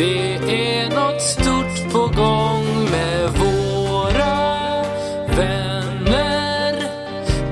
Det 0.00 0.34
är 0.34 0.90
något 0.90 1.22
stort 1.22 1.92
på 1.92 1.98
gång 1.98 2.90
med 2.90 3.30
våra 3.30 4.34
vänner. 5.36 6.82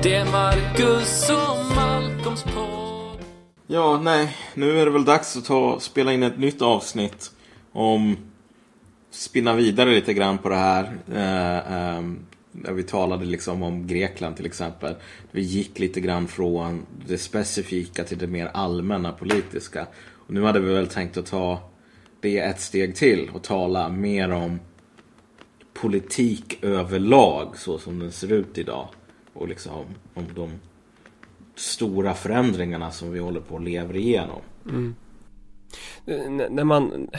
Det 0.03 0.15
är 0.15 0.33
Marcus 0.33 1.31
och 1.31 1.77
Malcolms 1.77 2.43
podd. 2.43 3.19
Ja, 3.67 4.01
nej, 4.03 4.37
nu 4.55 4.81
är 4.81 4.85
det 4.85 4.91
väl 4.91 5.05
dags 5.05 5.37
att 5.37 5.45
ta 5.45 5.81
spela 5.81 6.13
in 6.13 6.23
ett 6.23 6.39
nytt 6.39 6.63
avsnitt 6.63 7.31
om 7.73 8.17
spinna 9.11 9.55
vidare 9.55 9.91
lite 9.91 10.15
grann 10.15 10.39
på 10.39 10.49
det 10.49 10.57
här. 10.57 10.99
Eh, 11.13 11.57
eh, 11.57 12.03
där 12.53 12.73
vi 12.73 12.83
talade 12.83 13.25
liksom 13.25 13.63
om 13.63 13.87
Grekland 13.87 14.37
till 14.37 14.47
exempel. 14.47 14.95
Vi 15.31 15.43
gick 15.43 15.79
lite 15.79 16.01
grann 16.01 16.29
från 16.29 16.87
det 17.07 17.19
specifika 17.19 18.05
till 18.05 18.19
det 18.19 18.27
mer 18.27 18.51
allmänna 18.55 19.13
politiska. 19.13 19.87
Och 20.27 20.35
nu 20.35 20.43
hade 20.43 20.61
vi 20.61 20.75
väl 20.75 20.87
tänkt 20.87 21.17
att 21.17 21.27
ta 21.27 21.61
det 22.21 22.39
ett 22.39 22.61
steg 22.61 22.97
till 22.97 23.31
och 23.35 23.43
tala 23.43 23.89
mer 23.89 24.33
om 24.33 24.61
politik 25.75 26.59
överlag 26.65 27.57
så 27.59 27.79
som 27.79 27.99
den 27.99 28.13
ser 28.13 28.33
ut 28.33 28.59
idag. 28.59 28.89
Och 29.33 29.49
liksom 29.49 29.85
om 30.15 30.25
de 30.35 30.51
stora 31.55 32.15
förändringarna 32.15 32.91
som 32.91 33.13
vi 33.13 33.19
håller 33.19 33.41
på 33.41 33.57
att 33.57 33.63
leva 33.63 33.95
igenom. 33.95 34.41
Mm. 34.69 34.95
N- 36.07 36.47
när 36.51 36.65
man 36.65 37.11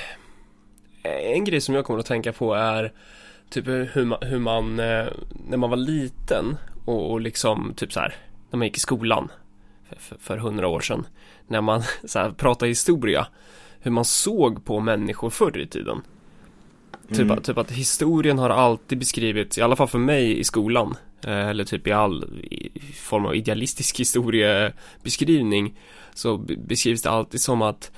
En 1.03 1.43
grej 1.45 1.61
som 1.61 1.75
jag 1.75 1.85
kommer 1.85 1.99
att 1.99 2.05
tänka 2.05 2.33
på 2.33 2.53
är 2.53 2.93
Typ 3.49 3.67
hur 3.67 4.05
man, 4.05 4.19
hur 4.21 4.39
man 4.39 4.79
eh, 4.79 5.05
När 5.49 5.57
man 5.57 5.69
var 5.69 5.77
liten 5.77 6.57
och, 6.85 7.11
och 7.11 7.21
liksom 7.21 7.73
typ 7.75 7.93
så 7.93 7.99
här 7.99 8.15
När 8.51 8.57
man 8.57 8.67
gick 8.67 8.77
i 8.77 8.79
skolan 8.79 9.31
för- 9.97 10.17
För 10.17 10.37
hundra 10.37 10.67
år 10.67 10.79
sedan 10.79 11.07
När 11.47 11.61
man 11.61 11.83
så 12.05 12.19
här, 12.19 12.31
pratade 12.31 12.69
historia 12.69 13.27
hur 13.81 13.91
man 13.91 14.05
såg 14.05 14.65
på 14.65 14.79
människor 14.79 15.29
förr 15.29 15.57
i 15.57 15.67
tiden. 15.67 16.01
Typ, 17.13 17.31
att- 17.31 17.43
typ 17.43 17.57
att 17.57 17.71
historien 17.71 18.39
har 18.39 18.49
alltid 18.49 18.97
beskrivits, 18.99 19.57
i 19.57 19.61
alla 19.61 19.75
fall 19.75 19.87
för 19.87 19.99
mig 19.99 20.39
i 20.39 20.43
skolan 20.43 20.95
eh, 21.25 21.47
Eller 21.49 21.63
typ 21.63 21.87
i 21.87 21.91
all 21.91 22.23
i 22.51 22.69
form 22.93 23.25
av 23.25 23.35
idealistisk 23.35 23.99
historiebeskrivning 23.99 25.79
Så 26.13 26.37
be- 26.37 26.55
beskrivs 26.57 27.01
det 27.01 27.09
alltid 27.09 27.41
som 27.41 27.61
att 27.61 27.91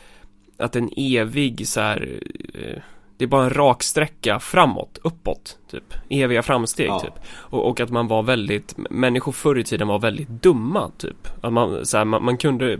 Att 0.58 0.76
en 0.76 0.90
evig 0.98 1.68
så 1.68 1.82
här 1.82 2.20
eh, 2.54 2.82
Det 3.18 3.26
är 3.26 3.28
bara 3.28 3.44
en 3.44 3.50
rak 3.54 3.84
sträcka 3.84 4.40
framåt, 4.40 5.00
uppåt 5.04 5.58
typ. 5.72 5.94
Eviga 6.09 6.44
framsteg 6.44 6.88
Ja. 6.88 7.00
typ. 7.00 7.14
Och, 7.30 7.70
och 7.70 7.80
att 7.80 7.90
man 7.90 8.08
var 8.08 8.24
väldigt 8.24 8.76
Människor 8.90 9.32
förr 9.32 9.59
i 9.59 9.64
tiden 9.64 9.88
var 9.88 10.00
väldigt 10.00 10.30
dumma 10.30 10.92
typ. 10.98 11.28
Att 11.42 11.54
man, 11.54 11.86
så 11.86 11.98
här, 11.98 12.06
man, 12.06 12.24
man 12.26 12.38
kunde 12.38 12.80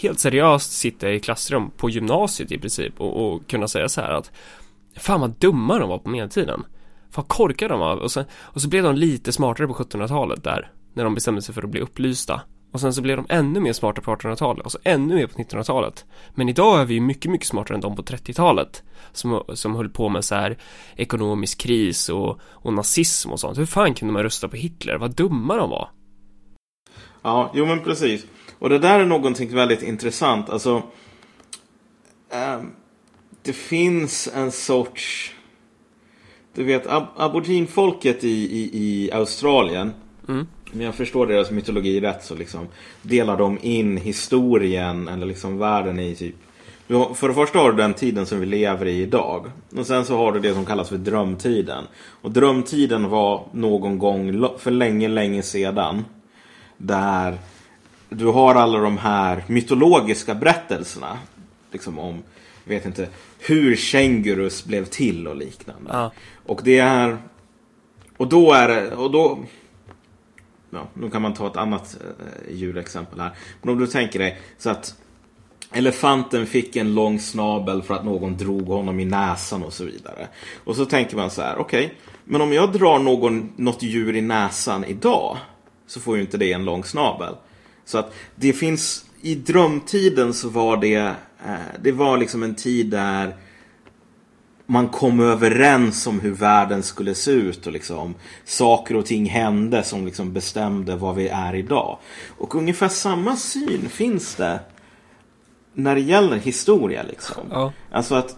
Helt 0.00 0.18
seriöst 0.18 0.72
sitta 0.72 1.10
i 1.10 1.20
klassrum 1.20 1.70
på 1.76 1.90
gymnasiet 1.90 2.52
i 2.52 2.58
princip 2.58 3.00
och, 3.00 3.26
och 3.26 3.46
kunna 3.46 3.68
säga 3.68 3.88
så 3.88 4.00
här 4.00 4.10
att 4.12 4.30
Fan 4.96 5.20
vad 5.20 5.30
dumma 5.30 5.78
de 5.78 5.88
var 5.88 5.98
på 5.98 6.08
medeltiden. 6.08 6.64
Fan 7.10 7.24
korkade 7.24 7.74
de 7.74 7.80
var 7.80 7.96
och, 7.96 8.10
sen, 8.10 8.24
och 8.32 8.62
så 8.62 8.68
blev 8.68 8.82
de 8.84 8.94
lite 8.94 9.32
smartare 9.32 9.66
på 9.66 9.74
1700-talet 9.74 10.44
där 10.44 10.70
När 10.94 11.04
de 11.04 11.14
bestämde 11.14 11.42
sig 11.42 11.54
för 11.54 11.62
att 11.62 11.70
bli 11.70 11.80
upplysta. 11.80 12.40
Och 12.72 12.80
sen 12.80 12.94
så 12.94 13.02
blev 13.02 13.16
de 13.16 13.26
ännu 13.28 13.60
mer 13.60 13.72
smarta 13.72 14.00
på 14.00 14.14
1800-talet 14.14 14.64
och 14.64 14.72
så 14.72 14.78
ännu 14.84 15.14
mer 15.14 15.26
på 15.26 15.38
1900-talet 15.38 16.04
Men 16.34 16.48
idag 16.48 16.80
är 16.80 16.84
vi 16.84 16.94
ju 16.94 17.00
mycket, 17.00 17.30
mycket 17.30 17.48
smartare 17.48 17.74
än 17.74 17.80
de 17.80 17.96
på 17.96 18.02
30-talet 18.02 18.82
som, 19.12 19.42
som 19.54 19.74
höll 19.74 19.88
på 19.88 20.08
med 20.08 20.24
så 20.24 20.34
här 20.34 20.58
Ekonomisk 20.96 21.60
kris 21.60 22.08
och, 22.08 22.40
och 22.42 22.72
nazism 22.72 23.30
och 23.30 23.40
sånt. 23.40 23.58
Hur 23.58 23.66
fan 23.66 23.94
kunde 23.94 24.14
man 24.14 24.22
rösta 24.22 24.48
på 24.48 24.56
Hitler? 24.56 24.98
Vad 24.98 25.14
dumma 25.14 25.56
de 25.56 25.70
var. 25.70 25.88
Ja, 27.22 27.50
jo 27.54 27.66
men 27.66 27.80
precis. 27.80 28.26
Och 28.58 28.68
det 28.68 28.78
där 28.78 29.00
är 29.00 29.06
någonting 29.06 29.54
väldigt 29.54 29.82
intressant. 29.82 30.50
Alltså, 30.50 30.82
ehm, 32.30 32.70
det 33.42 33.52
finns 33.52 34.28
en 34.34 34.52
sorts... 34.52 35.34
Du 36.54 36.64
vet, 36.64 36.86
ab 36.86 37.04
aboriginfolket 37.16 38.24
i, 38.24 38.28
i, 38.28 38.70
i 38.72 39.12
Australien. 39.12 39.92
Om 40.72 40.80
jag 40.80 40.94
förstår 40.94 41.26
deras 41.26 41.50
mytologi 41.50 42.00
rätt 42.00 42.24
så 42.24 42.34
liksom 42.34 42.68
delar 43.02 43.36
de 43.36 43.58
in 43.62 43.96
historien 43.96 45.08
eller 45.08 45.26
liksom 45.26 45.58
världen 45.58 45.98
i 45.98 46.14
typ 46.14 46.34
för 46.88 47.28
det 47.28 47.34
första 47.34 47.58
har 47.58 47.72
du 47.72 47.76
den 47.76 47.94
tiden 47.94 48.26
som 48.26 48.40
vi 48.40 48.46
lever 48.46 48.86
i 48.86 49.02
idag. 49.02 49.50
Och 49.76 49.86
sen 49.86 50.04
så 50.04 50.16
har 50.16 50.32
du 50.32 50.40
det 50.40 50.54
som 50.54 50.64
kallas 50.64 50.88
för 50.88 50.96
drömtiden. 50.96 51.84
Och 52.22 52.30
drömtiden 52.30 53.08
var 53.08 53.46
någon 53.52 53.98
gång 53.98 54.48
för 54.58 54.70
länge, 54.70 55.08
länge 55.08 55.42
sedan. 55.42 56.04
Där 56.76 57.38
du 58.08 58.26
har 58.26 58.54
alla 58.54 58.78
de 58.78 58.98
här 58.98 59.44
mytologiska 59.46 60.34
berättelserna. 60.34 61.18
Liksom 61.72 61.98
om, 61.98 62.22
vet 62.64 62.86
inte, 62.86 63.08
hur 63.38 63.76
kängurus 63.76 64.64
blev 64.64 64.84
till 64.84 65.28
och 65.28 65.36
liknande. 65.36 65.90
Ja. 65.92 66.12
Och 66.46 66.60
det 66.64 66.78
är... 66.78 67.18
Och 68.16 68.28
då 68.28 68.52
är 68.52 68.68
det... 68.68 68.96
Och 68.96 69.10
då... 69.10 69.38
Ja, 70.70 70.86
nu 70.94 71.10
kan 71.10 71.22
man 71.22 71.34
ta 71.34 71.46
ett 71.46 71.56
annat 71.56 71.96
eh, 72.00 72.54
djurexempel 72.54 73.20
här. 73.20 73.30
Men 73.62 73.72
om 73.72 73.78
du 73.78 73.86
tänker 73.86 74.18
dig 74.18 74.40
så 74.58 74.70
att 74.70 74.94
elefanten 75.72 76.46
fick 76.46 76.76
en 76.76 76.94
lång 76.94 77.20
snabel 77.20 77.82
för 77.82 77.94
att 77.94 78.04
någon 78.04 78.36
drog 78.36 78.66
honom 78.66 79.00
i 79.00 79.04
näsan 79.04 79.62
och 79.62 79.72
så 79.72 79.84
vidare. 79.84 80.28
Och 80.64 80.76
så 80.76 80.84
tänker 80.84 81.16
man 81.16 81.30
så 81.30 81.42
här, 81.42 81.58
okej, 81.58 81.94
men 82.24 82.40
om 82.40 82.52
jag 82.52 82.72
drar 82.72 82.98
någon, 82.98 83.52
något 83.56 83.82
djur 83.82 84.16
i 84.16 84.20
näsan 84.20 84.84
idag 84.84 85.36
så 85.86 86.00
får 86.00 86.16
ju 86.16 86.22
inte 86.22 86.36
det 86.36 86.52
en 86.52 86.64
lång 86.64 86.84
snabel. 86.84 87.34
Så 87.88 87.98
att 87.98 88.14
det 88.34 88.52
finns, 88.52 89.04
i 89.20 89.34
drömtiden 89.34 90.34
så 90.34 90.48
var 90.48 90.76
det, 90.76 90.94
eh, 91.46 91.54
det 91.82 91.92
var 91.92 92.18
liksom 92.18 92.42
en 92.42 92.54
tid 92.54 92.86
där 92.86 93.36
man 94.66 94.88
kom 94.88 95.20
överens 95.20 96.06
om 96.06 96.20
hur 96.20 96.30
världen 96.30 96.82
skulle 96.82 97.14
se 97.14 97.30
ut 97.30 97.66
och 97.66 97.72
liksom 97.72 98.14
saker 98.44 98.96
och 98.96 99.06
ting 99.06 99.26
hände 99.26 99.82
som 99.82 100.06
liksom 100.06 100.32
bestämde 100.32 100.96
vad 100.96 101.14
vi 101.14 101.28
är 101.28 101.54
idag. 101.54 101.98
Och 102.38 102.54
ungefär 102.54 102.88
samma 102.88 103.36
syn 103.36 103.88
finns 103.88 104.34
det 104.34 104.60
när 105.74 105.94
det 105.94 106.00
gäller 106.00 106.36
historia 106.36 107.02
liksom. 107.02 107.42
Ja. 107.50 107.72
Alltså 107.90 108.14
att 108.14 108.36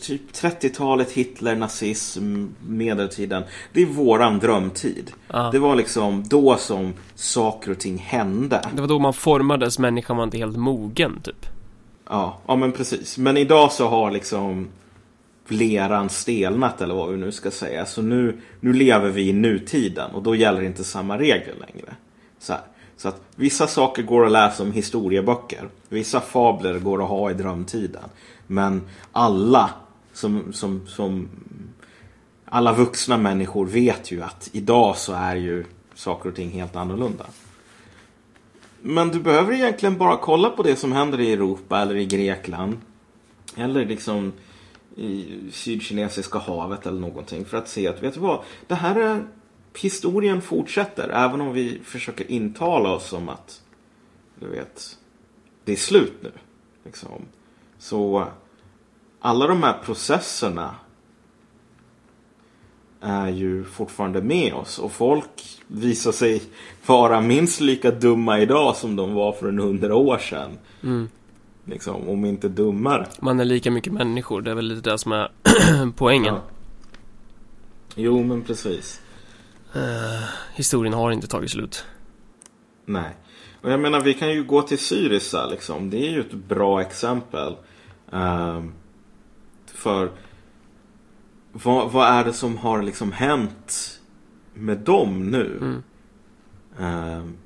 typ 0.00 0.32
30-talet, 0.32 1.12
Hitler, 1.12 1.56
nazism, 1.56 2.46
medeltiden. 2.66 3.42
Det 3.72 3.82
är 3.82 3.86
våran 3.86 4.38
drömtid. 4.38 5.12
Ja. 5.28 5.48
Det 5.52 5.58
var 5.58 5.76
liksom 5.76 6.24
då 6.28 6.56
som 6.56 6.92
saker 7.14 7.70
och 7.70 7.78
ting 7.78 7.98
hände. 7.98 8.60
Det 8.74 8.80
var 8.80 8.88
då 8.88 8.98
man 8.98 9.14
formades, 9.14 9.78
människan 9.78 10.16
var 10.16 10.24
inte 10.24 10.38
helt 10.38 10.56
mogen 10.56 11.20
typ 11.22 11.46
Ja, 12.08 12.38
ja 12.46 12.56
men 12.56 12.72
precis. 12.72 13.18
Men 13.18 13.36
idag 13.36 13.72
så 13.72 13.88
har 13.88 14.10
liksom 14.10 14.68
leran 15.48 16.08
stelnat 16.08 16.80
eller 16.80 16.94
vad 16.94 17.10
vi 17.10 17.16
nu 17.16 17.32
ska 17.32 17.50
säga. 17.50 17.86
Så 17.86 18.02
nu, 18.02 18.40
nu 18.60 18.72
lever 18.72 19.08
vi 19.08 19.28
i 19.28 19.32
nutiden 19.32 20.10
och 20.10 20.22
då 20.22 20.34
gäller 20.34 20.62
inte 20.62 20.84
samma 20.84 21.18
regler 21.18 21.54
längre. 21.60 21.96
Så, 22.38 22.54
så 22.96 23.08
att 23.08 23.20
vissa 23.36 23.66
saker 23.66 24.02
går 24.02 24.26
att 24.26 24.32
läsa 24.32 24.62
om 24.62 24.72
historieböcker. 24.72 25.68
Vissa 25.88 26.20
fabler 26.20 26.78
går 26.78 27.02
att 27.02 27.08
ha 27.08 27.30
i 27.30 27.34
drömtiden. 27.34 28.02
Men 28.52 28.82
alla 29.12 29.70
som, 30.12 30.52
som, 30.52 30.86
som 30.86 31.28
alla 32.44 32.72
vuxna 32.72 33.16
människor 33.18 33.66
vet 33.66 34.10
ju 34.10 34.22
att 34.22 34.50
idag 34.52 34.96
så 34.96 35.12
är 35.12 35.36
ju 35.36 35.64
saker 35.94 36.28
och 36.28 36.34
ting 36.34 36.50
helt 36.50 36.76
annorlunda. 36.76 37.26
Men 38.80 39.08
du 39.08 39.20
behöver 39.20 39.52
egentligen 39.52 39.98
bara 39.98 40.16
kolla 40.16 40.50
på 40.50 40.62
det 40.62 40.76
som 40.76 40.92
händer 40.92 41.20
i 41.20 41.32
Europa 41.32 41.80
eller 41.80 41.96
i 41.96 42.06
Grekland. 42.06 42.76
Eller 43.56 43.86
liksom 43.86 44.32
i 44.96 45.38
Sydkinesiska 45.52 46.38
havet 46.38 46.86
eller 46.86 47.00
någonting. 47.00 47.44
För 47.44 47.56
att 47.56 47.68
se 47.68 47.88
att, 47.88 48.02
vet 48.02 48.14
du 48.14 48.20
vad? 48.20 48.40
Det 48.66 48.74
här 48.74 48.96
är... 48.96 49.24
Historien 49.78 50.42
fortsätter. 50.42 51.08
Även 51.08 51.40
om 51.40 51.52
vi 51.52 51.80
försöker 51.84 52.30
intala 52.30 52.92
oss 52.92 53.08
som 53.08 53.28
att, 53.28 53.62
du 54.40 54.48
vet, 54.48 54.98
det 55.64 55.72
är 55.72 55.76
slut 55.76 56.12
nu. 56.22 56.30
Liksom. 56.84 57.22
Så 57.78 58.28
alla 59.22 59.46
de 59.46 59.62
här 59.62 59.78
processerna 59.84 60.74
är 63.00 63.28
ju 63.28 63.64
fortfarande 63.64 64.22
med 64.22 64.54
oss. 64.54 64.78
Och 64.78 64.92
folk 64.92 65.60
visar 65.66 66.12
sig 66.12 66.42
vara 66.86 67.20
minst 67.20 67.60
lika 67.60 67.90
dumma 67.90 68.38
idag 68.38 68.76
som 68.76 68.96
de 68.96 69.14
var 69.14 69.32
för 69.32 69.48
en 69.48 69.58
hundra 69.58 69.94
år 69.94 70.18
sedan. 70.18 70.58
Liksom, 71.64 72.08
om 72.08 72.24
inte 72.24 72.48
dummare. 72.48 73.06
Man 73.20 73.40
är 73.40 73.44
lika 73.44 73.70
mycket 73.70 73.92
människor, 73.92 74.42
det 74.42 74.50
är 74.50 74.54
väl 74.54 74.64
lite 74.68 74.90
det 74.90 74.98
som 74.98 75.12
är 75.12 75.30
poängen. 75.96 76.34
Ja. 76.34 76.40
Jo, 77.94 78.24
men 78.24 78.42
precis. 78.42 79.00
Historien 80.54 80.94
har 80.94 81.12
inte 81.12 81.26
tagit 81.26 81.50
slut. 81.50 81.84
Nej. 82.84 83.10
Och 83.60 83.70
jag 83.70 83.80
menar, 83.80 84.00
vi 84.00 84.14
kan 84.14 84.30
ju 84.30 84.44
gå 84.44 84.62
till 84.62 84.78
Syriza 84.78 85.46
liksom. 85.46 85.90
Det 85.90 85.96
är 85.96 86.10
ju 86.10 86.20
ett 86.20 86.34
bra 86.34 86.80
exempel. 86.80 87.56
Ehm, 88.12 88.72
för 89.74 90.10
vad, 91.52 91.90
vad 91.92 92.08
är 92.08 92.24
det 92.24 92.32
som 92.32 92.56
har 92.56 92.82
liksom 92.82 93.12
hänt 93.12 94.00
med 94.54 94.78
dem 94.78 95.30
nu? 95.30 95.82
Ehm, 96.80 97.36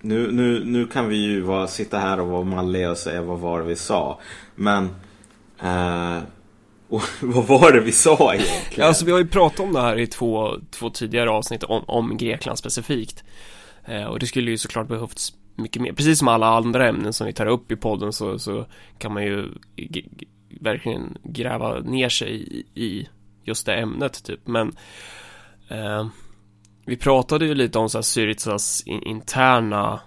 nu, 0.00 0.32
nu, 0.32 0.64
nu 0.64 0.86
kan 0.86 1.08
vi 1.08 1.16
ju 1.16 1.40
vara, 1.40 1.66
sitta 1.66 1.98
här 1.98 2.20
och 2.20 2.26
vara 2.26 2.44
malliga 2.44 2.90
och 2.90 2.98
säga 2.98 3.22
vad 3.22 3.38
var 3.38 3.60
det 3.60 3.66
vi 3.66 3.76
sa. 3.76 4.20
Men 4.54 4.88
och 6.88 7.02
vad 7.22 7.46
var 7.46 7.72
det 7.72 7.80
vi 7.80 7.92
sa 7.92 8.34
egentligen? 8.34 8.88
Alltså 8.88 9.04
vi 9.04 9.12
har 9.12 9.18
ju 9.18 9.28
pratat 9.28 9.60
om 9.60 9.72
det 9.72 9.80
här 9.80 9.98
i 9.98 10.06
två, 10.06 10.56
två 10.70 10.90
tidigare 10.90 11.30
avsnitt 11.30 11.62
om, 11.62 11.84
om 11.86 12.16
Grekland 12.16 12.58
specifikt. 12.58 13.24
Eh, 13.84 14.04
och 14.04 14.18
det 14.18 14.26
skulle 14.26 14.50
ju 14.50 14.58
såklart 14.58 14.88
behövts 14.88 15.32
mycket 15.56 15.82
mer. 15.82 15.92
Precis 15.92 16.18
som 16.18 16.28
alla 16.28 16.46
andra 16.46 16.88
ämnen 16.88 17.12
som 17.12 17.26
vi 17.26 17.32
tar 17.32 17.46
upp 17.46 17.72
i 17.72 17.76
podden 17.76 18.12
så, 18.12 18.38
så 18.38 18.66
kan 18.98 19.12
man 19.12 19.24
ju 19.24 19.48
verkligen 20.60 21.18
gräva 21.24 21.80
ner 21.80 22.08
sig 22.08 22.30
i, 22.30 22.64
i 22.74 23.08
just 23.44 23.66
det 23.66 23.74
ämnet 23.74 24.24
typ. 24.24 24.46
Men 24.46 24.76
eh, 25.68 26.08
vi 26.86 26.96
pratade 26.96 27.46
ju 27.46 27.54
lite 27.54 27.78
om 27.78 27.88
så 27.88 27.98
här 27.98 28.02
Syrizas 28.02 28.82
in, 28.86 29.02
interna 29.02 30.00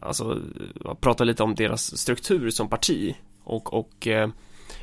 Alltså, 0.00 0.42
prata 0.74 0.94
pratade 0.94 1.28
lite 1.28 1.42
om 1.42 1.54
deras 1.54 1.98
struktur 1.98 2.50
som 2.50 2.68
parti 2.68 3.14
och, 3.44 3.74
och 3.74 4.06
eh, 4.06 4.30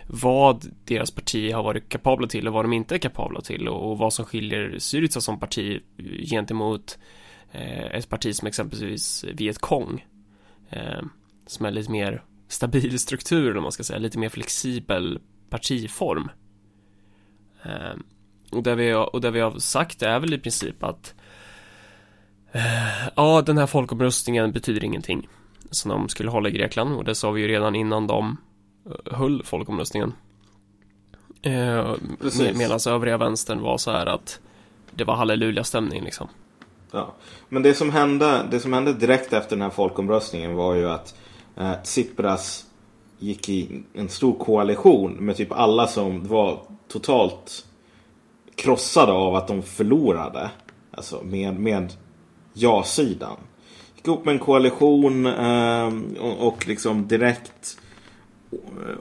vad 0.08 0.66
deras 0.86 1.12
parti 1.12 1.54
har 1.54 1.64
varit 1.64 1.90
kapabla 1.90 2.28
till 2.28 2.48
och 2.48 2.54
vad 2.54 2.66
de 2.66 2.74
inte 2.74 2.96
är 2.96 3.00
kapabla 3.00 3.42
till 3.42 3.68
och, 3.68 3.92
och 3.92 3.98
vad 3.98 4.14
som 4.14 4.26
skiljer 4.26 4.80
Syriza 4.80 5.22
som 5.22 5.40
parti 5.40 5.82
gentemot 6.30 6.98
eh, 7.52 7.86
ett 7.86 8.10
parti 8.10 8.36
som 8.36 8.48
exempelvis 8.48 9.26
Viet-Cong 9.34 10.06
eh, 10.70 11.02
som 11.48 11.66
är 11.66 11.72
lite 11.72 11.92
mer 11.92 12.24
stabil 12.48 13.00
struktur 13.00 13.58
om 13.58 13.64
man 13.64 13.72
ska 13.72 13.84
säga, 13.84 14.00
lite 14.00 14.18
mer 14.20 14.30
flexibel 14.30 15.20
partiform. 15.50 16.30
Eh, 17.64 17.96
och, 18.52 18.64
det 18.64 18.76
vi, 18.76 18.92
har- 18.92 19.16
och 19.16 19.22
det 19.22 19.32
vi 19.32 19.40
har 19.40 19.60
sagt 19.60 20.02
är 20.02 20.20
väl 20.20 20.34
i 20.34 20.40
princip 20.40 20.84
att 20.84 21.14
eh, 22.52 23.08
ja, 23.16 23.42
den 23.42 23.58
här 23.58 23.66
folkomröstningen 23.68 24.52
betyder 24.52 24.84
ingenting 24.84 25.28
som 25.72 25.90
de 25.92 26.10
skulle 26.10 26.30
hålla 26.32 26.50
i 26.50 26.52
Grekland 26.52 26.96
och 26.96 27.04
det 27.04 27.16
sa 27.16 27.32
vi 27.32 27.42
ju 27.42 27.48
redan 27.48 27.76
innan 27.76 28.08
de 28.08 28.38
eh, 28.86 29.18
höll 29.18 29.44
folkomröstningen. 29.44 30.14
Eh, 31.42 31.96
med, 32.40 32.56
Medan 32.56 32.80
övriga 32.88 33.18
vänstern 33.18 33.62
var 33.62 33.78
så 33.78 33.92
här 33.92 34.06
att 34.06 34.40
det 34.92 35.04
var 35.04 35.16
halleluja-stämning 35.16 36.04
liksom. 36.04 36.28
Ja. 36.92 37.16
Men 37.50 37.64
det 37.64 37.74
som, 37.74 37.90
hände, 37.90 38.48
det 38.52 38.60
som 38.60 38.74
hände 38.74 38.94
direkt 38.94 39.34
efter 39.34 39.56
den 39.56 39.62
här 39.62 39.70
folkomröstningen 39.70 40.56
var 40.56 40.76
ju 40.76 40.90
att 40.90 41.16
eh, 41.58 41.74
Tsipras 41.84 42.66
gick 43.20 43.50
i 43.50 43.84
en 43.94 44.10
stor 44.10 44.40
koalition 44.40 45.14
med 45.14 45.38
typ 45.38 45.52
alla 45.52 45.88
som 45.88 46.28
var 46.28 46.60
totalt 46.88 47.66
krossade 48.56 49.12
av 49.12 49.36
att 49.36 49.48
de 49.48 49.62
förlorade. 49.62 50.52
Alltså 50.92 51.22
med, 51.24 51.60
med 51.60 51.94
ja-sidan. 52.54 53.38
Gick 53.96 54.08
ihop 54.08 54.26
med 54.26 54.34
en 54.34 54.40
koalition 54.40 55.26
eh, 55.26 55.94
och, 56.20 56.48
och 56.48 56.68
liksom 56.68 57.08
direkt 57.08 57.78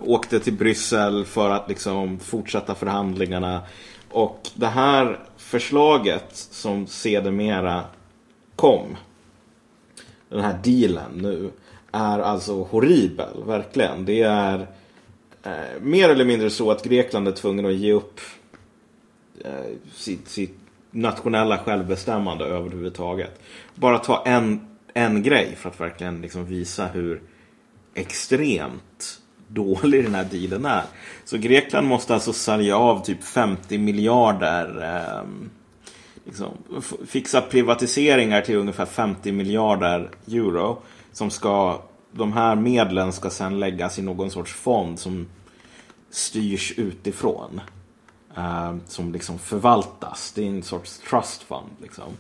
åkte 0.04 0.40
till 0.40 0.52
Bryssel 0.52 1.24
för 1.24 1.50
att 1.50 1.68
liksom 1.68 2.18
fortsätta 2.18 2.74
förhandlingarna. 2.74 3.62
Och 4.10 4.48
det 4.54 4.66
här 4.66 5.18
förslaget 5.36 6.36
som 6.36 6.86
sedermera 6.86 7.84
kom. 8.56 8.96
Den 10.28 10.40
här 10.40 10.58
dealen 10.64 11.10
nu. 11.14 11.50
Är 11.96 12.18
alltså 12.18 12.62
horribel, 12.62 13.44
verkligen. 13.46 14.04
Det 14.04 14.22
är 14.22 14.66
eh, 15.42 15.80
mer 15.82 16.08
eller 16.08 16.24
mindre 16.24 16.50
så 16.50 16.70
att 16.70 16.84
Grekland 16.84 17.28
är 17.28 17.32
tvungen 17.32 17.66
att 17.66 17.74
ge 17.74 17.92
upp 17.92 18.20
eh, 19.44 19.50
sitt, 19.94 20.28
sitt 20.28 20.58
nationella 20.90 21.58
självbestämmande 21.58 22.44
överhuvudtaget. 22.44 23.40
Bara 23.74 23.98
ta 23.98 24.22
en, 24.26 24.60
en 24.94 25.22
grej 25.22 25.56
för 25.56 25.68
att 25.68 25.80
verkligen 25.80 26.20
liksom 26.20 26.44
visa 26.44 26.86
hur 26.86 27.22
extremt 27.94 29.20
dålig 29.48 30.04
den 30.04 30.14
här 30.14 30.26
dealen 30.30 30.64
är. 30.64 30.82
Så 31.24 31.38
Grekland 31.38 31.86
måste 31.86 32.14
alltså 32.14 32.32
sälja 32.32 32.76
av 32.76 33.04
typ 33.04 33.24
50 33.24 33.78
miljarder 33.78 34.82
eh, 34.82 35.28
liksom, 36.24 36.48
fixa 37.06 37.40
privatiseringar 37.40 38.40
till 38.40 38.56
ungefär 38.56 38.86
50 38.86 39.32
miljarder 39.32 40.10
euro. 40.28 40.82
Som 41.16 41.30
ska, 41.30 41.82
de 42.12 42.32
här 42.32 42.56
medlen 42.56 43.12
ska 43.12 43.30
sedan 43.30 43.60
läggas 43.60 43.98
i 43.98 44.02
någon 44.02 44.30
sorts 44.30 44.52
fond 44.52 44.98
som 44.98 45.26
styrs 46.10 46.74
utifrån. 46.76 47.60
eh, 48.36 48.76
som 48.86 49.12
liksom 49.12 49.38
förvaltas. 49.38 50.32
Det 50.32 50.42
är 50.42 50.48
en 50.48 50.62
sorts 50.62 50.98
trust 51.10 51.42
fund. 51.42 51.70
Liksom. 51.82 52.12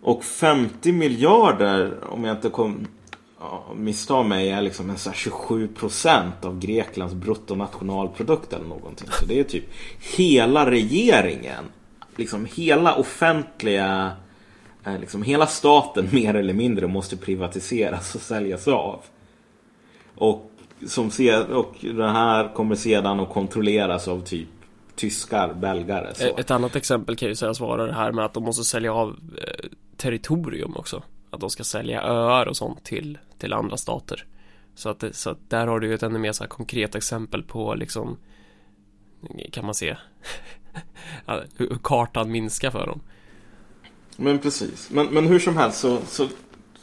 Och 0.00 0.24
50 0.24 0.92
miljarder, 0.92 2.04
om 2.10 2.24
jag 2.24 2.36
inte 2.36 2.48
kom, 2.50 2.86
ja, 3.40 3.64
misstar 3.76 4.24
mig, 4.24 4.50
är 4.50 4.62
liksom 4.62 4.90
en 4.90 4.98
så 4.98 5.12
27 5.12 5.68
procent 5.68 6.44
av 6.44 6.58
Greklands 6.58 7.14
bruttonationalprodukt 7.14 8.52
eller 8.52 8.66
någonting. 8.66 9.08
Så 9.20 9.26
det 9.26 9.40
är 9.40 9.44
typ 9.44 9.64
hela 10.16 10.70
regeringen, 10.70 11.64
liksom 12.16 12.46
hela 12.54 12.94
offentliga, 12.94 14.04
eh, 14.06 14.12
liksom 15.00 15.22
hela 15.22 15.46
staten 15.46 16.08
mer 16.12 16.34
eller 16.34 16.54
mindre 16.54 16.86
måste 16.86 17.16
privatiseras 17.16 18.14
och 18.14 18.20
säljas 18.20 18.68
av. 18.68 19.00
Och, 20.14 20.50
som 20.86 21.10
se, 21.10 21.36
och 21.36 21.74
det 21.80 22.08
här 22.08 22.54
kommer 22.54 22.74
sedan 22.74 23.20
att 23.20 23.32
kontrolleras 23.32 24.08
av 24.08 24.20
typ 24.20 24.48
tyskar, 24.96 25.54
belgare. 25.54 26.14
Så. 26.14 26.36
Ett 26.36 26.50
annat 26.50 26.76
exempel 26.76 27.16
kan 27.16 27.28
ju 27.28 27.34
sägas 27.34 27.60
vara 27.60 27.86
det 27.86 27.92
här 27.92 28.12
med 28.12 28.24
att 28.24 28.34
de 28.34 28.42
måste 28.42 28.64
sälja 28.64 28.94
av 28.94 29.16
eh, 29.38 29.68
territorium 29.96 30.76
också. 30.76 31.02
Att 31.30 31.40
de 31.40 31.50
ska 31.50 31.64
sälja 31.64 32.02
öar 32.02 32.46
och 32.46 32.56
sånt 32.56 32.84
till, 32.84 33.18
till 33.38 33.52
andra 33.52 33.76
stater. 33.76 34.24
Så 34.74 34.88
att, 34.88 35.04
så 35.12 35.30
att 35.30 35.50
där 35.50 35.66
har 35.66 35.80
du 35.80 35.86
ju 35.86 35.94
ett 35.94 36.02
ännu 36.02 36.18
mer 36.18 36.32
så 36.32 36.44
här 36.44 36.48
konkret 36.48 36.94
exempel 36.94 37.42
på 37.42 37.74
liksom 37.74 38.16
kan 39.52 39.64
man 39.64 39.74
se 39.74 39.96
hur 41.26 41.68
hur 41.68 41.78
kartan 41.82 42.30
minskar 42.30 42.70
för 42.70 42.86
dem. 42.86 43.00
Men 44.16 44.38
precis. 44.38 44.90
Men, 44.90 45.06
men 45.06 45.26
hur 45.26 45.38
som 45.38 45.56
helst 45.56 45.78
så, 45.78 45.98
så, 46.06 46.28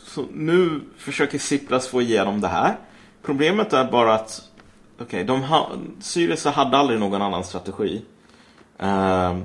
så 0.05 0.25
nu 0.33 0.81
försöker 0.97 1.39
Sipras 1.39 1.87
få 1.87 2.01
igenom 2.01 2.41
det 2.41 2.47
här. 2.47 2.77
Problemet 3.21 3.73
är 3.73 3.91
bara 3.91 4.13
att 4.13 4.41
okay, 4.99 5.23
de 5.23 5.43
ha, 5.43 5.69
Syriza 5.99 6.49
hade 6.49 6.77
aldrig 6.77 6.99
någon 6.99 7.21
annan 7.21 7.43
strategi. 7.43 8.01
Eh, 8.77 9.37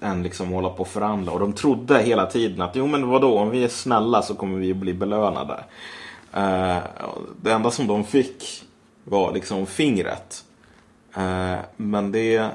än 0.00 0.22
liksom 0.22 0.52
hålla 0.52 0.68
på 0.68 0.80
och 0.80 0.88
förhandla. 0.88 1.32
Och 1.32 1.40
de 1.40 1.52
trodde 1.52 2.02
hela 2.02 2.26
tiden 2.26 2.62
att 2.62 2.76
jo 2.76 2.86
men 2.86 3.08
vadå, 3.08 3.38
om 3.38 3.50
vi 3.50 3.64
är 3.64 3.68
snälla 3.68 4.22
så 4.22 4.34
kommer 4.34 4.58
vi 4.58 4.74
bli 4.74 4.94
belönade. 4.94 5.64
Eh, 6.32 6.78
det 7.42 7.52
enda 7.52 7.70
som 7.70 7.86
de 7.86 8.04
fick 8.04 8.64
var 9.04 9.32
liksom 9.32 9.66
fingret. 9.66 10.44
Eh, 11.16 11.58
men 11.76 12.12
det 12.12 12.50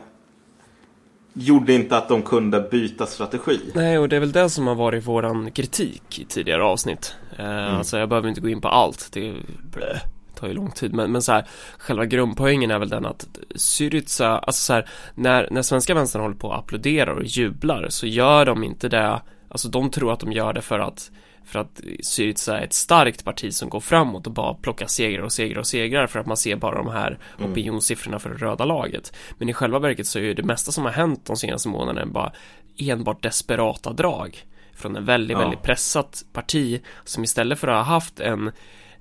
gjorde 1.34 1.74
inte 1.74 1.98
att 1.98 2.10
de 2.10 2.22
kunde 2.22 2.60
byta 2.72 3.06
strategi. 3.06 3.60
Nej, 3.76 3.98
och 3.98 4.10
det 4.10 4.16
är 4.16 4.20
väl 4.20 4.32
det 4.32 4.50
som 4.50 4.68
har 4.68 4.76
varit 4.76 5.08
våran 5.08 5.52
kritik 5.52 6.20
i 6.20 6.26
tidigare 6.26 6.64
avsnitt. 6.64 7.16
Eh, 7.38 7.76
Alltså 7.78 7.98
jag 7.98 8.10
behöver 8.10 8.30
inte 8.30 8.42
gå 8.42 8.50
in 8.50 8.62
på 8.62 8.68
allt, 8.68 9.10
det 9.12 9.34
blö, 9.72 9.98
tar 10.36 10.48
ju 10.48 10.54
lång 10.54 10.72
tid. 10.72 10.94
Men, 10.94 11.12
men 11.12 11.22
så 11.22 11.32
här, 11.32 11.46
själva 11.78 12.06
grundpoängen 12.06 12.72
är 12.72 12.80
väl 12.80 12.90
den 12.90 13.06
att 13.06 13.28
Syriza, 13.56 14.38
alltså 14.40 14.62
så 14.62 14.74
här, 14.74 14.90
när, 15.16 15.48
när 15.52 15.62
svenska 15.62 15.94
vänstern 15.94 16.22
håller 16.22 16.36
på 16.36 16.48
och 16.48 16.58
applåderar 16.58 17.14
och 17.14 17.26
jublar 17.26 17.86
så 17.90 18.08
gör 18.08 18.46
de 18.46 18.64
inte 18.64 18.90
det, 18.90 19.22
alltså 19.50 19.70
de 19.70 19.90
tror 19.90 20.14
att 20.14 20.20
de 20.20 20.32
gör 20.32 20.54
det 20.54 20.62
för 20.62 20.80
att 20.80 21.12
för 21.52 21.60
att 21.60 21.82
Syriza 22.04 22.60
är 22.60 22.64
ett 22.64 22.74
starkt 22.74 23.26
parti 23.26 23.54
som 23.54 23.70
går 23.70 23.80
framåt 23.80 24.28
och 24.28 24.34
bara 24.34 24.54
plockar 24.54 24.88
segrar 24.88 25.24
och 25.24 25.32
segrar 25.34 25.60
och 25.60 25.68
segrar 25.68 26.08
för 26.08 26.20
att 26.20 26.26
man 26.26 26.38
ser 26.38 26.56
bara 26.56 26.76
de 26.78 26.88
här 26.88 27.18
opinionssiffrorna 27.40 28.20
för 28.20 28.30
det 28.30 28.36
röda 28.36 28.66
laget. 28.66 29.14
Men 29.38 29.50
i 29.50 29.54
själva 29.54 29.80
verket 29.80 30.08
så 30.08 30.20
är 30.20 30.24
ju 30.24 30.34
det 30.34 30.44
mesta 30.44 30.72
som 30.72 30.84
har 30.84 30.92
hänt 30.92 31.26
de 31.26 31.36
senaste 31.38 31.70
månaderna 31.70 32.06
bara 32.12 32.32
enbart 32.78 33.24
desperata 33.24 33.94
drag 33.94 34.38
från 34.74 34.96
en 34.96 35.06
väldigt, 35.06 35.36
Ja. 35.38 35.40
väldigt 35.40 35.62
pressat 35.62 36.24
parti 36.34 36.82
som 37.04 37.24
istället 37.24 37.60
för 37.60 37.68
att 37.68 37.86
ha 37.86 37.94
haft 37.94 38.20
en, 38.20 38.52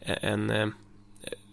en 0.00 0.50
eh, 0.50 0.66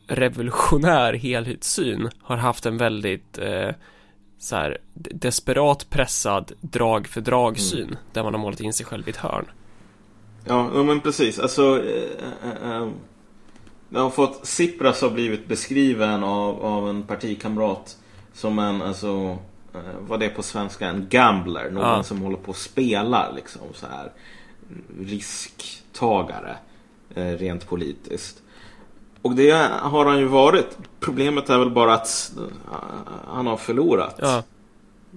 revolutionär 0.08 1.14
helhetssyn 1.14 2.10
har 2.22 2.38
haft 2.38 2.66
en 2.66 2.78
väldigt 2.78 3.38
eh, 3.38 3.70
så 4.40 4.56
här, 4.56 4.78
de- 4.94 5.10
desperat 5.14 5.90
pressad 5.90 6.52
drag 6.62 7.08
för 7.08 7.22
drag-syn 7.22 7.98
där 8.14 8.24
man 8.24 8.34
har 8.34 8.42
målat 8.42 8.60
in 8.62 8.74
sig 8.74 8.86
själv 8.86 9.08
i 9.08 9.12
ett 9.12 9.18
hörn. 9.18 9.46
Ja, 10.50 10.84
men 10.84 11.00
precis. 11.02 11.40
Alltså, 11.40 11.84
eh, 11.84 12.72
eh, 12.72 12.88
jag 13.90 14.00
har 14.02 14.10
fått 14.10 14.44
Tsipras 14.44 15.02
har 15.02 15.10
blivit 15.10 15.48
beskriven 15.48 16.24
av, 16.24 16.66
av 16.66 16.90
en 16.90 17.04
partikamrat 17.04 17.98
som 18.34 18.60
en, 18.60 18.82
alltså, 18.82 19.38
eh, 19.74 19.80
vad 20.08 20.20
det 20.20 20.26
är 20.26 20.30
på 20.30 20.44
svenska, 20.44 20.88
en 20.88 21.08
gambler. 21.10 21.70
Någon 21.72 21.84
Ja. 21.84 22.04
som 22.04 22.22
håller 22.22 22.38
på 22.38 22.50
och 22.50 22.56
spelar 22.58 23.34
liksom 23.36 23.62
så 23.74 23.86
här 23.88 24.12
risktagare 25.00 26.58
rent 27.16 27.68
politiskt. 27.68 28.42
Och 29.22 29.36
det 29.36 29.52
har 29.82 30.06
han 30.06 30.20
ju 30.20 30.26
varit. 30.26 30.78
Problemet 31.00 31.50
är 31.50 31.58
väl 31.58 31.70
bara 31.70 31.94
att 31.94 32.32
han 33.28 33.48
har 33.48 33.58
förlorat 33.58 34.16
Ja, 34.22 34.44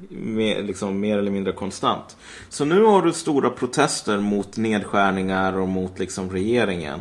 mer, 0.09 0.63
liksom, 0.63 1.01
mer 1.01 1.19
eller 1.19 1.31
mindre 1.31 1.53
konstant. 1.53 2.17
Så 2.49 2.65
nu 2.65 2.83
har 2.83 3.03
du 3.03 3.13
stora 3.13 3.51
protester 3.51 4.19
mot 4.19 4.57
nedskärningar 4.57 5.59
och 5.59 5.69
mot 5.69 5.99
liksom, 5.99 6.31
regeringen. 6.31 7.01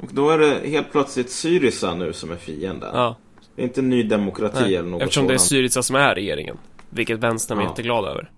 Och 0.00 0.08
då 0.12 0.30
är 0.30 0.38
det 0.38 0.68
helt 0.68 0.92
plötsligt 0.92 1.30
Syriza 1.30 1.94
nu 1.94 2.12
som 2.12 2.30
är 2.30 2.36
fienden. 2.36 2.90
ja, 2.94 3.16
Det 3.56 3.62
är 3.62 3.66
inte 3.66 3.82
Ny 3.82 4.02
Demokrati 4.02 4.60
Nej, 4.60 4.76
eller 4.76 4.88
något 4.88 5.02
eftersom 5.02 5.26
det 5.26 5.34
är 5.34 5.38
sådant. 5.38 5.48
Syriza 5.48 5.82
som 5.82 5.96
är 5.96 6.14
regeringen. 6.14 6.56
Vilket 6.90 7.18
vänstern 7.18 7.58
är 7.58 7.62
Ja. 7.62 7.68
jätteglad 7.68 8.04
över. 8.04 8.30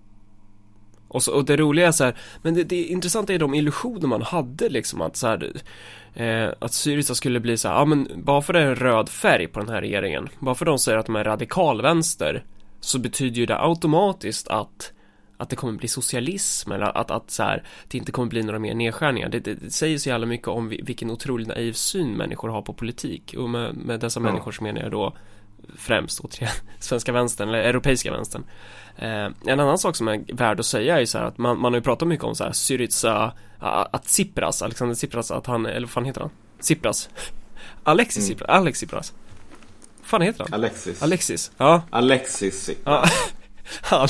Och, 1.07 1.23
så, 1.23 1.33
och 1.33 1.45
det 1.45 1.57
roliga 1.57 1.87
är 1.87 1.91
så 1.91 2.03
här, 2.03 2.17
men 2.41 2.53
det, 2.53 2.63
det 2.63 2.83
intressanta 2.83 3.33
är 3.33 3.39
de 3.39 3.53
illusioner 3.53 4.07
man 4.07 4.21
hade 4.21 4.69
liksom 4.69 5.01
att 5.01 5.15
så 5.15 5.27
här, 5.27 5.51
eh, 6.13 6.49
att 6.59 6.73
Syriza 6.73 7.15
skulle 7.15 7.39
bli 7.39 7.57
så 7.57 7.67
här, 7.67 7.75
ja 7.75 7.85
men 7.85 8.07
bara 8.15 8.41
för 8.41 8.53
det 8.53 8.59
är 8.59 8.65
en 8.65 8.75
röd 8.75 9.09
färg 9.09 9.47
på 9.47 9.59
den 9.59 9.69
här 9.69 9.81
regeringen, 9.81 10.29
bara 10.39 10.55
för 10.55 10.65
de 10.65 10.79
säger 10.79 10.97
att 10.97 11.05
de 11.05 11.15
är 11.15 11.23
radikalvänster, 11.23 12.43
så 12.83 12.99
betyder 12.99 13.37
ju 13.37 13.45
det 13.45 13.59
automatiskt 13.59 14.47
att 14.47 14.91
att 15.37 15.49
det 15.49 15.55
kommer 15.55 15.73
bli 15.73 15.87
socialism 15.87 16.71
eller 16.71 16.97
att, 16.97 17.11
att 17.11 17.31
så 17.31 17.43
här, 17.43 17.63
det 17.87 17.97
inte 17.97 18.11
kommer 18.11 18.29
bli 18.29 18.43
några 18.43 18.59
mer 18.59 18.73
nedskärningar. 18.75 19.29
Det, 19.29 19.39
det, 19.39 19.53
det 19.53 19.71
säger 19.71 19.97
så 19.97 20.09
jävla 20.09 20.25
mycket 20.25 20.47
om 20.47 20.69
vi- 20.69 20.81
vilken 20.83 21.11
otroligt 21.11 21.47
naiv 21.47 21.73
syn 21.73 22.11
människor 22.17 22.49
har 22.49 22.61
på 22.61 22.73
politik. 22.73 23.35
Och 23.37 23.49
med, 23.49 23.75
med 23.75 23.99
dessa 23.99 24.19
Ja. 24.19 24.23
människor 24.23 24.51
så 24.51 24.63
menar 24.63 24.81
jag 24.81 24.91
då 24.91 25.13
främst 25.75 26.19
återigen 26.19 26.53
svenska 26.79 27.11
vänstern 27.11 27.49
eller 27.49 27.59
europeiska 27.59 28.11
vänstern. 28.11 28.43
Eh, 28.95 29.27
en 29.45 29.59
annan 29.59 29.77
sak 29.77 29.95
som 29.95 30.07
är 30.07 30.33
värd 30.35 30.59
att 30.59 30.65
säga 30.65 31.01
är 31.01 31.05
så 31.05 31.17
här 31.17 31.25
att 31.25 31.37
man, 31.37 31.59
man 31.59 31.73
har 31.73 31.77
ju 31.77 31.83
pratat 31.83 32.07
mycket 32.07 32.25
om 32.25 32.35
så 32.35 32.43
här 32.43 32.51
Syriza, 32.51 33.33
att 33.59 34.03
Tsipras, 34.03 34.61
Alexander 34.61 34.95
Tsipras, 34.95 35.31
att 35.31 35.45
han, 35.47 35.65
eller 35.65 35.81
vad 35.81 35.89
fan 35.89 36.05
heter 36.05 36.21
han? 36.21 36.29
Tsipras? 36.59 37.09
Alexis 37.83 38.17
Mm. 38.23 38.27
Tsipras, 38.27 38.49
Alex 38.49 38.77
Tsipras. 38.79 39.13
Fan 40.13 40.21
heter 40.21 40.43
han? 40.43 40.53
Alexis. 40.53 41.03
Alexis, 41.03 41.51
ja. 41.57 41.81
Alexis. 41.89 42.69
Ja, 42.83 43.05
han, 43.81 44.07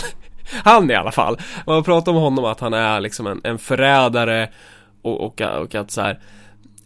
han 0.63 0.91
i 0.91 0.95
alla 0.95 1.11
fall. 1.11 1.37
Man 1.67 1.83
pratar 1.83 2.11
om 2.11 2.17
honom 2.17 2.45
att 2.45 2.59
han 2.59 2.73
är 2.73 3.01
liksom 3.01 3.27
en, 3.27 3.41
en 3.43 3.59
förrädare 3.59 4.49
och, 5.01 5.21
och, 5.21 5.41
och 5.41 5.75
att 5.75 5.91
så 5.91 6.01
här. 6.01 6.19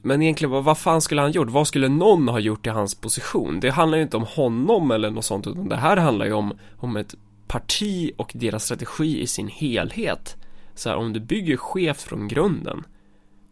Men 0.01 0.21
egentligen, 0.21 0.51
vad, 0.51 0.63
vad 0.63 0.77
fan 0.77 1.01
skulle 1.01 1.21
han 1.21 1.31
gjort? 1.31 1.49
Vad 1.49 1.67
skulle 1.67 1.87
någon 1.87 2.27
ha 2.27 2.39
gjort 2.39 2.67
i 2.67 2.69
hans 2.69 2.95
position? 2.95 3.59
Det 3.59 3.69
handlar 3.69 3.97
ju 3.97 4.03
inte 4.03 4.17
om 4.17 4.25
honom 4.25 4.91
eller 4.91 5.09
något 5.09 5.25
sånt, 5.25 5.47
utan 5.47 5.69
det 5.69 5.75
här 5.75 5.97
handlar 5.97 6.25
ju 6.25 6.33
om, 6.33 6.53
om 6.77 6.97
ett 6.97 7.15
parti 7.47 8.11
och 8.17 8.31
deras 8.35 8.63
strategi 8.63 9.21
i 9.21 9.27
sin 9.27 9.47
helhet. 9.47 10.35
Så 10.75 10.89
här, 10.89 10.95
om 10.97 11.13
du 11.13 11.19
bygger 11.19 11.57
skevt 11.57 12.01
från 12.01 12.27
grunden, 12.27 12.83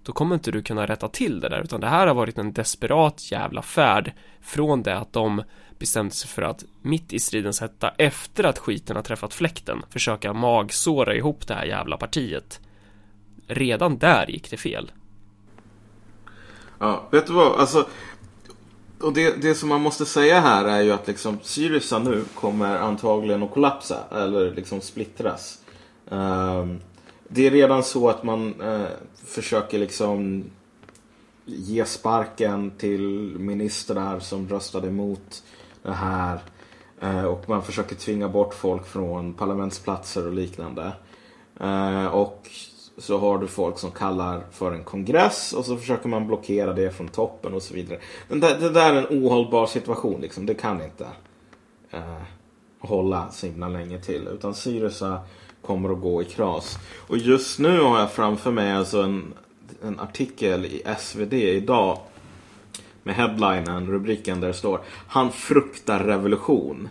då 0.06 0.12
kommer 0.12 0.36
inte 0.36 0.52
du 0.52 0.62
kunna 0.62 0.86
rätta 0.86 1.08
till 1.08 1.40
det 1.40 1.50
där, 1.50 1.62
utan 1.62 1.82
det 1.82 1.88
här 1.88 2.08
har 2.08 2.16
varit 2.16 2.38
en 2.38 2.54
desperat 2.54 3.32
jävla 3.32 3.62
färd 3.62 4.14
från 4.42 4.84
det 4.84 4.98
att 4.98 5.14
de 5.14 5.44
bestämde 5.80 6.14
sig 6.14 6.30
för 6.30 6.42
att 6.42 6.64
mitt 6.82 7.14
i 7.14 7.20
stridens 7.20 7.62
hetta, 7.62 7.90
efter 7.90 8.44
att 8.44 8.60
skiten 8.60 8.96
har 8.96 9.04
träffat 9.04 9.34
fläkten, 9.34 9.84
försöka 9.90 10.34
magsåra 10.34 11.16
ihop 11.16 11.48
det 11.48 11.54
här 11.54 11.66
jävla 11.66 11.98
partiet. 11.98 12.60
Redan 13.48 13.98
där 13.98 14.32
gick 14.32 14.50
det 14.50 14.58
fel. 14.58 14.92
Ja, 16.80 17.08
vet 17.12 17.28
du 17.28 17.34
vad? 17.34 17.60
Alltså, 17.60 17.88
och 19.02 19.14
det, 19.14 19.42
det 19.42 19.56
som 19.56 19.70
man 19.70 19.82
måste 19.82 20.06
säga 20.06 20.40
här 20.40 20.66
är 20.66 20.82
ju 20.82 20.92
att 20.92 21.08
liksom 21.08 21.40
Syriza 21.44 22.00
nu 22.00 22.24
kommer 22.36 22.78
antagligen 22.78 23.44
att 23.44 23.52
kollapsa 23.52 23.98
eller 24.12 24.52
liksom 24.52 24.82
splittras. 24.82 25.60
Um, 26.10 26.82
det 27.28 27.48
är 27.48 27.52
redan 27.52 27.84
så 27.84 28.10
att 28.10 28.24
man 28.24 28.62
eh, 28.62 28.88
försöker 29.26 29.80
liksom 29.80 30.44
ge 31.46 31.86
sparken 31.86 32.72
till 32.72 33.36
ministrar 33.40 34.20
som 34.20 34.50
röstade 34.50 34.88
emot 34.88 35.44
det 35.84 35.92
här. 35.92 36.40
Eh, 37.02 37.26
och 37.26 37.50
man 37.50 37.64
försöker 37.64 37.96
tvinga 37.96 38.30
bort 38.30 38.54
folk 38.54 38.86
från 38.86 39.34
parlamentsplatser 39.34 40.28
och 40.28 40.34
liknande. 40.34 40.92
Eh, 41.60 42.06
och 42.06 42.50
så 42.98 43.18
har 43.18 43.38
du 43.38 43.48
folk 43.48 43.80
som 43.80 43.92
kallar 43.92 44.44
för 44.52 44.72
en 44.72 44.84
kongress 44.84 45.54
och 45.54 45.66
så 45.66 45.78
försöker 45.78 46.10
man 46.10 46.28
blockera 46.28 46.74
det 46.74 46.92
från 46.92 47.08
toppen 47.08 47.54
och 47.54 47.62
så 47.62 47.74
vidare. 47.74 48.00
Men 48.28 48.40
det, 48.40 48.58
det 48.60 48.70
där 48.70 48.94
är 48.94 49.08
en 49.08 49.24
ohållbar 49.24 49.66
situation 49.66 50.22
liksom. 50.22 50.46
Det 50.46 50.54
kan 50.54 50.82
inte 50.82 51.08
eh, 51.92 52.22
hålla 52.80 53.32
så 53.32 53.48
himla 53.48 53.68
länge 53.68 54.00
till. 54.00 54.28
Utan 54.28 54.54
Syriza 54.54 55.20
kommer 55.62 55.90
att 55.90 56.02
gå 56.02 56.22
i 56.22 56.26
kras. 56.26 56.80
Och 57.08 57.18
just 57.18 57.60
nu 57.60 57.82
har 57.82 58.00
jag 58.00 58.12
framför 58.12 58.52
mig 58.52 58.72
alltså 58.72 59.02
en, 59.02 59.34
en 59.84 60.00
artikel 60.00 60.66
i 60.66 60.84
SvD 61.00 61.34
idag. 61.34 62.00
Med 63.04 63.16
headlinen, 63.16 63.88
rubriken 63.88 64.42
där 64.42 64.48
det 64.48 64.54
står 64.54 64.82
Han 65.08 65.32
fruktar 65.32 66.00
revolution. 66.00 66.90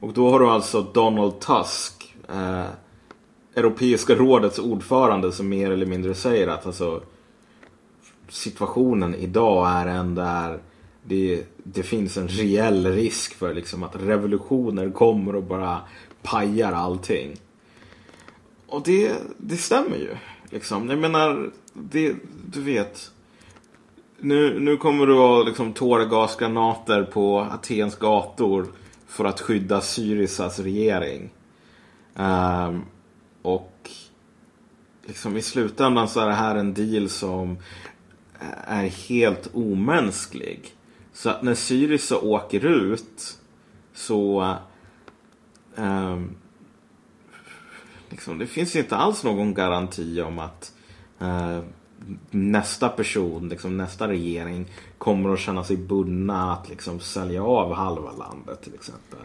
Och 0.00 0.12
då 0.12 0.30
har 0.30 0.40
du 0.40 0.46
alltså 0.46 0.82
Donald 0.82 1.40
Tusk. 1.40 2.16
Eh, 2.28 2.64
Europeiska 3.54 4.14
rådets 4.14 4.58
ordförande 4.58 5.32
som 5.32 5.48
mer 5.48 5.70
eller 5.70 5.86
mindre 5.86 6.14
säger 6.14 6.48
att 6.48 6.66
alltså, 6.66 7.02
situationen 8.28 9.14
idag 9.14 9.70
är 9.70 9.86
en 9.86 10.14
där 10.14 10.58
det, 11.02 11.44
det 11.64 11.82
finns 11.82 12.16
en 12.16 12.28
reell 12.28 12.86
risk 12.86 13.34
för 13.34 13.54
liksom 13.54 13.82
att 13.82 13.96
revolutioner 13.96 14.90
kommer 14.90 15.36
och 15.36 15.42
bara 15.42 15.80
pajar 16.22 16.72
allting. 16.72 17.36
Och 18.66 18.82
det, 18.82 19.16
det 19.36 19.56
stämmer 19.56 19.96
ju. 19.96 20.16
Liksom. 20.50 20.90
Jag 20.90 20.98
menar, 20.98 21.50
det, 21.72 22.14
du 22.52 22.60
vet. 22.60 23.10
Nu, 24.18 24.60
nu 24.60 24.76
kommer 24.76 25.06
det 25.06 25.14
vara 25.14 25.42
liksom 25.42 25.72
tårgasgranater 25.72 27.02
på 27.02 27.40
Atens 27.40 27.96
gator 27.96 28.66
för 29.06 29.24
att 29.24 29.40
skydda 29.40 29.80
Syrizas 29.80 30.58
regering. 30.58 31.30
Um, 32.14 32.84
och 33.42 33.90
liksom 35.06 35.36
i 35.36 35.42
slutändan 35.42 36.08
så 36.08 36.20
är 36.20 36.26
det 36.26 36.34
här 36.34 36.56
en 36.56 36.74
deal 36.74 37.08
som 37.08 37.58
är 38.66 38.86
helt 38.86 39.50
omänsklig. 39.52 40.74
Så 41.20 41.30
att 41.30 41.42
när 41.42 41.54
Syriza 41.54 42.18
åker 42.18 42.66
ut 42.66 43.38
så 43.94 44.56
um, 45.74 46.36
liksom, 48.08 48.38
det 48.38 48.46
finns 48.46 48.76
inte 48.76 48.96
alls 48.96 49.24
någon 49.24 49.54
garanti 49.54 50.20
om 50.20 50.38
att 50.38 50.72
uh, 51.22 51.60
nästa 52.30 52.88
person, 52.88 53.48
liksom, 53.48 53.76
nästa 53.76 54.08
regering 54.08 54.66
kommer 54.98 55.32
att 55.32 55.40
känna 55.40 55.64
sig 55.64 55.76
bundna 55.76 56.52
att 56.52 56.68
liksom, 56.68 57.00
sälja 57.00 57.44
av 57.44 57.74
halva 57.74 58.12
landet 58.12 58.62
till 58.62 58.74
exempel. 58.74 59.20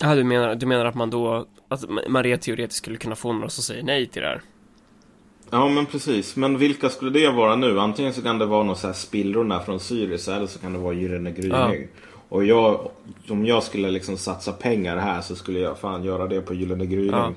Ja, 0.00 0.14
du 0.14 0.24
menar, 0.24 0.54
du 0.54 0.66
menar 0.66 0.84
att 0.84 0.94
man 0.94 1.10
då, 1.10 1.46
att 1.68 1.84
man 2.08 2.22
rent 2.22 2.42
teoretiskt 2.42 2.82
skulle 2.82 2.96
kunna 2.96 3.16
få 3.16 3.32
några 3.32 3.48
som 3.48 3.64
säger 3.64 3.82
nej 3.82 4.06
till 4.06 4.22
det 4.22 4.28
här? 4.28 4.42
Ja 5.50 5.68
men 5.68 5.86
precis, 5.86 6.36
men 6.36 6.58
vilka 6.58 6.88
skulle 6.88 7.10
det 7.10 7.30
vara 7.30 7.56
nu? 7.56 7.80
Antingen 7.80 8.14
så 8.14 8.22
kan 8.22 8.38
det 8.38 8.46
vara 8.46 8.62
någon 8.62 8.76
så 8.76 8.86
här 8.86 8.94
spillrorna 8.94 9.60
från 9.60 9.80
Syriza 9.80 10.36
eller 10.36 10.46
så 10.46 10.58
kan 10.58 10.72
det 10.72 10.78
vara 10.78 10.94
Gyllene 10.94 11.30
Gryning. 11.30 11.88
Och 12.28 12.44
jag, 12.44 12.90
om 13.28 13.46
jag 13.46 13.62
skulle 13.62 13.90
liksom 13.90 14.16
satsa 14.16 14.52
pengar 14.52 14.96
här 14.96 15.20
så 15.20 15.36
skulle 15.36 15.58
jag 15.58 15.78
fan 15.78 16.04
göra 16.04 16.26
det 16.26 16.40
på 16.40 16.54
Gyllene 16.54 16.86
Gryning. 16.86 17.10
Ja. 17.10 17.32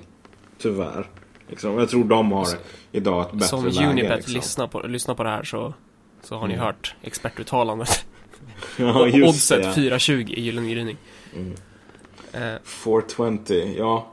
Tyvärr. 0.58 1.06
Liksom, 1.48 1.78
jag 1.78 1.90
tror 1.90 2.04
de 2.04 2.32
har 2.32 2.48
idag 2.92 3.22
ett 3.22 3.32
bättre 3.32 3.48
Som 3.48 3.66
läge. 3.66 3.88
Unibet 3.90 4.18
liksom. 4.18 4.34
lyssnar, 4.34 4.68
på, 4.68 4.80
lyssnar 4.80 5.16
på 5.16 5.24
det 5.24 5.30
här 5.30 5.44
så, 5.44 5.74
så 6.24 6.36
har 6.36 6.48
ni 6.48 6.56
hört 6.56 6.96
expertuttalandet. 7.02 8.06
Ja, 8.78 9.08
just 9.08 9.30
Oddset 9.52 9.76
det. 9.76 9.82
4,20 9.82 10.34
i 10.34 10.42
Gyllene 10.42 10.72
Gryning. 10.72 10.98
Eh, 12.34 12.56
420, 12.64 13.74
ja. 13.78 14.08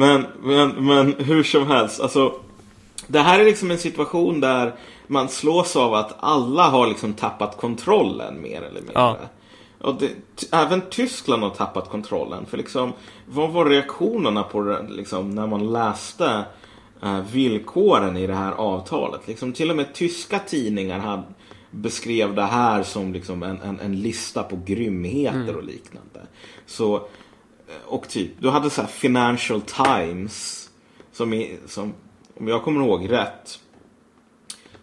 Men, 0.00 0.26
men, 0.42 0.86
men 0.86 1.14
hur 1.18 1.42
som 1.42 1.66
helst, 1.66 2.00
alltså. 2.00 2.34
Det 3.06 3.20
här 3.20 3.40
är 3.40 3.44
liksom 3.44 3.70
en 3.70 3.78
situation 3.78 4.40
där 4.40 4.74
man 5.06 5.28
slås 5.28 5.76
av 5.76 5.94
att 5.94 6.16
alla 6.20 6.62
har 6.62 6.86
liksom 6.86 7.12
tappat 7.12 7.56
kontrollen 7.56 8.42
mer 8.42 8.62
eller 8.62 8.80
mindre. 8.80 8.94
Ja. 8.94 9.16
Och 9.80 9.94
det, 9.94 10.10
även 10.52 10.82
Tyskland 10.90 11.42
har 11.42 11.50
tappat 11.50 11.88
kontrollen. 11.88 12.46
För 12.46 12.56
liksom, 12.56 12.92
vad 13.26 13.50
var 13.50 13.66
reaktionerna 13.66 14.42
på 14.42 14.62
det 14.62 14.86
liksom, 14.88 15.30
när 15.30 15.46
man 15.46 15.72
läste 15.72 16.44
eh, 17.02 17.20
villkoren 17.32 18.16
i 18.16 18.26
det 18.26 18.34
här 18.34 18.52
avtalet? 18.52 19.20
Liksom, 19.26 19.52
till 19.52 19.70
och 19.70 19.76
med 19.76 19.94
tyska 19.94 20.38
tidningar 20.38 20.98
hade, 20.98 21.22
beskrev 21.70 22.34
det 22.34 22.42
här 22.42 22.82
som 22.82 23.12
liksom 23.12 23.42
en, 23.42 23.60
en, 23.60 23.80
en 23.80 24.00
lista 24.00 24.42
på 24.42 24.58
grymheter 24.66 25.56
och 25.56 25.64
liknande. 25.64 26.20
Så, 26.66 27.08
Eh, 27.70 27.88
och 27.88 28.08
typ, 28.08 28.32
du 28.40 28.50
hade 28.50 28.70
så 28.70 28.80
här 28.80 28.88
Financial 28.88 29.60
Times 29.60 30.70
som, 31.12 31.32
är, 31.32 31.58
som 31.66 31.94
om 32.36 32.48
jag 32.48 32.62
kommer 32.62 32.80
ihåg 32.80 33.10
rätt 33.10 33.60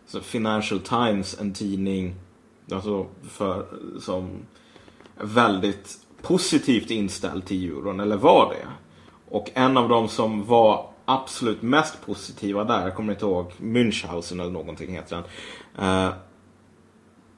så 0.07 0.21
Financial 0.21 0.79
Times, 0.79 1.39
en 1.39 1.53
tidning 1.53 2.15
alltså 2.71 3.07
för, 3.29 3.65
som 3.99 4.29
väldigt 5.15 5.97
positivt 6.21 6.91
inställd 6.91 7.45
till 7.45 7.71
euron, 7.71 7.99
eller 7.99 8.17
var 8.17 8.53
det. 8.53 8.67
Och 9.29 9.51
en 9.53 9.77
av 9.77 9.89
de 9.89 10.07
som 10.07 10.45
var 10.45 10.89
absolut 11.05 11.61
mest 11.61 12.05
positiva 12.05 12.63
där, 12.63 12.81
jag 12.81 12.95
kommer 12.95 13.13
inte 13.13 13.25
ihåg, 13.25 13.51
Münchhausen 13.57 14.41
eller 14.41 14.51
någonting 14.51 14.93
heter 14.93 15.15
han. 15.15 15.25
Eh, 16.07 16.13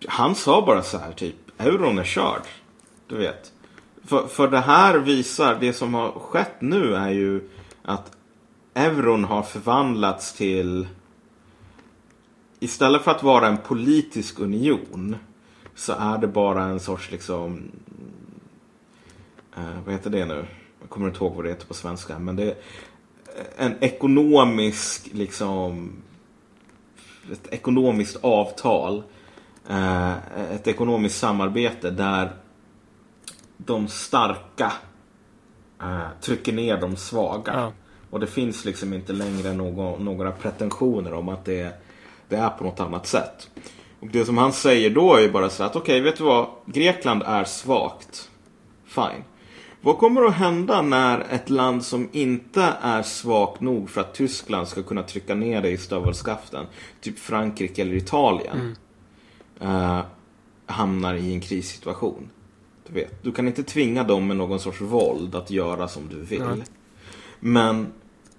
han 0.07 0.35
sa 0.35 0.65
bara 0.65 0.83
så 0.83 0.97
här 0.97 1.11
typ, 1.11 1.35
euron 1.57 1.97
är 1.97 2.03
körd. 2.03 2.41
Du 3.07 3.17
vet. 3.17 3.51
För, 4.09 4.27
för 4.27 4.47
det 4.47 4.59
här 4.59 4.97
visar, 4.97 5.57
det 5.59 5.73
som 5.73 5.93
har 5.93 6.11
skett 6.11 6.61
nu 6.61 6.95
är 6.95 7.09
ju 7.09 7.49
att 7.81 8.11
euron 8.73 9.23
har 9.23 9.41
förvandlats 9.43 10.33
till 10.33 10.87
Istället 12.59 13.01
för 13.01 13.11
att 13.11 13.23
vara 13.23 13.47
en 13.47 13.57
politisk 13.57 14.39
union 14.39 15.15
så 15.75 15.93
är 15.93 16.17
det 16.17 16.27
bara 16.27 16.63
en 16.63 16.79
sorts 16.79 17.11
liksom 17.11 17.71
eh, 19.57 19.83
Vad 19.85 19.93
heter 19.93 20.09
det 20.09 20.25
nu? 20.25 20.45
Jag 20.81 20.89
kommer 20.89 21.07
inte 21.07 21.23
ihåg 21.23 21.35
vad 21.35 21.45
det 21.45 21.49
heter 21.49 21.67
på 21.67 21.73
svenska 21.73 22.19
men 22.19 22.35
det 22.35 22.43
är 22.43 22.55
en 23.57 23.75
ekonomisk 23.79 25.09
liksom 25.13 25.91
ett 27.31 27.47
ekonomiskt 27.53 28.17
avtal 28.21 29.03
eh, 29.67 30.13
ett 30.51 30.67
ekonomiskt 30.67 31.19
samarbete 31.19 31.91
där 31.91 32.33
de 33.65 33.87
starka 33.87 34.71
eh, 35.81 36.07
trycker 36.21 36.53
ner 36.53 36.77
de 36.77 36.95
svaga. 36.95 37.53
Ja. 37.55 37.71
Och 38.09 38.19
det 38.19 38.27
finns 38.27 38.65
liksom 38.65 38.93
inte 38.93 39.13
längre 39.13 39.53
någon, 39.53 40.05
några 40.05 40.31
pretensioner 40.31 41.13
om 41.13 41.29
att 41.29 41.45
det, 41.45 41.81
det 42.27 42.35
är 42.35 42.49
på 42.49 42.63
något 42.63 42.79
annat 42.79 43.07
sätt. 43.07 43.49
Och 43.99 44.07
det 44.07 44.25
som 44.25 44.37
han 44.37 44.53
säger 44.53 44.89
då 44.89 45.15
är 45.15 45.21
ju 45.21 45.31
bara 45.31 45.49
så 45.49 45.63
att 45.63 45.75
okej, 45.75 46.01
okay, 46.01 46.11
vet 46.11 46.17
du 46.17 46.23
vad? 46.23 46.47
Grekland 46.65 47.23
är 47.25 47.43
svagt. 47.43 48.29
Fine. 48.85 49.23
Vad 49.81 49.97
kommer 49.97 50.25
att 50.25 50.33
hända 50.33 50.81
när 50.81 51.19
ett 51.19 51.49
land 51.49 51.83
som 51.83 52.09
inte 52.11 52.73
är 52.81 53.03
svagt 53.03 53.61
nog 53.61 53.89
för 53.89 54.01
att 54.01 54.13
Tyskland 54.13 54.67
ska 54.67 54.83
kunna 54.83 55.03
trycka 55.03 55.35
ner 55.35 55.61
det 55.61 55.69
i 55.69 55.77
stövelskaften, 55.77 56.65
typ 57.01 57.19
Frankrike 57.19 57.81
eller 57.81 57.95
Italien, 57.95 58.75
eh, 59.59 59.99
hamnar 60.65 61.13
i 61.13 61.33
en 61.33 61.41
krissituation? 61.41 62.29
Du 62.93 62.99
vet, 62.99 63.23
du 63.23 63.31
kan 63.31 63.47
inte 63.47 63.63
tvinga 63.63 64.03
dem 64.03 64.27
med 64.27 64.37
någon 64.37 64.59
sorts 64.59 64.81
våld 64.81 65.35
att 65.35 65.51
göra 65.51 65.87
som 65.87 66.09
du 66.09 66.19
vill. 66.23 66.41
Nej. 66.43 66.63
Men 67.39 67.87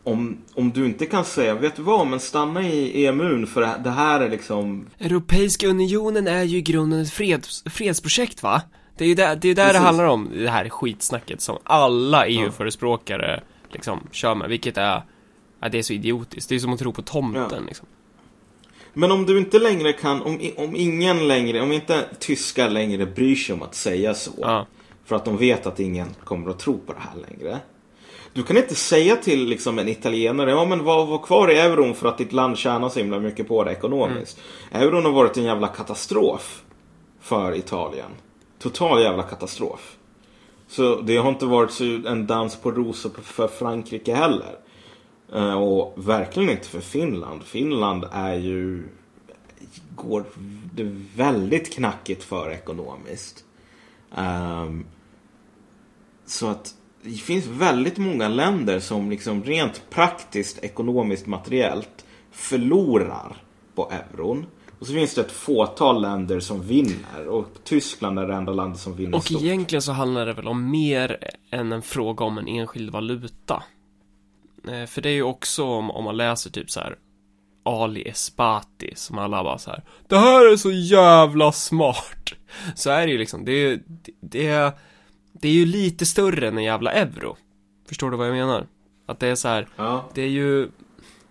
om, 0.05 0.39
om 0.55 0.71
du 0.71 0.87
inte 0.87 1.07
kan 1.07 1.25
säga, 1.25 1.55
vet 1.55 1.77
du 1.77 1.83
vad, 1.83 2.07
men 2.07 2.21
stanna 2.21 2.63
i 2.69 3.07
EMUn 3.07 3.47
för 3.47 3.61
det- 3.61 3.81
det 3.85 3.91
här 3.91 4.21
är 4.21 4.31
liksom 4.31 4.87
Europeiska 4.99 5.67
unionen 5.69 6.27
är 6.27 6.43
ju 6.43 6.59
i 6.59 6.63
grunden 6.63 7.01
ett 7.01 7.11
freds, 7.13 7.63
fredsprojekt 7.67 8.43
va? 8.43 8.63
Det 8.97 9.05
är 9.05 9.09
ju 9.09 9.15
där 9.15 9.37
det, 9.37 9.49
är 9.49 9.55
där 9.55 9.63
det 9.65 9.69
Precis. 9.71 9.85
handlar 9.85 10.05
om, 10.05 10.31
det 10.35 10.51
här 10.51 10.69
skitsnacket 10.69 11.41
som 11.41 11.59
alla 11.65 12.27
EU-förespråkare 12.27 13.41
liksom 13.73 13.99
kör 14.11 14.35
med, 14.35 14.49
vilket 14.49 14.77
är, 14.77 15.03
ja, 15.61 15.69
det 15.69 15.79
är 15.79 15.83
så 15.83 15.93
idiotiskt. 15.93 16.49
Det 16.49 16.55
är 16.55 16.59
som 16.59 16.73
att 16.73 16.79
tro 16.79 16.93
på 16.93 17.03
tomten 17.03 17.47
Ja. 17.51 17.59
liksom. 17.67 17.87
Men 18.93 19.13
om 19.13 19.27
du 19.27 19.39
inte 19.39 19.59
längre 19.59 19.93
kan, 19.93 20.23
om, 20.23 20.41
om 20.57 20.77
ingen 20.77 21.29
längre, 21.29 21.61
om 21.61 21.73
inte 21.73 22.05
tyskar 22.19 22.71
längre 22.71 23.07
bryr 23.07 23.37
sig 23.37 23.53
om 23.53 23.63
att 23.63 23.75
säga 23.75 24.15
så. 24.15 24.33
Ja. 24.41 24.67
För 25.05 25.17
att 25.17 25.25
de 25.25 25.37
vet 25.37 25.67
att 25.67 25.81
ingen 25.81 26.09
kommer 26.25 26.51
att 26.51 26.59
tro 26.59 26.79
på 26.79 26.93
det 26.93 26.99
här 26.99 27.29
längre. 27.29 27.59
Du 28.33 28.43
kan 28.43 28.57
inte 28.57 28.75
säga 28.75 29.17
till 29.17 29.47
liksom 29.47 29.79
en 29.79 29.89
italienare, 29.89 30.51
ja 30.51 30.65
men 30.65 30.85
var, 30.85 31.07
var 31.07 31.19
kvar 31.19 31.51
i 31.51 31.59
euron 31.59 31.95
för 31.95 32.09
att 32.09 32.19
ditt 32.19 32.33
land 32.33 32.59
tjänar 32.59 32.89
så 32.89 32.99
himla 32.99 33.21
mycket 33.21 33.49
på 33.49 33.65
det 33.65 33.71
ekonomiskt. 33.71 34.41
Euron 34.73 35.05
har 35.05 35.13
varit 35.13 35.37
en 35.37 35.45
jävla 35.45 35.69
katastrof 35.69 36.63
för 37.21 37.55
Italien. 37.55 38.11
Total 38.59 39.03
jävla 39.03 39.23
katastrof. 39.23 39.97
Så 40.69 41.01
det 41.01 41.17
har 41.17 41.29
inte 41.29 41.47
varit 41.47 41.71
så 41.71 41.85
en 41.85 42.27
dans 42.27 42.57
på 42.57 42.71
rosor 42.71 43.11
för 43.23 43.49
Frankrike 43.49 44.15
heller. 44.15 44.59
Eh, 45.33 45.53
Och 45.55 45.93
verkligen 45.97 46.51
inte 46.51 46.69
för 46.69 46.81
Finland. 46.81 47.43
Finland 47.43 48.05
är 48.13 48.35
ju 48.35 48.89
går 49.97 50.25
det 50.75 50.97
väldigt 51.17 51.73
knackigt 51.75 52.25
för 52.25 52.51
ekonomiskt. 52.51 53.45
Ehm, 54.17 54.87
så 56.27 56.47
att 56.47 56.75
det 57.03 57.11
finns 57.11 57.47
väldigt 57.47 57.99
många 57.99 58.29
länder 58.29 58.81
som 58.81 59.11
liksom 59.11 59.45
rent 59.45 59.83
praktiskt, 59.91 60.65
ekonomiskt, 60.65 61.27
materiellt 61.27 62.05
förlorar 62.31 63.37
på 63.75 63.91
euron. 63.93 64.47
Och 64.79 64.87
så 64.87 64.93
finns 64.93 65.15
det 65.15 65.21
ett 65.21 65.33
fåtal 65.33 66.03
länder 66.03 66.41
som 66.41 66.63
vinner. 66.63 67.29
Och 67.29 67.47
Tyskland 67.65 68.19
är 68.19 68.27
det 68.27 68.35
enda 68.35 68.53
landet 68.53 68.81
som 68.81 68.97
vinner 68.97 69.17
Och 69.19 69.25
stort. 69.25 69.43
egentligen 69.43 69.83
så 69.83 69.93
handlar 69.93 70.27
det 70.27 70.33
väl 70.33 70.49
om 70.49 70.71
mer 70.71 71.19
än 71.51 71.73
en 71.73 71.83
fråga 71.83 72.25
om 72.25 72.39
en 72.39 72.49
enskild 72.49 72.91
valuta. 72.93 73.63
Eh, 74.69 74.87
För 74.87 75.03
det 75.03 75.09
är 75.09 75.15
ju 75.15 75.23
också 75.23 75.65
om, 75.65 75.91
om 75.91 76.05
man 76.05 76.17
läser 76.17 76.51
typ 76.51 76.71
så 76.71 76.81
här 76.81 76.97
Ali 77.63 78.09
Esbati 78.09 78.93
som 78.97 79.19
alla 79.19 79.45
bara 79.45 79.59
så 79.59 79.71
här. 79.71 79.83
Det 80.09 80.19
här 80.19 80.53
är 80.53 80.57
så 80.57 80.71
jävla 80.71 81.53
smart. 81.53 82.33
Så 82.75 82.91
är 82.91 83.07
det 83.07 83.13
ju 83.13 83.19
liksom. 83.19 83.45
Det 83.45 83.53
är, 83.53 83.83
det, 83.87 84.13
det 84.21 84.47
är, 84.47 84.73
det 85.33 85.49
är 85.49 85.53
ju 85.53 85.67
lite 85.67 86.07
större 86.07 86.49
än 86.49 86.59
en 86.59 86.65
jävla 86.65 86.93
euro. 86.93 87.37
Förstår 87.89 88.11
du 88.11 88.17
vad 88.17 88.29
jag 88.29 88.35
menar? 88.35 88.67
Att 89.07 89.21
det 89.21 89.29
är 89.29 89.35
så 89.35 89.49
här. 89.49 89.69
Ja. 89.77 90.11
Det 90.15 90.23
är 90.23 90.29
ju 90.29 90.69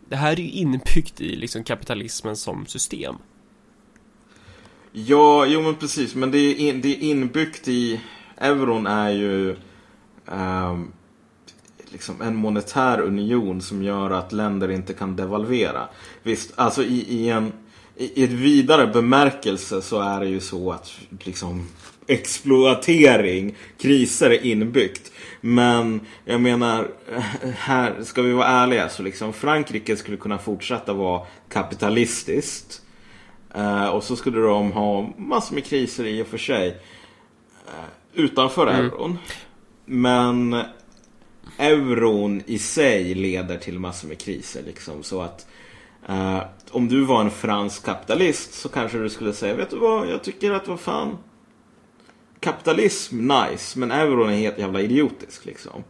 Det 0.09 0.15
här 0.15 0.31
är 0.31 0.37
ju 0.37 0.49
inbyggt 0.49 1.21
i 1.21 1.35
liksom 1.35 1.63
kapitalismen 1.63 2.35
som 2.35 2.65
system. 2.65 3.15
Ja, 4.91 5.45
jo 5.45 5.61
men 5.61 5.75
precis. 5.75 6.15
Men 6.15 6.31
det 6.31 6.37
är, 6.37 6.55
in, 6.55 6.81
det 6.81 6.87
är 6.95 7.09
inbyggt 7.11 7.67
i... 7.67 8.01
Euron 8.37 8.87
är 8.87 9.09
ju 9.09 9.55
ehm, 10.31 10.91
liksom 11.99 12.21
en 12.21 12.35
monetär 12.35 13.01
union 13.01 13.61
som 13.61 13.83
gör 13.83 14.11
att 14.11 14.31
länder 14.31 14.71
inte 14.71 14.93
kan 14.93 15.15
devalvera. 15.15 15.87
Visst, 16.23 16.53
alltså 16.55 16.83
i, 16.83 17.05
i 17.09 17.29
en 17.29 17.53
i 17.95 18.21
i 18.21 18.23
ett 18.23 18.29
vidare 18.29 18.87
bemärkelse 18.87 19.81
så 19.81 20.01
är 20.01 20.19
det 20.19 20.25
ju 20.25 20.39
så 20.39 20.71
att 20.71 20.91
liksom 21.19 21.67
exploatering, 22.07 23.55
kriser 23.77 24.29
är 24.29 24.45
inbyggt. 24.45 25.11
Men 25.41 26.01
jag 26.25 26.41
menar, 26.41 26.87
här 27.57 28.03
ska 28.03 28.21
vi 28.21 28.31
vara 28.31 28.47
ärliga 28.47 28.89
så 28.89 29.03
liksom 29.03 29.33
Frankrike 29.33 29.95
skulle 29.97 30.17
kunna 30.17 30.37
fortsätta 30.37 30.93
vara 30.93 31.25
kapitalistiskt. 31.49 32.81
Eh, 33.55 33.87
och 33.87 34.03
så 34.03 34.15
skulle 34.15 34.39
de 34.39 34.71
ha 34.71 35.13
massor 35.17 35.55
med 35.55 35.65
kriser 35.65 36.05
i 36.05 36.21
och 36.21 36.27
för 36.27 36.37
sig. 36.37 36.67
eh, 37.67 37.85
utanför 38.13 38.67
euron. 38.67 39.17
Men 39.85 40.63
euron 41.59 42.43
i 42.45 42.59
sig 42.59 43.15
leder 43.15 43.57
till 43.57 43.79
massor 43.79 44.07
med 44.07 44.17
kriser. 44.17 44.63
Liksom, 44.65 45.03
så 45.03 45.21
att 45.21 45.47
eh, 46.07 46.39
om 46.71 46.87
du 46.87 47.05
var 47.05 47.21
en 47.21 47.31
fransk 47.31 47.85
kapitalist 47.85 48.53
så 48.53 48.69
kanske 48.69 48.97
du 48.97 49.09
skulle 49.09 49.33
säga 49.33 49.55
Vet 49.55 49.69
du 49.69 49.77
vad, 49.77 50.07
jag 50.07 50.23
tycker 50.23 50.51
att 50.51 50.67
vad 50.67 50.79
fan 50.79 51.17
Kapitalism, 52.39 53.27
nice, 53.27 53.79
men 53.79 53.91
euron 53.91 54.29
är 54.29 54.37
helt 54.37 54.59
jävla 54.59 54.81
idiotisk 54.81 55.45
liksom. 55.45 55.83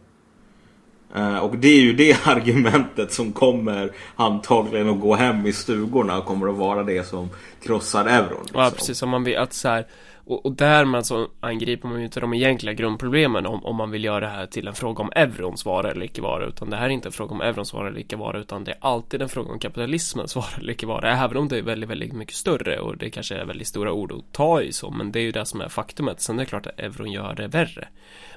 Eh, 1.14 1.38
och 1.38 1.56
det 1.56 1.68
är 1.68 1.80
ju 1.80 1.92
det 1.92 2.16
argumentet 2.26 3.12
som 3.12 3.32
kommer 3.32 3.92
antagligen 4.16 4.88
att 4.88 5.00
gå 5.00 5.14
hem 5.14 5.46
i 5.46 5.52
stugorna 5.52 6.18
och 6.18 6.24
kommer 6.24 6.48
att 6.48 6.56
vara 6.56 6.82
det 6.82 7.06
som 7.06 7.28
krossar 7.62 8.06
euron. 8.06 8.40
Liksom. 8.42 8.60
Ja, 8.60 8.70
precis. 8.70 9.02
Om 9.02 9.08
man 9.08 9.24
vill 9.24 9.36
att 9.36 9.52
så 9.52 9.68
här, 9.68 9.86
och, 10.24 10.46
och 10.46 10.52
därmed 10.52 11.06
så 11.06 11.28
angriper 11.40 11.88
man 11.88 11.98
ju 11.98 12.04
inte 12.04 12.20
de 12.20 12.34
egentliga 12.34 12.74
grundproblemen 12.74 13.46
om, 13.46 13.64
om 13.64 13.76
man 13.76 13.90
vill 13.90 14.04
göra 14.04 14.20
det 14.20 14.32
här 14.32 14.46
till 14.46 14.68
en 14.68 14.74
fråga 14.74 15.02
om 15.02 15.12
eurons 15.16 15.64
vara 15.64 15.90
eller 15.90 16.04
icke 16.04 16.22
vara, 16.22 16.46
utan 16.46 16.70
det 16.70 16.76
här 16.76 16.84
är 16.84 16.90
inte 16.90 17.08
en 17.08 17.12
fråga 17.12 17.34
om 17.34 17.40
eurons 17.40 17.72
vara 17.72 17.88
eller 17.88 18.00
icke 18.00 18.16
vara, 18.16 18.38
utan 18.38 18.64
det 18.64 18.70
är 18.70 18.78
alltid 18.80 19.22
en 19.22 19.28
fråga 19.28 19.52
om 19.52 19.58
kapitalismens 19.58 20.36
vara 20.36 20.46
eller 20.58 20.72
icke 20.72 20.86
vara, 20.86 21.24
även 21.24 21.36
om 21.36 21.48
det 21.48 21.58
är 21.58 21.62
väldigt, 21.62 21.90
väldigt 21.90 22.12
mycket 22.12 22.34
större 22.34 22.80
och 22.80 22.96
det 22.96 23.10
kanske 23.10 23.36
är 23.36 23.44
väldigt 23.44 23.68
stora 23.68 23.92
ord 23.92 24.12
att 24.12 24.32
ta 24.32 24.62
i 24.62 24.72
så, 24.72 24.90
men 24.90 25.12
det 25.12 25.18
är 25.18 25.24
ju 25.24 25.32
det 25.32 25.46
som 25.46 25.60
är 25.60 25.68
faktumet. 25.68 26.20
Sen 26.20 26.38
är 26.38 26.44
det 26.44 26.48
klart 26.48 26.66
att 26.66 26.80
euron 26.80 27.12
gör 27.12 27.34
det 27.34 27.48
värre. 27.48 27.88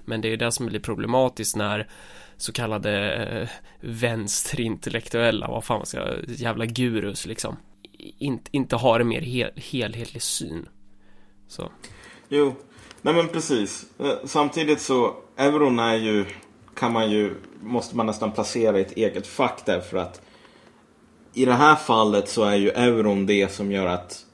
Men 0.06 0.22
det 0.22 0.28
är 0.28 0.30
ju 0.30 0.38
det 0.38 0.52
som 0.52 0.65
blir 0.65 0.80
problematiskt 0.80 1.56
när 1.56 1.88
så 2.38 2.52
kallade 2.52 3.13
eh, 3.13 3.50
vänsterintellektuella, 3.80 5.48
vad 5.48 5.63
fan 5.63 5.78
man 5.78 5.86
ska, 5.86 6.08
jävla 6.28 6.65
gurus 6.65 7.26
liksom, 7.26 7.58
inte, 8.17 8.50
inte 8.52 8.76
har 8.76 9.00
en 9.00 9.08
mer 9.08 9.22
hel, 9.22 9.52
helhetlig 9.56 10.22
syn. 10.22 10.67
Så. 11.48 11.72
Jo, 12.30 12.54
nej 13.02 13.14
men 13.14 13.28
precis. 13.28 13.86
Eh, 14.00 14.12
Samtidigt 14.26 14.82
så, 14.82 15.16
euron 15.38 15.80
är 15.80 15.96
ju, 15.96 16.26
kan 16.76 16.92
man 16.94 17.12
ju, 17.12 17.36
måste 17.62 17.96
man 17.96 18.06
nästan 18.06 18.32
placera 18.32 18.78
i 18.80 18.82
ett 18.82 18.98
eget 18.98 19.28
fack 19.28 19.62
därför 19.66 19.98
att 19.98 20.22
i 21.34 21.46
det 21.46 21.54
här 21.54 21.76
fallet 21.76 22.30
så 22.30 22.44
är 22.44 22.56
ju 22.56 22.70
euron 22.70 23.26
det 23.26 23.52
som 23.52 23.72
gör 23.72 23.86
att 23.88 24.26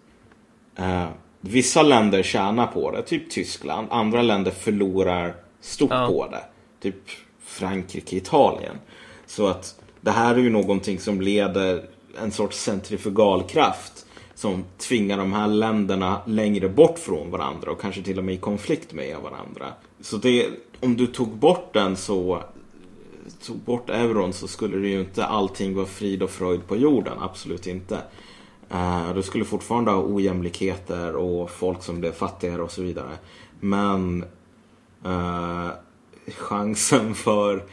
eh, 0.76 1.06
vissa 1.42 1.82
länder 1.82 2.24
tjänar 2.24 2.68
på 2.68 2.92
det, 2.92 3.02
typ 3.02 3.30
Tyskland. 3.30 3.88
Andra 3.92 4.22
länder 4.22 4.52
förlorar 4.52 5.36
stort 5.62 5.92
Ja. 5.92 6.08
på 6.08 6.28
det, 6.28 6.44
typ 6.82 6.96
Frankrike, 7.44 8.16
Italien. 8.16 8.76
Så 9.26 9.48
att 9.48 9.82
det 10.02 10.12
här 10.12 10.36
är 10.36 10.40
ju 10.40 10.50
någonting 10.50 11.00
som 11.00 11.22
leder 11.22 11.90
en 12.22 12.32
sorts 12.32 12.58
centrifugalkraft 12.60 14.06
som 14.40 14.64
tvingar 14.78 15.18
de 15.18 15.34
här 15.34 15.48
länderna 15.48 16.22
längre 16.26 16.70
bort 16.70 17.00
från 17.00 17.32
varandra 17.32 17.72
och 17.72 17.82
kanske 17.82 18.02
till 18.02 18.18
och 18.18 18.24
med 18.24 18.36
i 18.36 18.38
konflikt 18.38 18.94
med 18.94 19.18
varandra. 19.18 19.74
Så 20.02 20.18
det, 20.18 20.48
om 20.80 20.96
du 20.98 21.08
tog 21.08 21.28
bort 21.28 21.74
den 21.74 21.98
så 21.98 22.44
tog 23.46 23.58
bort 23.58 23.90
euron 23.90 24.34
så 24.34 24.48
skulle 24.48 24.78
det 24.78 24.88
ju 24.88 25.00
inte 25.00 25.26
allting 25.26 25.76
vara 25.76 25.86
frid 25.86 26.24
och 26.24 26.30
fröjd 26.30 26.68
på 26.68 26.78
jorden, 26.78 27.18
absolut 27.20 27.68
inte. 27.68 27.98
Uh, 28.72 29.14
du 29.16 29.24
skulle 29.24 29.46
fortfarande 29.46 29.92
ha 29.92 30.04
ojämlikheter 30.04 31.16
och 31.16 31.52
folk 31.52 31.84
som 31.84 32.00
blev 32.00 32.12
fattigare 32.12 32.62
och 32.62 32.72
så 32.72 32.82
vidare. 32.82 33.18
Men 33.60 34.26
uh, 35.06 35.70
chansen 36.38 37.16
för 37.16 37.64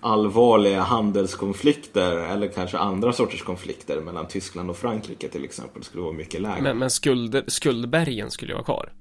allvarliga 0.00 0.80
handelskonflikter 0.80 2.16
eller 2.16 2.48
kanske 2.48 2.78
andra 2.78 3.12
sorters 3.12 3.42
konflikter 3.42 4.00
mellan 4.00 4.28
Tyskland 4.28 4.70
och 4.70 4.76
Frankrike 4.76 5.28
till 5.28 5.44
exempel 5.44 5.82
skulle 5.82 6.02
vara 6.02 6.12
mycket 6.12 6.40
lägre. 6.40 6.62
Men, 6.62 6.78
men 6.78 6.90
skulder, 6.90 7.44
skuldbergen 7.46 8.30
skulle 8.30 8.52
ju 8.52 8.54
vara 8.54 8.64
kvar. 8.64 8.92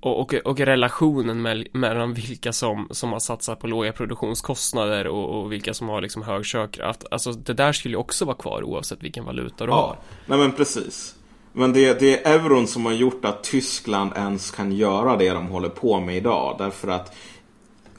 Och, 0.00 0.20
och, 0.20 0.34
och 0.34 0.60
relationen 0.60 1.42
med, 1.42 1.66
mellan 1.72 2.14
vilka 2.14 2.52
som, 2.52 2.88
som 2.90 3.12
har 3.12 3.20
satsat 3.20 3.60
på 3.60 3.66
låga 3.66 3.92
produktionskostnader 3.92 5.06
och, 5.06 5.40
och 5.40 5.52
vilka 5.52 5.74
som 5.74 5.88
har 5.88 6.00
liksom 6.00 6.22
hög 6.22 6.44
köpkraft. 6.44 7.04
Alltså 7.10 7.32
det 7.32 7.54
där 7.54 7.72
skulle 7.72 7.94
ju 7.94 7.98
också 7.98 8.24
vara 8.24 8.36
kvar 8.36 8.62
oavsett 8.62 9.02
vilken 9.02 9.24
valuta 9.24 9.66
du 9.66 9.72
ja, 9.72 9.76
har. 9.76 9.96
Nej 10.26 10.38
men 10.38 10.52
precis. 10.52 11.14
Men 11.52 11.72
det, 11.72 12.00
det 12.00 12.26
är 12.26 12.34
euron 12.34 12.66
som 12.66 12.86
har 12.86 12.92
gjort 12.92 13.24
att 13.24 13.44
Tyskland 13.44 14.12
ens 14.16 14.50
kan 14.50 14.72
göra 14.72 15.16
det 15.16 15.30
de 15.30 15.46
håller 15.46 15.68
på 15.68 16.00
med 16.00 16.16
idag. 16.16 16.54
Därför 16.58 16.88
att 16.88 17.16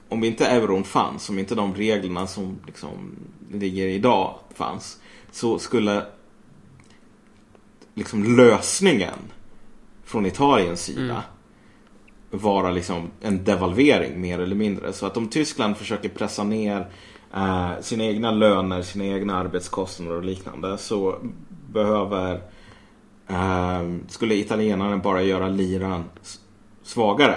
om 0.10 0.24
inte 0.24 0.48
euron 0.48 0.84
fanns, 0.84 1.30
om 1.30 1.40
inte 1.40 1.56
de 1.56 1.76
reglerna 1.76 2.28
som 2.28 2.60
liksom 2.66 3.16
ligger 3.52 3.88
idag 3.88 4.36
fanns, 4.54 5.00
så 5.32 5.60
skulle 5.60 6.06
liksom 7.94 8.38
lösningen 8.38 9.20
från 10.04 10.26
Italiens 10.26 10.82
sida 10.82 11.02
mm. 11.02 11.22
vara 12.30 12.72
liksom 12.72 13.12
en 13.22 13.44
devalvering 13.44 14.22
mer 14.22 14.40
eller 14.40 14.56
mindre. 14.56 14.94
Så 14.94 15.06
att 15.06 15.18
om 15.18 15.28
Tyskland 15.28 15.78
försöker 15.78 16.10
pressa 16.10 16.44
ner 16.44 16.88
eh, 17.34 17.72
sina 17.82 18.04
egna 18.04 18.32
löner, 18.32 18.82
sina 18.82 19.06
egna 19.06 19.38
arbetskostnader 19.38 20.18
och 20.18 20.24
liknande 20.24 20.78
så 20.78 21.16
behöver 21.74 22.42
eh, 23.28 23.82
skulle 24.08 24.36
italienarna 24.36 24.98
bara 24.98 25.22
göra 25.22 25.48
liran 25.48 26.04
svagare. 26.84 27.36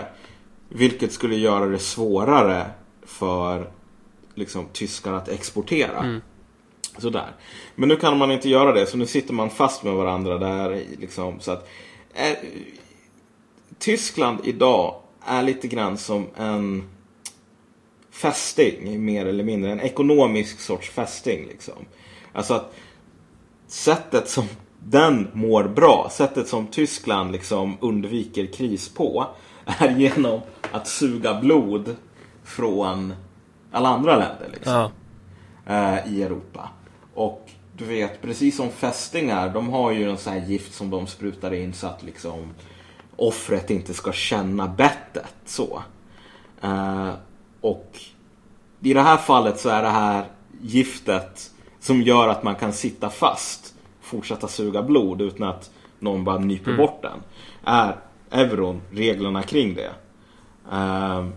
Vilket 0.75 1.13
skulle 1.13 1.37
göra 1.37 1.67
det 1.67 1.79
svårare 1.79 2.71
för 3.03 3.71
liksom, 4.35 4.67
tyskar 4.73 5.13
att 5.13 5.29
exportera. 5.29 5.99
Mm. 5.99 6.21
Sådär. 6.99 7.35
Men 7.75 7.89
nu 7.89 7.97
kan 7.97 8.19
man 8.19 8.31
inte 8.31 8.49
göra 8.49 8.73
det 8.73 8.87
så 8.87 8.97
nu 8.97 9.07
sitter 9.07 9.35
man 9.35 9.51
fast 9.51 9.83
med 9.83 9.93
varandra 9.93 10.39
där. 10.39 10.83
Liksom, 10.99 11.41
så 11.41 11.53
att, 11.53 11.69
eh, 12.15 12.37
Tyskland 13.79 14.39
idag 14.45 14.95
är 15.27 15.43
lite 15.43 15.69
grann 15.69 15.99
som 15.99 16.27
en 16.37 16.89
fästing 18.11 19.05
mer 19.05 19.27
eller 19.27 19.45
mindre. 19.45 19.73
En 19.73 19.81
ekonomisk 19.81 20.61
sorts 20.61 20.91
fästing. 20.91 21.47
Liksom. 21.47 21.85
Alltså 22.33 22.55
att 22.55 22.75
sättet 23.67 24.29
som 24.29 24.45
den 24.79 25.29
mår 25.33 25.65
bra, 25.65 26.09
sättet 26.13 26.49
som 26.49 26.67
Tyskland 26.67 27.33
liksom 27.33 27.77
undviker 27.81 28.47
kris 28.47 28.89
på 28.89 29.27
är 29.67 29.91
genom 29.91 30.41
att 30.73 30.89
suga 30.89 31.41
blod 31.41 31.97
från 32.45 33.15
alla 33.73 33.89
andra 33.89 34.17
länder 34.17 34.49
liksom, 34.53 34.91
ja. 35.67 35.95
eh, 35.95 36.13
i 36.13 36.23
Europa. 36.23 36.69
Och 37.15 37.51
du 37.77 37.85
vet, 37.85 38.23
precis 38.23 38.57
som 38.57 38.71
fästingar, 38.71 39.49
de 39.49 39.71
har 39.71 39.91
ju 39.91 40.11
en 40.11 40.19
sån 40.19 40.33
här 40.33 40.47
gift 40.47 40.75
som 40.75 40.91
de 40.91 41.07
sprutar 41.07 41.55
in 41.55 41.75
så 41.75 41.87
att 41.87 42.03
liksom 42.03 42.55
offret 43.17 43.71
inte 43.71 43.95
ska 43.95 44.13
känna 44.13 44.69
bettet. 44.69 45.35
Så. 45.45 45.83
Eh, 46.63 47.11
och 47.61 47.99
i 48.81 48.95
det 48.95 49.01
här 49.03 49.17
fallet 49.17 49.61
så 49.61 49.69
är 49.69 49.83
det 49.83 49.89
här 49.89 50.25
giftet 50.61 51.51
som 51.81 52.03
gör 52.03 52.29
att 52.29 52.43
man 52.43 52.55
kan 52.55 52.73
sitta 52.73 53.11
fast, 53.11 53.75
fortsätta 54.01 54.49
suga 54.49 54.83
blod 54.83 55.21
utan 55.21 55.49
att 55.49 55.71
någon 55.99 56.25
bara 56.25 56.39
nyper 56.39 56.71
mm. 56.71 56.77
bort 56.77 57.03
den. 57.03 57.23
Är 57.65 57.97
euron, 58.33 58.81
reglerna 58.91 59.43
kring 59.43 59.75
det. 59.75 59.91
Ehm, 60.73 61.33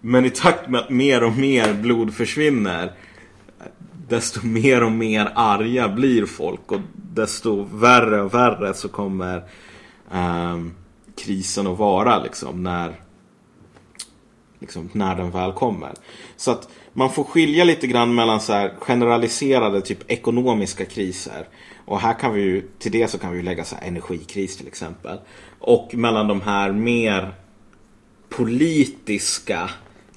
men 0.00 0.24
i 0.24 0.30
takt 0.30 0.68
med 0.68 0.80
att 0.80 0.90
mer 0.90 1.24
och 1.24 1.32
mer 1.32 1.74
blod 1.74 2.14
försvinner 2.14 2.92
desto 4.08 4.46
mer 4.46 4.82
och 4.82 4.92
mer 4.92 5.32
arga 5.34 5.88
blir 5.88 6.26
folk 6.26 6.72
och 6.72 6.80
desto 6.94 7.62
värre 7.62 8.22
och 8.22 8.34
värre 8.34 8.74
så 8.74 8.88
kommer 8.88 9.42
ehm, 10.12 10.74
krisen 11.16 11.66
att 11.66 11.78
vara 11.78 12.22
liksom 12.22 12.62
när 12.62 12.94
liksom, 14.58 14.88
när 14.92 15.14
den 15.14 15.30
väl 15.30 15.52
kommer. 15.52 15.92
Så 16.36 16.50
att 16.50 16.68
man 16.98 17.10
får 17.10 17.24
skilja 17.24 17.64
lite 17.64 17.86
grann 17.86 18.14
mellan 18.14 18.40
så 18.40 18.52
här 18.52 18.74
generaliserade 18.78 19.80
typ 19.80 20.10
ekonomiska 20.10 20.84
kriser 20.84 21.48
och 21.84 22.00
här 22.00 22.18
kan 22.18 22.34
vi 22.34 22.40
ju, 22.40 22.68
till 22.78 22.92
det 22.92 23.08
så 23.08 23.18
kan 23.18 23.30
vi 23.30 23.36
ju 23.36 23.42
lägga 23.42 23.64
så 23.64 23.76
här 23.76 23.88
energikris 23.88 24.56
till 24.56 24.66
exempel. 24.66 25.18
Och 25.58 25.94
mellan 25.94 26.28
de 26.28 26.40
här 26.40 26.72
mer 26.72 27.34
politiska 28.28 29.70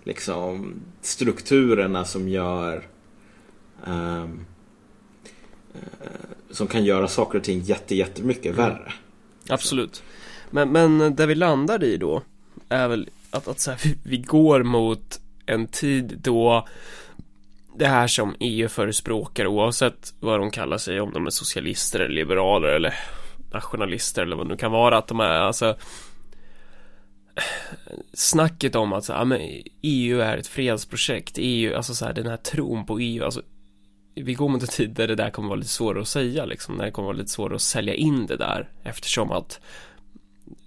liksom, 0.04 0.74
strukturerna 1.02 2.06
som 2.06 2.30
gör 2.30 2.88
um, 3.86 4.46
som 6.50 6.68
kan 6.68 6.86
göra 6.86 7.08
saker 7.08 7.38
och 7.38 7.44
ting 7.44 7.62
jätte, 7.62 7.96
jättemycket 7.96 8.46
mm. 8.46 8.56
värre. 8.56 8.94
Absolut. 9.50 10.04
Men, 10.50 10.70
men 10.70 11.16
där 11.16 11.28
vi 11.28 11.36
landar 11.36 11.84
i 11.84 11.98
då 11.98 12.22
är 12.70 12.88
väl 12.88 13.10
att, 13.30 13.48
att 13.48 13.60
så 13.60 13.72
här, 13.72 13.80
vi, 13.84 13.98
vi 14.04 14.18
går 14.18 14.64
mot 14.64 15.21
en 15.46 15.68
tid 15.68 16.20
då 16.22 16.68
det 17.76 17.88
här 17.88 18.08
som 18.08 18.36
EU 18.40 18.68
förespråkar 18.68 19.48
oavsett 19.48 20.14
vad 20.20 20.40
de 20.40 20.52
kallar 20.52 20.78
sig, 20.78 21.02
om 21.02 21.14
de 21.14 21.26
är 21.26 21.30
socialister 21.30 22.00
eller 22.00 22.16
liberaler 22.16 22.68
eller 22.68 22.94
nationalister 23.54 24.22
eller 24.22 24.36
vad 24.36 24.46
det 24.46 24.50
nu 24.50 24.58
kan 24.58 24.72
vara, 24.72 24.98
att 24.98 25.08
de 25.08 25.20
är 25.20 25.30
alltså 25.30 25.76
snacket 28.14 28.76
om 28.76 28.94
att 28.94 29.06
så, 29.06 29.12
ja, 29.12 29.26
men 29.26 29.40
EU 29.82 30.20
är 30.20 30.38
ett 30.38 30.48
fredsprojekt, 30.48 31.36
EU, 31.38 31.76
alltså 31.76 31.96
så 31.96 32.06
här, 32.06 32.14
den 32.14 32.28
här 32.28 32.38
tron 32.38 32.86
på 32.86 33.00
EU, 33.00 33.24
alltså 33.24 33.42
vi 34.16 34.34
går 34.34 34.50
mot 34.50 34.62
en 34.62 34.68
tid 34.68 34.90
där 34.90 35.08
det 35.08 35.16
där 35.16 35.30
kommer 35.30 35.50
vara 35.50 35.60
lite 35.60 35.70
svårare 35.70 36.02
att 36.02 36.08
säga 36.08 36.46
liksom, 36.46 36.76
när 36.76 36.86
det 36.86 36.92
kommer 36.92 37.06
vara 37.06 37.18
lite 37.18 37.32
svårare 37.32 37.56
att 37.56 37.62
sälja 37.62 37.94
in 37.94 38.26
det 38.26 38.38
där 38.38 38.70
eftersom 38.84 39.32
att 39.32 39.60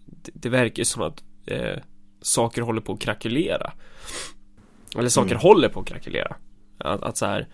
det, 0.05 0.33
det 0.35 0.49
verkar 0.49 0.85
som 0.85 1.03
att 1.03 1.23
eh, 1.47 1.79
saker 2.23 2.63
håller 2.63 2.81
på 2.81 2.93
att 2.93 3.01
krackelera. 3.01 3.73
Eller 4.99 5.09
saker 5.09 5.31
mm. 5.31 5.41
håller 5.41 5.69
på 5.69 5.81
att 5.81 5.87
krackelera. 5.87 6.37
Att, 6.79 7.03
att 7.03 7.17
så 7.17 7.27
här, 7.27 7.49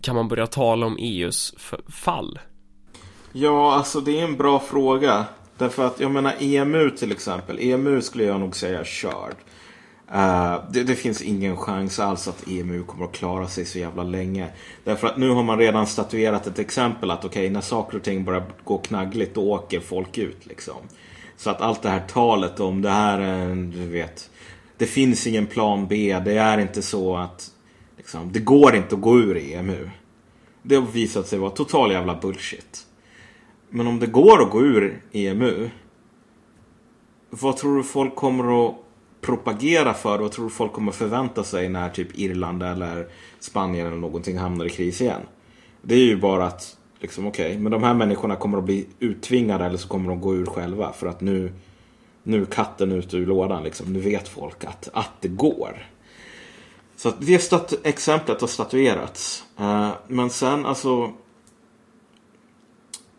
kan 0.00 0.14
man 0.14 0.28
börja 0.28 0.46
tala 0.46 0.86
om 0.86 0.96
EUs 1.00 1.54
fall? 1.88 2.38
Ja, 3.32 3.74
alltså 3.74 4.00
det 4.00 4.20
är 4.20 4.24
en 4.24 4.36
bra 4.36 4.58
fråga. 4.58 5.24
Därför 5.58 5.86
att 5.86 6.00
jag 6.00 6.10
menar 6.10 6.34
EMU 6.40 6.90
till 6.90 7.12
exempel. 7.12 7.58
EMU 7.60 8.00
skulle 8.00 8.24
jag 8.24 8.40
nog 8.40 8.56
säga 8.56 8.84
körd. 8.84 9.34
Uh, 10.14 10.64
det, 10.70 10.82
det, 10.82 10.94
finns 10.94 11.22
ingen 11.22 11.56
chans 11.56 12.00
alls 12.00 12.28
att 12.28 12.48
EMU 12.48 12.82
kommer 12.84 13.04
att 13.04 13.12
klara 13.12 13.48
sig 13.48 13.64
så 13.64 13.78
jävla 13.78 14.02
länge. 14.02 14.48
Därför 14.84 15.06
att 15.06 15.16
nu 15.16 15.30
har 15.30 15.42
man 15.42 15.58
redan 15.58 15.86
statuerat 15.86 16.46
ett 16.46 16.58
exempel 16.58 17.10
att 17.10 17.24
okej, 17.24 17.42
okay, 17.42 17.50
när 17.50 17.60
saker 17.60 17.96
och 17.96 18.02
ting 18.02 18.24
börjar 18.24 18.44
gå 18.64 18.78
knaggligt 18.78 19.34
då 19.34 19.52
åker 19.52 19.80
folk 19.80 20.18
ut 20.18 20.46
liksom. 20.46 20.76
Så 21.36 21.50
att 21.50 21.60
allt 21.60 21.82
det 21.82 21.88
här 21.88 22.02
talet 22.08 22.60
om 22.60 22.82
det 22.82 22.90
här 22.90 23.20
är 23.20 23.38
en, 23.38 23.70
du 23.70 23.88
vet, 23.88 24.30
det 24.82 24.86
finns 24.86 25.26
ingen 25.26 25.46
plan 25.46 25.86
B. 25.86 26.20
Det 26.24 26.38
är 26.38 26.58
inte 26.58 26.82
så 26.82 27.16
att 27.16 27.50
liksom, 27.96 28.32
det 28.32 28.38
går 28.38 28.76
inte 28.76 28.94
att 28.94 29.00
gå 29.00 29.18
ur 29.18 29.36
EMU. 29.36 29.90
Det 30.62 30.74
har 30.74 30.82
visat 30.82 31.26
sig 31.26 31.38
vara 31.38 31.50
total 31.50 31.92
jävla 31.92 32.14
bullshit. 32.14 32.86
Men 33.70 33.86
om 33.86 33.98
det 33.98 34.06
går 34.06 34.42
att 34.42 34.50
gå 34.50 34.60
ur 34.60 35.02
EMU. 35.12 35.70
Vad 37.30 37.56
tror 37.56 37.76
du 37.76 37.82
folk 37.82 38.14
kommer 38.14 38.66
att 38.66 38.74
propagera 39.20 39.94
för? 39.94 40.18
Vad 40.18 40.32
tror 40.32 40.44
du 40.44 40.50
folk 40.50 40.72
kommer 40.72 40.92
förvänta 40.92 41.44
sig 41.44 41.68
när 41.68 41.90
typ 41.90 42.18
Irland 42.18 42.62
eller 42.62 43.08
Spanien 43.40 43.86
eller 43.86 43.96
någonting 43.96 44.38
hamnar 44.38 44.64
i 44.64 44.70
kris 44.70 45.00
igen? 45.00 45.22
Det 45.82 45.94
är 45.94 46.04
ju 46.04 46.16
bara 46.16 46.46
att 46.46 46.76
liksom 47.00 47.26
okej, 47.26 47.46
okay, 47.46 47.58
men 47.58 47.72
de 47.72 47.82
här 47.82 47.94
människorna 47.94 48.36
kommer 48.36 48.58
att 48.58 48.64
bli 48.64 48.86
uttvingade 48.98 49.64
eller 49.64 49.78
så 49.78 49.88
kommer 49.88 50.08
de 50.08 50.20
gå 50.20 50.34
ur 50.34 50.46
själva 50.46 50.92
för 50.92 51.06
att 51.06 51.20
nu 51.20 51.52
nu 52.22 52.42
är 52.42 52.46
katten 52.46 52.92
ute 52.92 53.16
ur 53.16 53.26
lådan 53.26 53.62
liksom. 53.62 53.92
Nu 53.92 54.00
vet 54.00 54.28
folk 54.28 54.64
att, 54.64 54.88
att 54.92 55.12
det 55.20 55.28
går. 55.28 55.86
Så 56.96 57.08
att 57.08 57.16
det 57.20 57.38
stat- 57.38 57.80
exemplet 57.82 58.40
har 58.40 58.48
statuerats. 58.48 59.44
Uh, 59.60 59.90
men 60.08 60.30
sen 60.30 60.66
alltså 60.66 61.12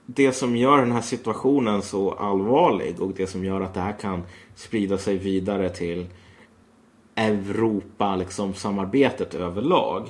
det 0.06 0.34
som 0.34 0.56
gör 0.56 0.78
den 0.78 0.92
här 0.92 1.02
situationen 1.02 1.82
så 1.82 2.12
allvarlig 2.12 3.02
och 3.02 3.12
det 3.12 3.28
som 3.28 3.46
gör 3.46 3.62
att 3.62 3.74
det 3.74 3.80
här 3.80 4.00
kan 4.00 4.24
sprida 4.56 4.98
sig 4.98 5.18
vidare 5.18 5.70
till 5.70 6.08
Europa, 7.16 8.16
liksom 8.16 8.54
samarbetet 8.54 9.34
överlag. 9.34 10.08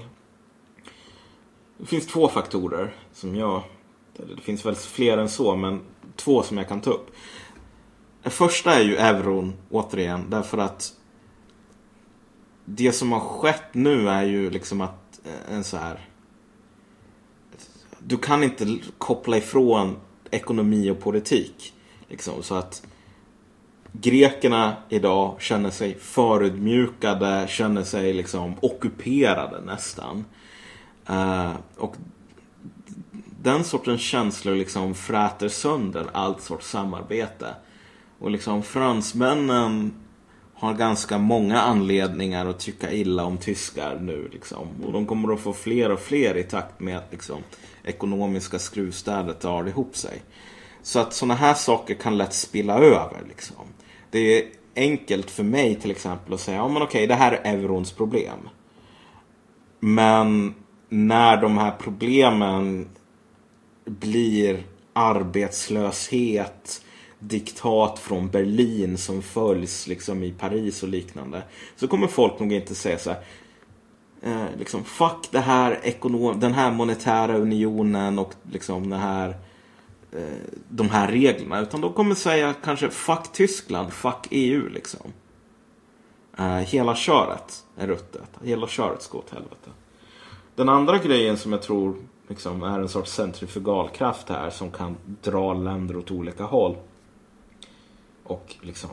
Det 1.77 1.85
finns 1.85 2.07
två 2.07 2.27
faktorer 2.27 2.95
som 3.13 3.35
jag, 3.35 3.61
det 4.13 4.41
finns 4.41 4.65
väl 4.65 4.75
fler 4.75 5.17
än 5.17 5.29
så, 5.29 5.55
men 5.55 5.81
två 6.15 6.43
som 6.43 6.57
jag 6.57 6.67
kan 6.67 6.81
ta 6.81 6.91
upp. 6.91 7.11
Den 8.23 8.31
första 8.31 8.73
är 8.73 8.83
ju 8.83 8.95
euron, 8.95 9.53
återigen, 9.69 10.29
därför 10.29 10.57
att 10.57 10.93
det 12.65 12.91
som 12.91 13.11
har 13.11 13.19
skett 13.19 13.73
nu 13.73 14.09
är 14.09 14.23
ju 14.23 14.49
liksom 14.49 14.81
att 14.81 15.19
eh, 15.25 15.55
en 15.55 15.63
så 15.63 15.77
här 15.77 15.99
du 18.05 18.17
kan 18.17 18.43
inte 18.43 18.77
koppla 18.97 19.37
ifrån 19.37 19.95
ekonomi 20.31 20.89
och 20.89 20.99
politik. 20.99 21.73
Liksom, 22.07 22.43
så 22.43 22.55
att 22.55 22.83
grekerna 23.91 24.75
idag 24.89 25.41
känner 25.41 25.69
sig 25.69 25.99
förödmjukade, 25.99 27.45
känner 27.49 27.83
sig 27.83 28.13
liksom 28.13 28.55
ockuperade 28.61 29.61
nästan. 29.61 30.25
Uh, 31.09 31.53
och 31.77 31.95
den 33.41 33.63
sortens 33.63 34.01
känslor 34.01 34.55
liksom 34.55 34.95
fräter 34.95 35.49
sönder 35.49 36.05
allt 36.13 36.41
sorts 36.41 36.69
samarbete. 36.69 37.55
Och 38.23 38.31
liksom 38.31 38.63
fransmännen 38.63 39.93
har 40.53 40.73
ganska 40.73 41.17
många 41.17 41.61
anledningar 41.61 42.45
att 42.45 42.59
tycka 42.59 42.91
illa 42.91 43.23
om 43.23 43.37
tyskar 43.37 43.99
nu. 44.01 44.29
Liksom. 44.33 44.67
Och 44.85 44.93
de 44.93 45.05
kommer 45.05 45.33
att 45.33 45.39
få 45.39 45.53
fler 45.53 45.91
och 45.91 45.99
fler 45.99 46.37
i 46.37 46.43
takt 46.43 46.79
med 46.79 46.97
att 46.97 47.11
liksom, 47.11 47.37
ekonomiska 47.83 48.59
skruvstädet 48.59 49.41
drar 49.41 49.67
ihop 49.67 49.95
sig. 49.95 50.21
Så 50.81 50.99
att 50.99 51.13
sådana 51.13 51.33
här 51.33 51.53
saker 51.53 51.95
kan 51.95 52.17
lätt 52.17 52.33
spilla 52.33 52.73
över. 52.77 53.21
Liksom. 53.27 53.65
Det 54.11 54.19
är 54.19 54.45
enkelt 54.75 55.31
för 55.31 55.43
mig 55.43 55.75
till 55.75 55.91
exempel 55.91 56.33
att 56.33 56.39
säga, 56.39 56.57
ja 56.57 56.67
men 56.67 56.81
okej, 56.81 57.07
det 57.07 57.15
här 57.15 57.31
är 57.43 57.57
eurons 57.57 57.91
problem. 57.91 58.49
Men 59.79 60.53
när 60.89 61.41
de 61.41 61.57
här 61.57 61.71
problemen 61.79 62.89
blir 63.85 64.63
arbetslöshet, 64.93 66.82
diktat 67.27 67.99
från 67.99 68.29
Berlin 68.29 68.97
som 68.97 69.21
följs 69.21 69.87
liksom 69.87 70.23
i 70.23 70.31
Paris 70.31 70.83
och 70.83 70.89
liknande. 70.89 71.43
Så 71.75 71.87
kommer 71.87 72.07
folk 72.07 72.39
nog 72.39 72.53
inte 72.53 72.75
säga 72.75 72.97
så 72.97 73.09
här. 73.09 73.23
Eh, 74.21 74.45
liksom, 74.57 74.83
fuck 74.83 75.29
det 75.31 75.39
här 75.39 75.79
ekonom 75.83 76.39
den 76.39 76.53
här 76.53 76.71
monetära 76.71 77.37
unionen 77.37 78.19
och 78.19 78.33
liksom 78.51 78.89
den 78.89 78.99
här 78.99 79.29
eh, 80.11 80.21
de 80.69 80.89
här 80.89 81.07
reglerna. 81.07 81.59
Utan 81.59 81.81
de 81.81 81.93
kommer 81.93 82.15
säga 82.15 82.53
kanske 82.63 82.89
fuck 82.89 83.31
Tyskland, 83.31 83.93
fuck 83.93 84.27
EU 84.29 84.69
liksom. 84.69 85.13
Eh, 86.37 86.57
hela 86.57 86.95
köret 86.95 87.63
är 87.77 87.87
ruttet. 87.87 88.29
Hela 88.43 88.67
köret 88.67 89.01
ska 89.01 89.17
åt 89.17 89.29
helvete. 89.29 89.69
Den 90.55 90.69
andra 90.69 90.97
grejen 90.97 91.37
som 91.37 91.51
jag 91.51 91.61
tror 91.61 91.95
liksom, 92.27 92.63
är 92.63 92.79
en 92.79 92.89
sorts 92.89 93.11
centrifugalkraft 93.11 94.29
här 94.29 94.49
som 94.49 94.71
kan 94.71 94.97
dra 95.21 95.53
länder 95.53 95.97
åt 95.97 96.11
olika 96.11 96.43
håll. 96.43 96.75
Och 98.23 98.55
liksom, 98.61 98.89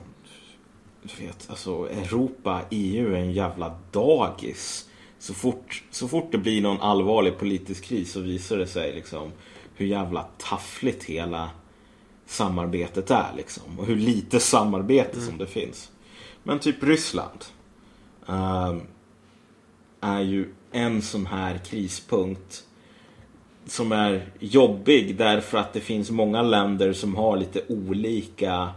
du 1.02 1.24
vet, 1.26 1.50
alltså 1.50 1.90
Europa, 1.90 2.62
EU 2.70 3.14
är 3.14 3.18
en 3.18 3.32
jävla 3.32 3.78
dagis. 3.90 4.88
Så 5.18 5.34
fort, 5.34 5.82
så 5.90 6.08
fort 6.08 6.32
det 6.32 6.38
blir 6.38 6.62
någon 6.62 6.80
allvarlig 6.80 7.38
politisk 7.38 7.84
kris 7.84 8.12
så 8.12 8.20
visar 8.20 8.56
det 8.56 8.66
sig 8.66 8.94
liksom 8.94 9.32
hur 9.74 9.86
jävla 9.86 10.26
taffligt 10.38 11.04
hela 11.04 11.50
samarbetet 12.26 13.10
är 13.10 13.32
liksom. 13.36 13.78
Och 13.78 13.86
hur 13.86 13.96
lite 13.96 14.40
samarbete 14.40 15.12
mm. 15.12 15.26
som 15.26 15.38
det 15.38 15.46
finns. 15.46 15.90
Men 16.42 16.58
typ 16.58 16.82
Ryssland. 16.82 17.44
Uh, 18.28 18.76
är 20.00 20.20
ju 20.20 20.54
en 20.72 21.02
sån 21.02 21.26
här 21.26 21.58
krispunkt 21.58 22.64
som 23.66 23.92
är 23.92 24.32
jobbig 24.38 25.16
därför 25.16 25.58
att 25.58 25.72
det 25.72 25.80
finns 25.80 26.10
många 26.10 26.42
länder 26.42 26.92
som 26.92 27.16
har 27.16 27.36
lite 27.36 27.62
olika 27.68 28.68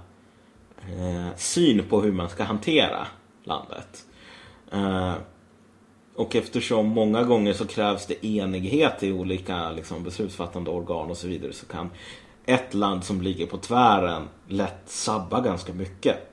eh, 0.89 1.36
syn 1.38 1.84
på 1.89 2.02
hur 2.02 2.12
man 2.12 2.30
ska 2.30 2.43
hantera 2.43 3.08
landet. 3.43 4.06
Eh, 4.72 5.13
och 6.15 6.36
eftersom 6.36 6.88
många 6.88 7.24
gånger 7.24 7.54
så 7.54 7.67
krävs 7.67 8.06
det 8.06 8.26
enighet 8.26 9.04
i 9.04 9.12
olika 9.12 9.72
liksom, 9.72 10.04
beslutsfattande 10.04 10.72
organ 10.72 11.10
och 11.10 11.17
så 11.17 11.28
vidare 11.28 11.54
så 11.54 11.65
kan 11.65 11.89
ett 12.46 12.74
land 12.74 13.04
som 13.04 13.22
ligger 13.22 13.46
på 13.46 13.58
tvären 13.58 14.30
lätt 14.48 14.82
sabba 14.86 15.41
ganska 15.41 15.74
mycket. 15.74 16.30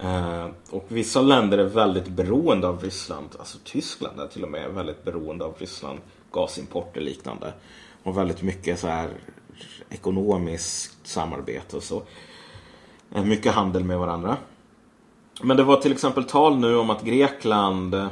Eh, 0.00 0.46
och 0.70 0.84
vissa 0.88 1.20
länder 1.20 1.58
är 1.58 1.64
väldigt 1.64 2.08
beroende 2.08 2.68
av 2.68 2.82
Ryssland. 2.82 3.28
Alltså 3.38 3.58
Tyskland 3.64 4.20
är 4.20 4.26
till 4.26 4.44
och 4.44 4.50
med 4.50 4.70
väldigt 4.70 5.04
beroende 5.04 5.44
av 5.44 5.54
Ryssland. 5.58 5.98
Gasimport 6.32 6.96
och 6.96 7.02
liknande. 7.02 7.52
Och 8.02 8.18
väldigt 8.18 8.42
mycket 8.42 8.78
så 8.78 8.86
här 8.86 9.10
ekonomiskt 9.90 11.06
samarbete 11.06 11.76
och 11.76 11.82
så. 11.82 12.02
Eh, 13.14 13.24
mycket 13.24 13.54
handel 13.54 13.84
med 13.84 13.98
varandra. 13.98 14.36
Men 15.42 15.56
det 15.56 15.62
var 15.62 15.76
till 15.76 15.92
exempel 15.92 16.24
tal 16.24 16.58
nu 16.58 16.76
om 16.76 16.90
att 16.90 17.04
Grekland 17.04 17.94
eh, 17.94 18.08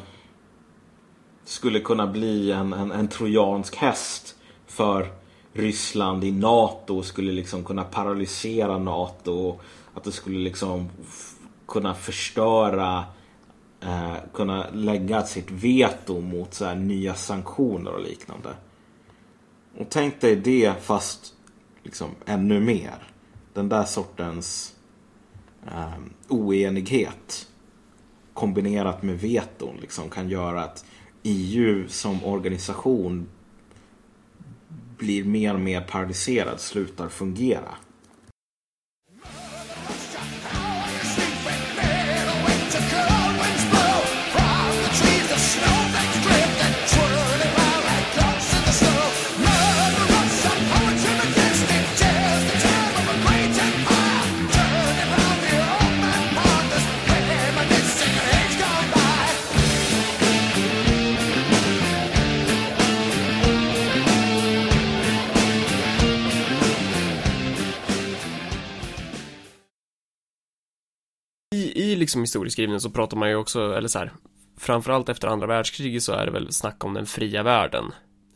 skulle 1.44 1.80
kunna 1.80 2.07
bli 2.07 2.52
en, 2.52 2.72
en, 2.72 2.92
en 2.92 3.09
trojansk 3.09 3.76
häst 3.76 4.35
för 4.66 5.12
Ryssland 5.52 6.24
i 6.24 6.33
NATO 6.33 7.02
skulle 7.02 7.33
liksom 7.33 7.64
kunna 7.64 7.85
paralysera 7.85 8.78
NATO. 8.78 9.61
Att 9.94 10.04
det 10.04 10.12
skulle 10.12 10.38
liksom 10.38 10.90
kunna 11.66 11.94
förstöra, 11.94 13.04
eh, 13.80 14.14
kunna 14.33 14.66
lägga 14.72 15.22
sitt 15.22 15.50
veto 15.50 16.20
mot 16.20 16.54
så 16.54 16.74
nya 16.74 17.14
sanktioner 17.14 17.92
och 17.92 18.00
liknande. 18.00 18.54
Och 19.78 19.87
tänk 19.90 20.20
dig 20.20 20.37
det 20.37 20.74
fast 20.83 21.35
liksom 21.83 22.11
ännu 22.26 22.61
mer. 22.61 23.09
Den 23.52 23.68
där 23.68 23.85
sortens 23.85 24.74
eh, 25.66 25.94
oenighet 26.29 27.48
kombinerat 28.35 29.03
med 29.03 29.20
veton 29.20 29.77
liksom 29.81 30.11
kan 30.11 30.29
göra 30.29 30.64
att 30.64 30.85
EU 31.22 31.88
som 31.88 32.24
organisation 32.24 33.27
blir 34.98 35.24
mer 35.24 35.55
och 35.55 35.61
mer 35.61 35.81
paralyserad, 35.81 36.61
slutar 36.61 37.09
fungera. 37.09 37.74
I 71.75 71.97
liksom 71.97 72.21
historieskrivningen 72.21 72.81
så 72.81 72.91
pratar 72.91 73.17
man 73.17 73.29
ju 73.29 73.37
också, 73.37 73.77
eller 73.77 73.89
så 73.89 73.99
här, 73.99 74.13
framförallt 74.57 75.09
efter 75.09 75.29
andra 75.29 75.47
världskriget 75.47 76.03
så 76.03 76.13
är 76.13 76.27
det 76.27 76.33
väl 76.33 76.53
snack 76.53 76.85
om 76.85 76.95
den 76.95 77.07
fria 77.07 77.43
världen, 77.43 77.85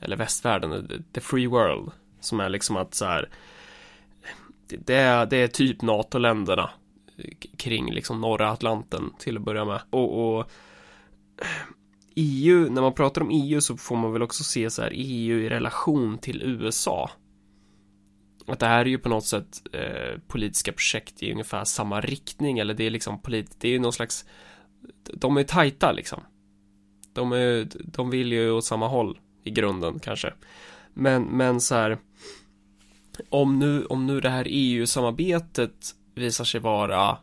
eller 0.00 0.16
västvärlden, 0.16 1.04
the 1.12 1.20
free 1.20 1.46
world, 1.46 1.90
som 2.20 2.40
är 2.40 2.48
liksom 2.48 2.76
att 2.76 2.94
så 2.94 3.04
här, 3.04 3.28
det 4.68 4.94
är, 4.94 5.26
det 5.26 5.36
är 5.36 5.48
typ 5.48 5.82
NATO-länderna 5.82 6.70
kring 7.56 7.92
liksom 7.92 8.20
norra 8.20 8.50
Atlanten 8.50 9.10
till 9.18 9.36
att 9.36 9.42
börja 9.42 9.64
med. 9.64 9.80
Och, 9.90 10.38
och 10.38 10.40
eh, 11.40 11.46
EU, 12.14 12.70
när 12.70 12.82
man 12.82 12.94
pratar 12.94 13.20
om 13.20 13.30
EU 13.30 13.60
så 13.60 13.76
får 13.76 13.96
man 13.96 14.12
väl 14.12 14.22
också 14.22 14.44
se 14.44 14.70
så 14.70 14.82
här 14.82 14.92
EU 14.94 15.38
i 15.38 15.48
relation 15.48 16.18
till 16.18 16.42
USA 16.42 17.10
att 18.50 18.58
det 18.58 18.66
här 18.66 18.80
är 18.80 18.84
ju 18.84 18.98
på 18.98 19.08
något 19.08 19.24
sätt 19.26 19.62
eh, 19.72 20.20
politiska 20.26 20.72
projekt 20.72 21.22
i 21.22 21.32
ungefär 21.32 21.64
samma 21.64 22.00
riktning 22.00 22.58
eller 22.58 22.74
det 22.74 22.84
är 22.84 22.90
liksom 22.90 23.22
polit 23.22 23.56
det 23.60 23.68
är 23.68 23.72
ju 23.72 23.78
någon 23.78 23.92
slags 23.92 24.24
de 25.14 25.36
är 25.36 25.44
tajta 25.44 25.92
liksom. 25.92 26.22
De 27.12 27.32
är 27.32 27.68
de 27.74 28.10
vill 28.10 28.32
ju 28.32 28.50
åt 28.50 28.64
samma 28.64 28.88
håll 28.88 29.18
i 29.44 29.50
grunden 29.50 29.98
kanske. 29.98 30.32
Men 30.94 31.22
men 31.22 31.60
så 31.60 31.74
här 31.74 31.98
om 33.28 33.58
nu 33.58 33.84
om 33.84 34.06
nu 34.06 34.20
det 34.20 34.30
här 34.30 34.46
EU-samarbetet 34.48 35.94
visar 36.14 36.44
sig 36.44 36.60
vara 36.60 37.18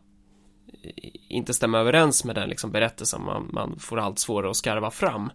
eh, 0.82 1.10
inte 1.28 1.54
stämma 1.54 1.78
överens 1.78 2.24
med 2.24 2.34
den 2.34 2.48
liksom 2.48 2.72
berättelsen 2.72 3.24
man, 3.24 3.48
man 3.52 3.78
får 3.78 3.98
allt 3.98 4.18
svårare 4.18 4.50
att 4.50 4.56
skarva 4.56 4.90
fram 4.90 5.30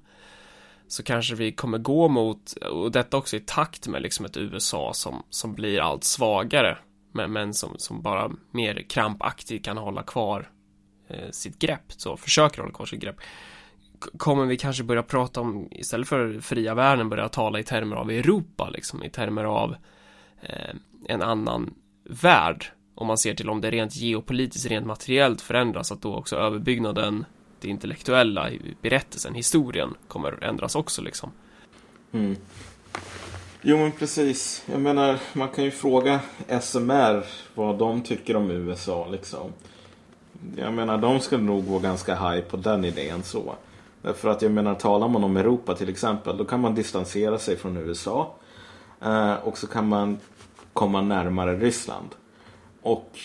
så 0.92 1.04
kanske 1.04 1.36
vi 1.36 1.52
kommer 1.52 1.78
gå 1.78 2.08
mot, 2.08 2.54
och 2.54 2.92
detta 2.92 3.18
också 3.18 3.36
i 3.36 3.40
takt 3.40 3.88
med 3.88 4.02
liksom 4.02 4.26
ett 4.26 4.38
USA 4.38 4.94
som, 4.94 5.24
som 5.30 5.54
blir 5.54 5.80
allt 5.80 6.04
svagare, 6.04 6.78
men, 7.12 7.34
men 7.34 7.54
som, 7.54 7.76
som 7.78 8.02
bara 8.02 8.32
mer 8.52 8.86
krampaktigt 8.90 9.66
kan 9.66 9.78
hålla 9.78 10.04
kvar 10.04 10.50
eh, 11.08 11.30
sitt 11.32 11.60
grepp, 11.60 11.84
så 11.88 12.18
försöker 12.18 12.62
hålla 12.62 12.74
kvar 12.74 12.86
sitt 12.86 13.02
grepp. 13.02 13.16
Kommer 14.18 14.46
vi 14.46 14.58
kanske 14.58 14.84
börja 14.84 15.04
prata 15.04 15.42
om, 15.42 15.68
istället 15.72 16.08
för 16.08 16.40
fria 16.40 16.74
världen, 16.74 17.10
börja 17.10 17.30
tala 17.30 17.60
i 17.60 17.64
termer 17.64 17.96
av 17.96 18.12
Europa, 18.12 18.70
liksom, 18.70 19.04
i 19.04 19.10
termer 19.10 19.44
av 19.44 19.76
eh, 20.42 20.76
en 21.08 21.22
annan 21.22 21.74
värld. 22.10 22.66
Om 22.96 23.08
man 23.08 23.18
ser 23.18 23.34
till 23.34 23.50
om 23.50 23.62
det 23.62 23.72
rent 23.72 23.96
geopolitiskt, 23.96 24.72
rent 24.72 24.86
materiellt 24.86 25.42
förändras, 25.42 25.92
att 25.92 26.02
då 26.02 26.16
också 26.16 26.36
överbyggnaden, 26.36 27.26
det 27.62 27.68
intellektuella, 27.68 28.50
berättelsen, 28.82 29.34
historien 29.34 29.94
kommer 30.08 30.44
ändras 30.44 30.76
också 30.76 31.02
liksom. 31.02 31.32
Mm. 32.12 32.36
Jo 33.62 33.78
men 33.78 33.92
precis. 33.92 34.64
Jag 34.72 34.82
menar, 34.82 35.20
man 35.34 35.50
kan 35.50 35.64
ju 35.64 35.72
fråga 35.72 36.20
SMR 36.62 37.26
vad 37.56 37.78
de 37.78 38.02
tycker 38.02 38.36
om 38.36 38.52
USA 38.52 39.08
liksom. 39.12 39.54
Jag 40.56 40.74
menar, 40.74 40.98
de 40.98 41.20
skulle 41.20 41.44
nog 41.44 41.68
gå 41.68 41.80
ganska 41.80 42.16
high 42.16 42.42
på 42.42 42.58
den 42.58 42.86
idén 42.86 43.24
så. 43.24 43.56
Därför 44.02 44.30
att 44.30 44.42
jag 44.42 44.52
menar, 44.52 44.76
talar 44.76 45.08
man 45.08 45.24
om 45.24 45.38
Europa 45.38 45.76
till 45.76 45.90
exempel, 45.90 46.38
då 46.38 46.46
kan 46.46 46.60
man 46.60 46.76
distansera 46.76 47.40
sig 47.40 47.58
från 47.58 47.78
USA. 47.78 48.36
Eh, 49.02 49.34
och 49.34 49.58
så 49.58 49.68
kan 49.68 49.88
man 49.88 50.20
komma 50.74 51.02
närmare 51.02 51.56
Ryssland. 51.56 52.10
Och 52.82 53.20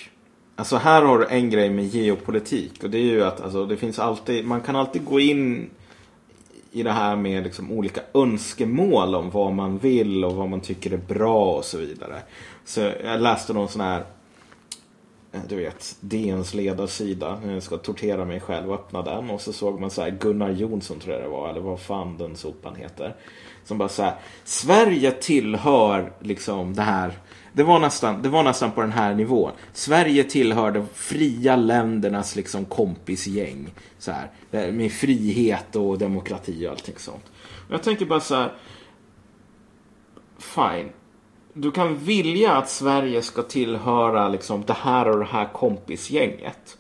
alltså 0.57 0.77
här 0.77 1.03
har 1.03 1.19
du 1.19 1.27
en 1.27 1.51
grej 1.51 1.71
med 1.71 1.85
geopolitik. 1.85 2.85
Och 2.85 2.91
det 2.91 2.99
är 2.99 3.03
ju 3.03 3.25
att 3.25 3.41
alltså, 3.41 3.67
det 3.67 3.77
finns 3.77 3.99
alltid, 3.99 4.47
man 4.47 4.61
kan 4.61 4.77
alltid 4.77 5.05
gå 5.05 5.21
in 5.21 5.71
i 6.73 6.83
det 6.83 6.93
här 6.93 7.17
med 7.17 7.45
liksom 7.45 7.73
olika 7.73 8.01
önskemål 8.15 9.15
om 9.15 9.31
vad 9.31 9.53
man 9.53 9.79
vill 9.79 10.25
och 10.25 10.35
vad 10.35 10.49
man 10.49 10.61
tycker 10.61 10.91
är 10.91 10.97
bra 10.97 11.57
och 11.57 11.65
så 11.65 11.79
vidare. 11.79 12.23
Så 12.65 12.81
jag 13.05 13.21
läste 13.21 13.53
någon 13.53 13.69
sån 13.69 13.81
här 13.81 14.05
eh, 15.33 15.41
du 15.49 15.57
vet, 15.57 15.97
DNs 16.01 16.55
ledarsida. 16.55 17.41
Jag 17.47 17.63
ska 17.63 17.77
tortera 17.77 18.25
mig 18.25 18.41
själv 18.41 18.69
och 18.69 18.75
öppna 18.75 19.03
den. 19.03 19.31
Och 19.31 19.41
så 19.41 19.53
såg 19.53 19.81
man 19.81 19.91
så 19.91 20.03
här 20.03 20.11
Gunnar 20.11 20.51
Jonsson 20.51 20.99
tror 20.99 21.15
jag 21.15 21.25
det 21.25 21.29
var. 21.29 21.49
Eller 21.49 21.61
vad 21.61 21.81
fan 21.81 22.17
den 22.19 22.37
sopan 22.37 22.75
heter. 22.75 23.17
Som 23.65 23.79
bara 23.79 23.89
så 23.89 24.03
här. 24.03 24.15
Sverige 24.45 25.11
tillhör 25.11 26.13
liksom 26.21 26.75
det 26.75 26.83
här. 26.83 27.13
Det 27.57 27.63
var 27.63 27.79
nästan, 27.79 28.23
det 28.23 28.29
var 28.29 28.43
nästan 28.43 28.73
på 28.73 28.81
den 28.81 28.93
här 28.93 29.15
nivån. 29.15 29.53
Sverige 29.73 30.25
tillhör 30.25 30.71
de 30.71 30.87
fria 30.95 31.57
ländernas 31.57 32.37
liksom 32.37 32.65
kompisgäng. 32.65 33.75
Så 33.99 34.13
här, 34.13 34.73
med 34.73 34.93
frihet 34.93 35.77
och 35.77 35.99
demokrati 35.99 36.67
och 36.67 36.71
allting 36.71 36.95
sånt. 36.99 37.25
Och 37.69 37.75
jag 37.75 37.83
tänker 37.83 38.07
bara 38.07 38.21
så 38.21 38.35
här. 38.35 38.53
Fine. 40.39 40.89
Du 41.53 41.71
kan 41.71 41.97
vilja 41.97 42.53
att 42.53 42.71
Sverige 42.71 43.23
ska 43.23 43.43
tillhöra 43.43 44.29
liksom 44.29 44.65
det 44.67 44.77
här 44.81 45.09
och 45.09 45.19
det 45.19 45.25
här 45.25 45.53
kompisgänget. 45.53 46.79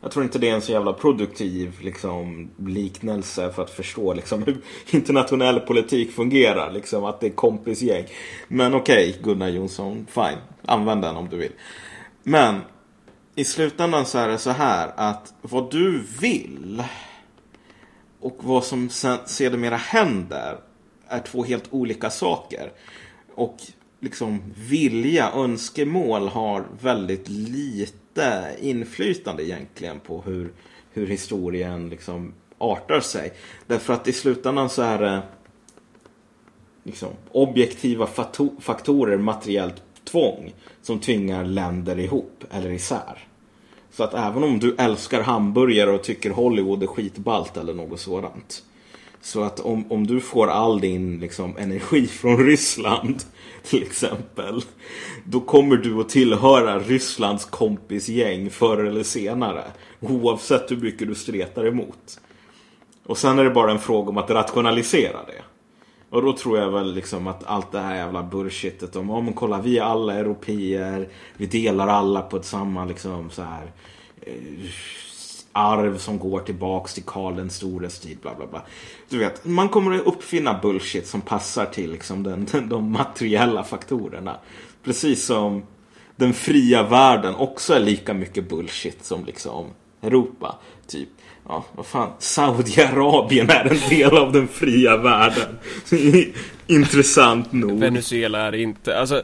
Jag 0.00 0.10
tror 0.10 0.24
inte 0.24 0.38
det 0.38 0.48
är 0.48 0.54
en 0.54 0.62
så 0.62 0.72
jävla 0.72 0.92
produktiv 0.92 1.80
liksom, 1.80 2.50
liknelse 2.66 3.52
för 3.52 3.62
att 3.62 3.70
förstå 3.70 4.14
liksom, 4.14 4.42
hur 4.42 4.56
internationell 4.90 5.60
politik 5.60 6.12
fungerar. 6.12 6.72
Liksom, 6.72 7.04
att 7.04 7.20
det 7.20 7.26
är 7.26 7.30
kompisgäng. 7.30 8.04
Men 8.48 8.74
okej, 8.74 9.10
okay, 9.10 9.22
Gunnar 9.22 9.48
Jonsson, 9.48 10.06
fine. 10.10 10.38
Använd 10.64 11.02
den 11.02 11.16
om 11.16 11.28
du 11.28 11.36
vill. 11.36 11.52
Men 12.22 12.60
i 13.34 13.44
slutändan 13.44 14.06
så 14.06 14.18
är 14.18 14.28
det 14.28 14.38
så 14.38 14.50
här 14.50 14.92
att 14.96 15.34
vad 15.42 15.70
du 15.70 16.02
vill 16.20 16.82
och 18.20 18.36
vad 18.40 18.64
som 18.64 18.88
sedermera 19.26 19.76
händer 19.76 20.56
är 21.08 21.20
två 21.20 21.44
helt 21.44 21.64
olika 21.70 22.10
saker. 22.10 22.72
Och 23.34 23.56
liksom 24.00 24.42
vilja, 24.68 25.32
önskemål 25.32 26.28
har 26.28 26.64
väldigt 26.80 27.28
lite 27.28 28.56
inflytande 28.60 29.44
egentligen 29.44 30.00
på 30.00 30.22
hur, 30.26 30.52
hur 30.92 31.06
historien 31.06 31.88
liksom 31.88 32.32
artar 32.58 33.00
sig. 33.00 33.32
Därför 33.66 33.92
att 33.92 34.08
i 34.08 34.12
slutändan 34.12 34.70
så 34.70 34.82
är 34.82 34.98
det 34.98 35.22
liksom, 36.82 37.08
objektiva 37.32 38.06
faktorer, 38.60 39.18
materiellt 39.18 39.82
tvång, 40.04 40.54
som 40.82 41.00
tvingar 41.00 41.44
länder 41.44 41.98
ihop 41.98 42.44
eller 42.50 42.70
isär. 42.70 43.28
Så 43.90 44.04
att 44.04 44.14
även 44.14 44.44
om 44.44 44.58
du 44.58 44.74
älskar 44.78 45.22
hamburgare 45.22 45.90
och 45.90 46.02
tycker 46.02 46.30
Hollywood 46.30 46.82
är 46.82 46.86
skitballt 46.86 47.56
eller 47.56 47.74
något 47.74 48.00
sådant. 48.00 48.62
Så 49.20 49.42
att 49.42 49.60
om, 49.60 49.92
om 49.92 50.06
du 50.06 50.20
får 50.20 50.46
all 50.46 50.80
din 50.80 51.20
liksom, 51.20 51.56
energi 51.56 52.06
från 52.20 52.44
Ryssland 52.46 53.22
till 53.62 53.82
exempel. 53.82 54.62
Då 55.24 55.40
kommer 55.40 55.76
du 55.76 56.00
att 56.00 56.08
tillhöra 56.08 56.78
Rysslands 56.78 57.44
kompisgäng 57.44 58.50
förr 58.50 58.84
eller 58.84 59.02
senare. 59.02 59.64
Oavsett 60.00 60.70
hur 60.70 60.76
mycket 60.76 61.08
du 61.08 61.14
stretar 61.14 61.66
emot. 61.66 62.20
Och 63.06 63.18
sen 63.18 63.38
är 63.38 63.44
det 63.44 63.50
bara 63.50 63.70
en 63.70 63.78
fråga 63.78 64.08
om 64.08 64.18
att 64.18 64.30
rationalisera 64.30 65.18
det. 65.26 65.42
Och 66.10 66.22
då 66.22 66.32
tror 66.32 66.58
jag 66.58 66.70
väl 66.70 66.94
liksom 66.94 67.26
att 67.26 67.44
allt 67.46 67.72
det 67.72 67.78
här 67.78 67.96
jävla 67.96 68.22
bullshitet 68.22 68.96
om, 68.96 69.10
om 69.10 69.32
kolla 69.32 69.60
vi 69.60 69.78
är 69.78 69.82
alla 69.82 70.14
europeer, 70.14 71.08
vi 71.36 71.46
delar 71.46 71.88
alla 71.88 72.22
på 72.22 72.36
ett 72.36 72.44
samma 72.44 72.84
liksom 72.84 73.30
så 73.30 73.42
här 73.42 73.72
eh, 74.20 74.32
arv 75.52 75.98
som 75.98 76.18
går 76.18 76.40
tillbaks 76.40 76.94
till 76.94 77.02
Karl 77.02 77.36
den 77.36 77.50
stores 77.50 77.98
tid, 77.98 78.18
bla 78.22 78.34
bla 78.34 78.46
bla. 78.46 78.62
Du 79.08 79.18
vet, 79.18 79.44
man 79.44 79.68
kommer 79.68 79.94
att 79.94 80.06
uppfinna 80.06 80.58
bullshit 80.62 81.06
som 81.06 81.20
passar 81.20 81.66
till 81.66 81.92
liksom 81.92 82.22
den, 82.22 82.46
den, 82.52 82.68
de 82.68 82.92
materiella 82.92 83.64
faktorerna. 83.64 84.36
Precis 84.84 85.24
som 85.24 85.62
den 86.16 86.32
fria 86.32 86.82
världen 86.82 87.34
också 87.34 87.74
är 87.74 87.80
lika 87.80 88.14
mycket 88.14 88.48
bullshit 88.48 89.04
som 89.04 89.24
liksom 89.24 89.66
Europa. 90.02 90.58
Typ, 90.86 91.08
ja, 91.48 91.64
vad 91.72 91.86
fan, 91.86 92.10
Saudiarabien 92.18 93.50
är 93.50 93.64
en 93.64 93.88
del 93.88 94.16
av 94.16 94.32
den 94.32 94.48
fria 94.48 94.96
världen. 94.96 95.58
Intressant 96.66 97.52
nog. 97.52 97.80
Venezuela 97.80 98.38
är 98.46 98.54
inte, 98.54 98.98
alltså 98.98 99.22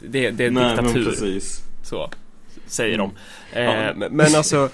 det, 0.00 0.30
det 0.30 0.44
är 0.44 0.48
en 0.48 0.54
Nej, 0.54 0.76
diktatur. 0.76 0.94
Men 0.94 1.04
precis. 1.04 1.60
Så, 1.82 2.10
säger 2.66 2.98
de. 2.98 3.10
Mm. 3.52 4.02
Eh, 4.02 4.08
Men 4.10 4.34
alltså 4.34 4.68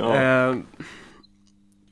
Ja. 0.00 0.14
Eh, 0.14 0.56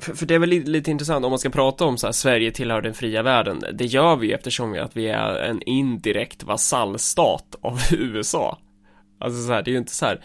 för, 0.00 0.14
för, 0.14 0.26
det 0.26 0.34
är 0.34 0.38
väl 0.38 0.48
lite, 0.48 0.70
lite, 0.70 0.90
intressant 0.90 1.24
om 1.24 1.30
man 1.30 1.38
ska 1.38 1.50
prata 1.50 1.84
om 1.84 1.98
så 1.98 2.06
här, 2.06 2.12
Sverige 2.12 2.50
tillhör 2.50 2.82
den 2.82 2.94
fria 2.94 3.22
världen. 3.22 3.64
Det 3.72 3.84
gör 3.84 4.16
vi 4.16 4.26
ju 4.26 4.32
eftersom 4.32 4.72
vi, 4.72 4.78
att 4.78 4.96
vi 4.96 5.08
är 5.08 5.34
en 5.34 5.62
indirekt 5.62 6.42
vasallstat 6.42 7.56
av 7.60 7.80
USA. 7.92 8.58
Alltså 9.20 9.46
så 9.46 9.52
här, 9.52 9.62
det 9.62 9.70
är 9.70 9.72
ju 9.72 9.78
inte 9.78 9.94
så 9.94 10.06
här 10.06 10.20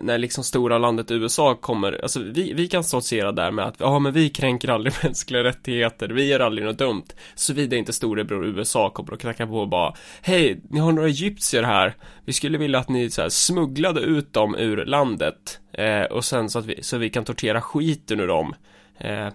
när 0.00 0.18
liksom 0.18 0.44
stora 0.44 0.78
landet 0.78 1.10
USA 1.10 1.54
kommer, 1.54 2.00
alltså 2.02 2.20
vi, 2.20 2.52
vi 2.52 2.68
kan 2.68 2.84
stoltsera 2.84 3.32
där 3.32 3.50
med 3.50 3.64
att 3.64 3.74
ja 3.78 3.98
men 3.98 4.12
vi 4.12 4.30
kränker 4.30 4.68
aldrig 4.68 4.94
mänskliga 5.02 5.44
rättigheter, 5.44 6.08
vi 6.08 6.26
gör 6.26 6.40
aldrig 6.40 6.66
något 6.66 6.78
dumt. 6.78 7.06
Såvida 7.34 7.76
inte 7.76 7.92
storebror 7.92 8.46
USA 8.46 8.90
kommer 8.90 9.12
och 9.12 9.20
knackar 9.20 9.46
på 9.46 9.58
och 9.58 9.68
bara 9.68 9.94
hej, 10.22 10.60
ni 10.70 10.80
har 10.80 10.92
några 10.92 11.08
egyptier 11.08 11.62
här. 11.62 11.94
Vi 12.24 12.32
skulle 12.32 12.58
vilja 12.58 12.78
att 12.78 12.88
ni 12.88 13.10
så 13.10 13.22
här, 13.22 13.28
smugglade 13.28 14.00
ut 14.00 14.32
dem 14.32 14.54
ur 14.54 14.84
landet 14.84 15.60
eh, 15.72 16.02
och 16.02 16.24
sen 16.24 16.50
så 16.50 16.58
att 16.58 16.66
vi, 16.66 16.82
så 16.82 16.98
vi 16.98 17.10
kan 17.10 17.24
tortera 17.24 17.60
skiten 17.60 18.20
ur 18.20 18.28
dem. 18.28 18.54
Eh, 18.98 19.28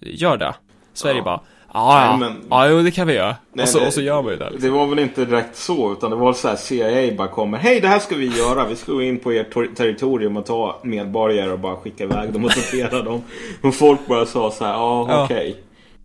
gör 0.00 0.36
det. 0.36 0.54
Sverige 0.92 1.18
ja. 1.18 1.24
bara 1.24 1.40
Ja, 1.74 2.06
ja. 2.06 2.16
Men, 2.16 2.32
ja, 2.50 2.68
jo, 2.68 2.82
det 2.82 2.90
kan 2.90 3.06
vi 3.06 3.14
göra. 3.14 3.36
Nej, 3.52 3.62
och, 3.62 3.68
så, 3.68 3.78
det, 3.78 3.86
och 3.86 3.92
så 3.92 4.00
gör 4.00 4.22
man 4.22 4.32
ju 4.32 4.38
det. 4.38 4.50
Liksom. 4.50 4.70
Det 4.70 4.76
var 4.76 4.86
väl 4.86 4.98
inte 4.98 5.24
direkt 5.24 5.56
så, 5.56 5.92
utan 5.92 6.10
det 6.10 6.16
var 6.16 6.32
så 6.32 6.48
här 6.48 6.56
CIA 6.56 7.14
bara 7.16 7.28
kommer. 7.28 7.58
Hej, 7.58 7.80
det 7.80 7.88
här 7.88 7.98
ska 7.98 8.16
vi 8.16 8.38
göra. 8.38 8.66
Vi 8.66 8.76
ska 8.76 8.92
gå 8.92 9.02
in 9.02 9.18
på 9.18 9.30
ert 9.30 9.76
territorium 9.76 10.36
och 10.36 10.46
ta 10.46 10.80
medborgare 10.82 11.52
och 11.52 11.58
bara 11.58 11.76
skicka 11.76 12.04
iväg 12.04 12.32
dem 12.32 12.44
och 12.44 12.52
sortera 12.52 13.02
dem. 13.02 13.22
Och 13.62 13.74
folk 13.74 14.06
bara 14.06 14.26
sa 14.26 14.50
så 14.50 14.64
här, 14.64 14.72
ja, 14.72 15.06
ja. 15.08 15.24
okej. 15.24 15.50
Okay. 15.50 15.62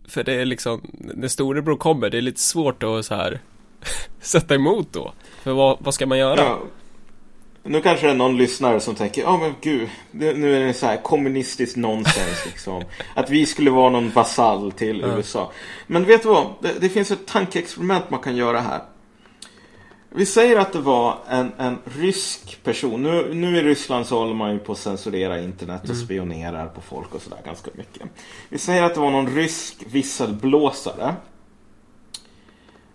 För 0.08 0.24
det 0.24 0.32
är 0.32 0.44
liksom, 0.44 0.80
när 0.92 1.28
storebror 1.28 1.76
kommer, 1.76 2.10
det 2.10 2.18
är 2.18 2.22
lite 2.22 2.40
svårt 2.40 2.82
att 2.82 3.04
så 3.04 3.14
här 3.14 3.40
sätta 4.20 4.54
emot 4.54 4.88
då. 4.92 5.12
För 5.42 5.52
vad, 5.52 5.76
vad 5.80 5.94
ska 5.94 6.06
man 6.06 6.18
göra? 6.18 6.40
Ja. 6.40 6.58
Nu 7.62 7.80
kanske 7.80 8.06
det 8.06 8.12
är 8.12 8.16
någon 8.16 8.36
lyssnare 8.36 8.80
som 8.80 8.94
tänker, 8.94 9.22
ja 9.22 9.34
oh, 9.34 9.40
men 9.40 9.54
gud, 9.60 9.88
nu 10.10 10.56
är 10.56 10.66
det 10.66 10.74
så 10.74 10.86
här 10.86 10.96
kommunistiskt 10.96 11.76
nonsens 11.76 12.46
liksom. 12.46 12.84
Att 13.14 13.30
vi 13.30 13.46
skulle 13.46 13.70
vara 13.70 13.90
någon 13.90 14.10
vasall 14.10 14.72
till 14.72 15.04
mm. 15.04 15.16
USA. 15.16 15.52
Men 15.86 16.04
vet 16.04 16.22
du 16.22 16.28
vad? 16.28 16.46
Det, 16.60 16.72
det, 16.80 16.88
finns 16.88 17.10
ett 17.10 17.26
tankeexperiment 17.26 18.10
man 18.10 18.20
kan 18.20 18.36
göra 18.36 18.60
här. 18.60 18.80
Vi 20.14 20.26
säger 20.26 20.56
att 20.56 20.72
det 20.72 20.78
var 20.78 21.18
en, 21.28 21.52
en 21.58 21.78
rysk 21.84 22.62
person. 22.64 23.02
Nu, 23.02 23.34
nu 23.34 23.56
i 23.56 23.62
Ryssland 23.62 24.06
så 24.06 24.18
håller 24.18 24.34
man 24.34 24.52
ju 24.52 24.58
på 24.58 24.72
att 24.72 24.78
censurera 24.78 25.40
internet 25.40 25.82
och 25.82 25.90
mm. 25.90 26.04
spionerar 26.04 26.66
på 26.66 26.80
folk 26.80 27.14
och 27.14 27.22
sådär 27.22 27.38
ganska 27.44 27.70
mycket. 27.74 28.02
Vi 28.48 28.58
säger 28.58 28.82
att 28.82 28.94
det 28.94 29.00
var 29.00 29.10
någon 29.10 29.34
rysk 29.34 29.76
visselblåsare 29.86 31.14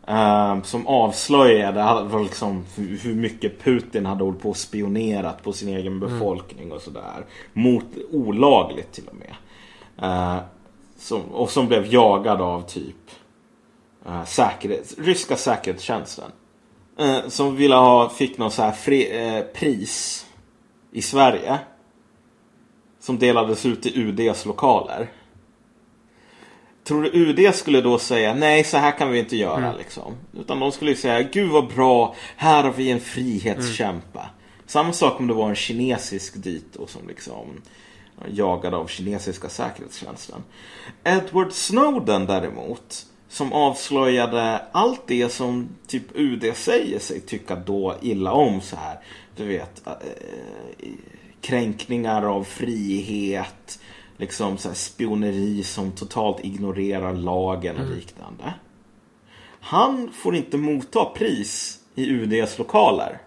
Uh, 0.10 0.62
som 0.62 0.88
avslöjade 0.88 2.20
liksom, 2.24 2.66
hur 2.76 3.16
mycket 3.16 3.64
Putin 3.64 4.06
hade 4.06 4.24
hållit 4.24 4.42
på 4.42 4.50
och 4.50 4.58
spionerat 4.58 5.44
på 5.44 5.54
sin 5.54 5.70
egen 5.70 5.94
mm. 5.94 6.00
befolkning 6.00 6.72
och 6.72 6.82
sådär. 6.82 7.26
Mot 7.54 7.86
olagligt 8.12 8.92
till 8.92 9.08
och 9.08 9.16
med. 9.16 9.36
Uh, 10.04 10.44
som, 10.98 11.22
och 11.22 11.50
som 11.50 11.68
blev 11.68 11.94
jagad 11.94 12.42
av 12.42 12.62
typ 12.62 12.96
uh, 14.08 14.26
säkerhet, 14.26 14.94
ryska 14.98 15.36
säkerhetstjänsten. 15.36 16.32
Uh, 17.02 17.28
som 17.28 17.56
ville 17.56 17.76
ha, 17.76 18.10
fick 18.10 18.38
någon 18.38 18.52
så 18.52 18.62
här 18.62 18.72
fri, 18.72 19.44
pris 19.56 20.26
i 20.92 21.02
Sverige. 21.02 21.60
Som 23.00 23.20
delades 23.20 23.66
ut 23.66 23.86
i 23.86 24.00
UDs 24.00 24.46
lokaler. 24.46 25.10
Tror 26.88 27.04
du 27.04 27.10
UD 27.10 27.56
skulle 27.56 27.82
då 27.82 27.98
säga 27.98 28.34
nej 28.34 28.64
så 28.64 28.78
här 28.78 28.98
kan 28.98 29.12
vi 29.12 29.20
inte 29.20 29.36
göra 29.36 29.58
Mm. 29.66 29.78
liksom. 29.78 30.14
Utan 30.40 30.60
de 30.60 30.72
skulle 30.72 30.96
säga 30.96 31.22
gud 31.22 31.50
vad 31.52 31.68
bra, 31.68 32.16
här 32.36 32.64
har 32.64 32.72
vi 32.72 32.92
en 32.92 33.00
frihetskämpa. 33.00 34.20
Mm. 34.20 34.32
Samma 34.68 34.94
sak 34.94 35.20
om 35.20 35.28
det 35.28 35.34
var 35.34 35.50
en 35.50 35.56
kinesisk 35.56 36.34
dito 36.36 36.88
som 36.88 37.08
liksom 37.08 37.62
jagad 38.28 38.74
av 38.74 38.88
kinesiska 38.88 39.50
säkerhetstjänsten. 39.50 40.44
Edward 41.04 41.52
Snowden 41.52 42.26
däremot, 42.26 43.06
som 43.30 43.54
avslöjade 43.54 44.62
allt 44.72 45.02
det 45.08 45.30
som 45.30 45.70
typ 45.88 46.04
UD 46.16 46.52
säger 46.56 47.00
sig 47.00 47.20
tycka 47.20 47.56
då 47.56 47.96
illa 48.02 48.32
om 48.32 48.62
så 48.62 48.76
här. 48.76 49.00
Du 49.36 49.46
vet, 49.46 49.88
eh, 49.88 49.94
kränkningar 51.42 52.24
av 52.24 52.44
frihet, 52.44 53.80
liksom 54.18 54.58
så 54.58 54.74
spioneri 54.74 55.64
som 55.64 55.92
totalt 55.92 56.46
ignorerar 56.46 57.14
lagen 57.14 57.78
och 57.78 57.96
liknande. 57.96 58.54
Han 59.60 60.12
får 60.14 60.36
inte 60.36 60.58
motta 60.58 61.06
pris 61.06 61.80
i 61.96 62.10
UDs 62.10 62.58
lokaler. 62.58 63.22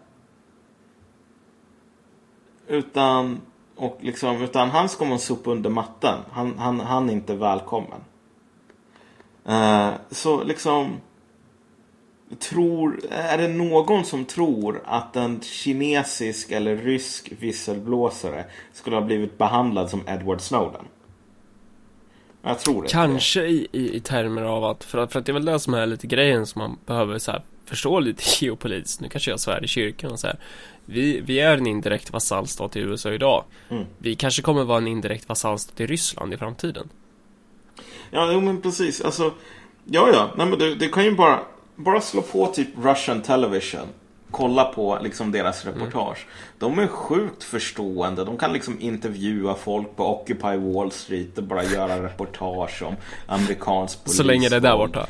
Utan, 2.66 3.40
och 3.76 3.98
liksom, 4.00 4.42
utan 4.42 4.70
han 4.70 4.88
ska 4.88 5.04
man 5.04 5.18
sopa 5.18 5.50
under 5.50 5.70
mattan. 5.70 6.18
Han, 6.30 6.58
han, 6.58 6.80
han 6.80 7.08
är 7.08 7.12
inte 7.12 7.34
välkommen. 7.34 8.00
Eh, 9.44 9.90
så 10.10 10.44
liksom 10.44 10.96
tror, 12.38 13.00
är 13.10 13.38
det 13.38 13.48
någon 13.48 14.04
som 14.04 14.24
tror 14.24 14.82
att 14.84 15.16
en 15.16 15.40
kinesisk 15.40 16.50
eller 16.50 16.76
rysk 16.76 17.32
visselblåsare 17.38 18.44
skulle 18.72 18.96
ha 18.96 19.02
blivit 19.02 19.38
behandlad 19.38 19.90
som 19.90 20.08
Edward 20.08 20.40
Snowden? 20.40 20.84
Jag 22.42 22.58
tror 22.58 22.76
inte 22.76 22.92
Kanske 22.92 23.46
i, 23.46 23.68
i, 23.72 23.96
i 23.96 24.00
termer 24.00 24.42
av 24.42 24.64
att, 24.64 24.84
för, 24.84 24.98
att, 24.98 25.12
för 25.12 25.18
att 25.18 25.26
det 25.26 25.32
är 25.32 25.34
väl 25.34 25.44
det 25.44 25.60
som 25.60 25.74
är 25.74 25.86
lite 25.86 26.06
grejen 26.06 26.46
som 26.46 26.62
man 26.62 26.78
behöver 26.86 27.18
så 27.18 27.30
här, 27.30 27.42
förstå 27.64 28.00
lite 28.00 28.22
geopolitiskt. 28.44 29.00
Nu 29.00 29.08
kanske 29.08 29.30
jag 29.30 29.40
svär 29.40 29.64
i 29.64 29.68
kyrkan 29.68 30.10
och 30.10 30.20
så 30.20 30.26
här. 30.26 30.38
Vi, 30.84 31.20
vi 31.20 31.40
är 31.40 31.56
en 31.56 31.66
indirekt 31.66 32.12
vasallstat 32.12 32.76
i 32.76 32.80
USA 32.80 33.12
idag. 33.12 33.44
Mm. 33.68 33.84
Vi 33.98 34.14
kanske 34.14 34.42
kommer 34.42 34.64
vara 34.64 34.78
en 34.78 34.86
indirekt 34.86 35.28
vasallstat 35.28 35.80
i 35.80 35.86
Ryssland 35.86 36.34
i 36.34 36.36
framtiden. 36.36 36.88
Ja, 38.10 38.32
jo, 38.32 38.40
men 38.40 38.60
precis. 38.60 39.00
Alltså, 39.00 39.32
ja, 39.84 40.08
ja. 40.12 40.30
Nej, 40.36 40.46
men 40.46 40.58
du, 40.58 40.74
du 40.74 40.88
kan 40.88 41.04
ju 41.04 41.14
bara, 41.14 41.40
bara 41.78 42.00
slå 42.00 42.22
på 42.22 42.46
typ 42.46 42.68
Russian 42.82 43.22
Television. 43.22 43.86
Kolla 44.30 44.64
på 44.64 44.98
liksom 45.02 45.32
deras 45.32 45.64
reportage. 45.64 46.26
De 46.58 46.78
är 46.78 46.86
sjukt 46.86 47.44
förstående. 47.44 48.24
De 48.24 48.36
kan 48.38 48.52
liksom 48.52 48.80
intervjua 48.80 49.54
folk 49.54 49.96
på 49.96 50.20
Occupy 50.20 50.56
Wall 50.56 50.90
Street 50.92 51.38
och 51.38 51.44
bara 51.44 51.64
göra 51.64 52.02
reportage 52.04 52.82
om 52.82 52.94
amerikansk 53.26 54.04
polis. 54.04 54.16
Så 54.16 54.22
länge 54.22 54.48
det 54.48 54.56
är 54.56 54.60
där 54.60 54.76
borta. 54.76 55.06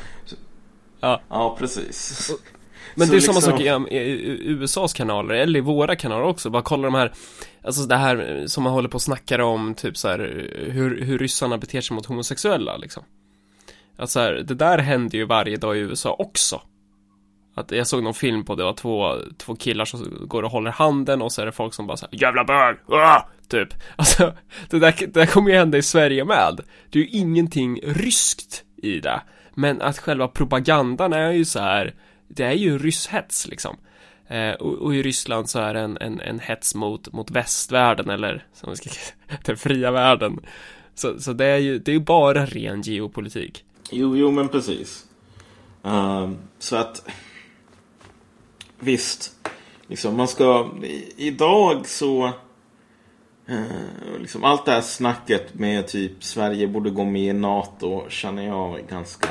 Ja, 1.29 1.55
precis. 1.59 2.31
Men 2.95 3.07
Så 3.07 3.13
det 3.13 3.17
är 3.17 3.21
samma 3.21 3.35
liksom- 3.39 3.51
sak 3.77 3.91
i, 3.91 3.95
i, 3.95 3.99
i 3.99 4.47
USAs 4.47 4.93
kanaler, 4.93 5.35
eller 5.35 5.59
i 5.59 5.61
våra 5.61 5.95
kanaler 5.95 6.23
också. 6.25 6.49
Bara 6.49 6.61
kolla 6.61 6.83
de 6.83 6.93
här, 6.93 7.13
alltså 7.63 7.81
det 7.83 7.95
här 7.95 8.43
som 8.47 8.63
man 8.63 8.73
håller 8.73 8.89
på 8.89 8.95
och 8.95 9.01
snackar 9.01 9.39
om, 9.39 9.73
typ 9.75 9.97
så 9.97 10.07
här, 10.07 10.19
hur, 10.71 11.01
hur 11.01 11.17
ryssarna 11.19 11.57
beter 11.57 11.81
sig 11.81 11.95
mot 11.95 12.05
homosexuella 12.05 12.77
liksom. 12.77 13.03
Att 13.99 14.09
så 14.09 14.19
här, 14.19 14.33
det 14.33 14.55
där 14.55 14.77
händer 14.77 15.17
ju 15.17 15.25
varje 15.25 15.57
dag 15.57 15.77
i 15.77 15.79
USA 15.79 16.15
också. 16.19 16.61
Att 17.55 17.71
jag 17.71 17.87
såg 17.87 18.03
någon 18.03 18.13
film 18.13 18.45
på 18.45 18.55
det 18.55 18.63
var 18.63 18.73
två, 18.73 19.15
två 19.37 19.55
killar 19.55 19.85
som 19.85 20.27
går 20.27 20.43
och 20.43 20.51
håller 20.51 20.71
handen 20.71 21.21
och 21.21 21.31
så 21.31 21.41
är 21.41 21.45
det 21.45 21.51
folk 21.51 21.73
som 21.73 21.87
bara 21.87 21.97
säger 21.97 22.21
jävla 22.21 22.43
bög, 22.43 22.77
ah! 22.87 23.29
typ. 23.47 23.73
Alltså, 23.95 24.33
det 24.69 24.79
där, 24.79 24.95
det 24.99 25.13
där 25.13 25.25
kommer 25.25 25.51
ju 25.51 25.57
hända 25.57 25.77
i 25.77 25.81
Sverige 25.81 26.25
med. 26.25 26.59
Det 26.89 26.99
är 26.99 27.03
ju 27.03 27.09
ingenting 27.09 27.79
ryskt 27.83 28.63
i 28.77 28.99
det. 28.99 29.21
Men 29.53 29.81
att 29.81 29.97
själva 29.97 30.27
propagandan 30.27 31.13
är 31.13 31.31
ju 31.31 31.45
så 31.45 31.59
här, 31.59 31.93
det 32.27 32.43
är 32.43 32.53
ju 32.53 32.77
rysshets 32.77 33.47
liksom. 33.47 33.77
Eh, 34.27 34.51
och, 34.51 34.73
och 34.73 34.95
i 34.95 35.03
Ryssland 35.03 35.49
så 35.49 35.59
är 35.59 35.73
det 35.73 35.79
en, 35.79 35.97
en, 35.97 36.19
en 36.19 36.39
hets 36.39 36.75
mot, 36.75 37.13
mot 37.13 37.31
västvärlden 37.31 38.09
eller 38.09 38.45
som 38.53 38.69
vi 38.69 38.75
ska 38.75 38.89
kalla 38.89 39.39
den 39.45 39.57
fria 39.57 39.91
världen. 39.91 40.39
Så, 40.95 41.19
så 41.19 41.33
det 41.33 41.45
är 41.45 41.57
ju, 41.57 41.79
det 41.79 41.91
är 41.91 41.93
ju 41.93 41.99
bara 41.99 42.45
ren 42.45 42.81
geopolitik. 42.81 43.65
Jo, 43.91 44.17
jo 44.17 44.31
men 44.31 44.49
precis. 44.49 45.05
Ehm, 45.83 46.37
så 46.59 46.75
att 46.75 47.09
visst, 48.79 49.35
liksom 49.87 50.17
man 50.17 50.27
ska 50.27 50.69
i, 50.83 51.13
idag 51.27 51.87
så 51.87 52.25
eh, 53.47 54.19
liksom 54.19 54.43
allt 54.43 54.65
det 54.65 54.71
här 54.71 54.81
snacket 54.81 55.53
med 55.53 55.87
typ 55.87 56.23
Sverige 56.23 56.67
borde 56.67 56.89
gå 56.89 57.05
med 57.05 57.21
i 57.21 57.33
NATO 57.33 58.09
känner 58.09 58.47
jag 58.47 58.79
ganska 58.89 59.29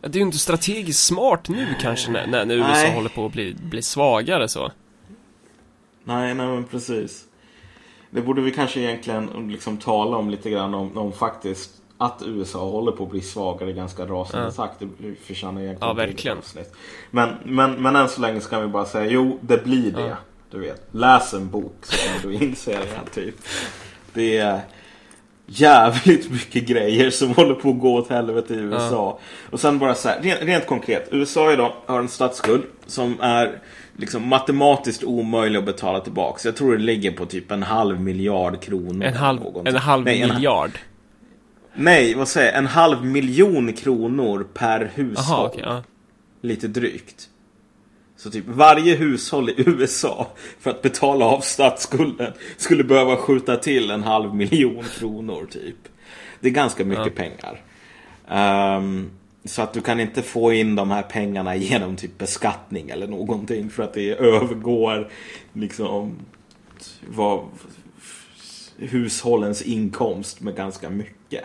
Det 0.00 0.08
är 0.08 0.16
ju 0.16 0.22
inte 0.22 0.38
strategiskt 0.38 1.06
smart 1.06 1.48
nu 1.48 1.66
kanske 1.80 2.10
när, 2.10 2.26
när 2.26 2.44
när 2.44 2.54
USA 2.54 2.72
Nej. 2.72 2.94
håller 2.94 3.08
på 3.08 3.26
att 3.26 3.32
bli, 3.32 3.54
bli 3.54 3.82
svagare 3.82 4.48
så. 4.48 4.72
Nej, 6.04 6.34
nej 6.34 6.46
men 6.46 6.64
precis. 6.64 7.24
Det 8.10 8.22
borde 8.22 8.42
vi 8.42 8.50
kanske 8.50 8.80
egentligen 8.80 9.48
liksom 9.52 9.76
tala 9.76 10.16
om 10.16 10.30
lite 10.30 10.50
grann 10.50 10.74
om, 10.74 10.98
om 10.98 11.12
faktiskt 11.12 11.70
att 11.98 12.22
USA 12.26 12.58
håller 12.70 12.92
på 12.92 13.04
att 13.04 13.10
bli 13.10 13.20
svagare 13.20 13.72
ganska 13.72 14.02
rasande 14.06 14.46
Ja. 14.46 14.50
takt. 14.50 14.80
Det 14.98 15.14
förtjänar 15.26 15.60
egentligen 15.60 15.88
Ja, 15.88 15.92
verkligen. 15.94 16.38
Men, 17.10 17.34
men, 17.44 17.82
men 17.82 17.96
än 17.96 18.08
så 18.08 18.20
länge 18.20 18.40
kan 18.40 18.62
vi 18.62 18.68
bara 18.68 18.84
säga 18.84 19.10
jo, 19.10 19.38
det 19.40 19.64
blir 19.64 19.90
det. 19.92 20.00
Ja. 20.06 20.16
Du 20.50 20.60
vet, 20.60 20.82
läs 20.90 21.34
en 21.34 21.50
bok 21.50 21.76
så 21.82 21.96
kan 21.96 22.30
du 22.30 22.44
inse 22.44 22.70
det. 22.72 23.10
Typ. 23.14 23.34
Det 24.12 24.36
är 24.38 24.60
jävligt 25.46 26.30
mycket 26.30 26.66
grejer 26.66 27.10
som 27.10 27.34
håller 27.34 27.54
på 27.54 27.70
att 27.70 27.80
gå 27.80 27.94
åt 27.94 28.08
helvete 28.10 28.54
i 28.54 28.56
USA. 28.56 29.18
Och 29.50 29.60
sen 29.60 29.78
bara 29.78 29.94
så 29.94 30.08
här, 30.08 30.20
rent, 30.22 30.42
rent 30.42 30.66
konkret. 30.66 31.08
USA 31.10 31.52
idag 31.52 31.72
har 31.86 31.98
en 31.98 32.08
statsskuld 32.08 32.62
som 32.86 33.20
är 33.20 33.58
liksom 33.96 34.28
matematiskt 34.28 35.04
omöjlig 35.04 35.58
att 35.58 35.64
betala 35.64 36.00
tillbaka. 36.00 36.40
Jag 36.48 36.56
tror 36.56 36.72
det 36.76 36.82
ligger 36.82 37.10
på 37.10 37.26
typ 37.26 37.50
en 37.50 37.62
halv 37.62 38.00
miljard 38.00 38.60
kronor. 38.62 39.04
En 39.06 39.14
halv, 39.14 39.40
en 39.64 39.76
halv 39.76 40.04
Nej, 40.04 40.22
en- 40.22 40.28
miljard. 40.34 40.70
Nej, 41.74 42.14
vad 42.14 42.28
säger 42.28 42.46
jag? 42.46 42.58
En 42.58 42.66
halv 42.66 43.04
miljon 43.04 43.72
kronor 43.72 44.46
per 44.54 44.90
hushåll. 44.94 45.24
Jaha, 45.28 45.46
okej. 45.46 45.62
ja. 45.64 45.82
Lite 46.40 46.68
drygt. 46.68 47.28
Så 48.16 48.30
typ 48.30 48.44
varje 48.48 48.94
hushåll 48.94 49.50
i 49.50 49.54
USA 49.56 50.26
för 50.60 50.70
att 50.70 50.82
betala 50.82 51.24
av 51.24 51.40
statsskulden 51.40 52.32
skulle 52.56 52.84
behöva 52.84 53.16
skjuta 53.16 53.56
till 53.56 53.90
en 53.90 54.02
halv 54.02 54.34
miljon 54.34 54.84
kronor 54.98 55.46
typ. 55.50 55.76
Det 56.40 56.48
är 56.48 56.52
ganska 56.52 56.84
mycket 56.84 57.14
pengar. 57.14 57.62
Ehm, 58.28 59.10
så 59.44 59.62
att 59.62 59.72
du 59.72 59.80
kan 59.80 60.00
inte 60.00 60.22
få 60.22 60.52
in 60.52 60.74
de 60.74 60.90
här 60.90 61.02
pengarna 61.02 61.56
genom 61.56 61.96
typ 61.96 62.18
beskattning 62.18 62.90
eller 62.90 63.06
någonting 63.06 63.70
för 63.70 63.82
att 63.82 63.94
det 63.94 64.10
övergår 64.10 65.10
liksom 65.52 66.16
vad 67.08 67.44
hushållens 68.76 69.62
inkomst 69.62 70.40
med 70.40 70.56
ganska 70.56 70.90
mycket. 70.90 71.44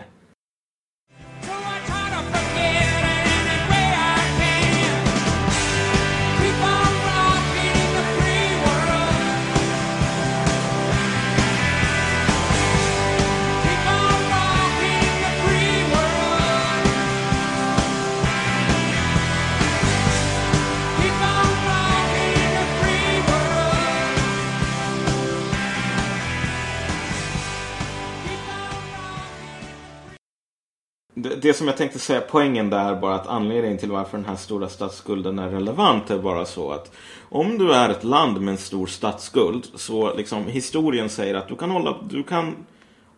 Det, 31.22 31.36
det 31.36 31.54
som 31.54 31.66
jag 31.66 31.76
tänkte 31.76 31.98
säga, 31.98 32.20
poängen 32.20 32.70
där 32.70 32.94
bara 32.94 33.14
att 33.14 33.26
anledningen 33.26 33.78
till 33.78 33.90
varför 33.90 34.18
den 34.18 34.26
här 34.26 34.36
stora 34.36 34.68
statsskulden 34.68 35.38
är 35.38 35.48
relevant 35.48 36.10
är 36.10 36.18
bara 36.18 36.44
så 36.44 36.72
att 36.72 36.92
om 37.28 37.58
du 37.58 37.72
är 37.72 37.88
ett 37.88 38.04
land 38.04 38.40
med 38.40 38.52
en 38.52 38.58
stor 38.58 38.86
statsskuld 38.86 39.66
så 39.74 40.14
liksom 40.14 40.46
historien 40.46 41.08
säger 41.08 41.34
att 41.34 41.48
du 41.48 41.56
kan 41.56 41.70
hålla, 41.70 41.96
du 42.10 42.22
kan 42.22 42.54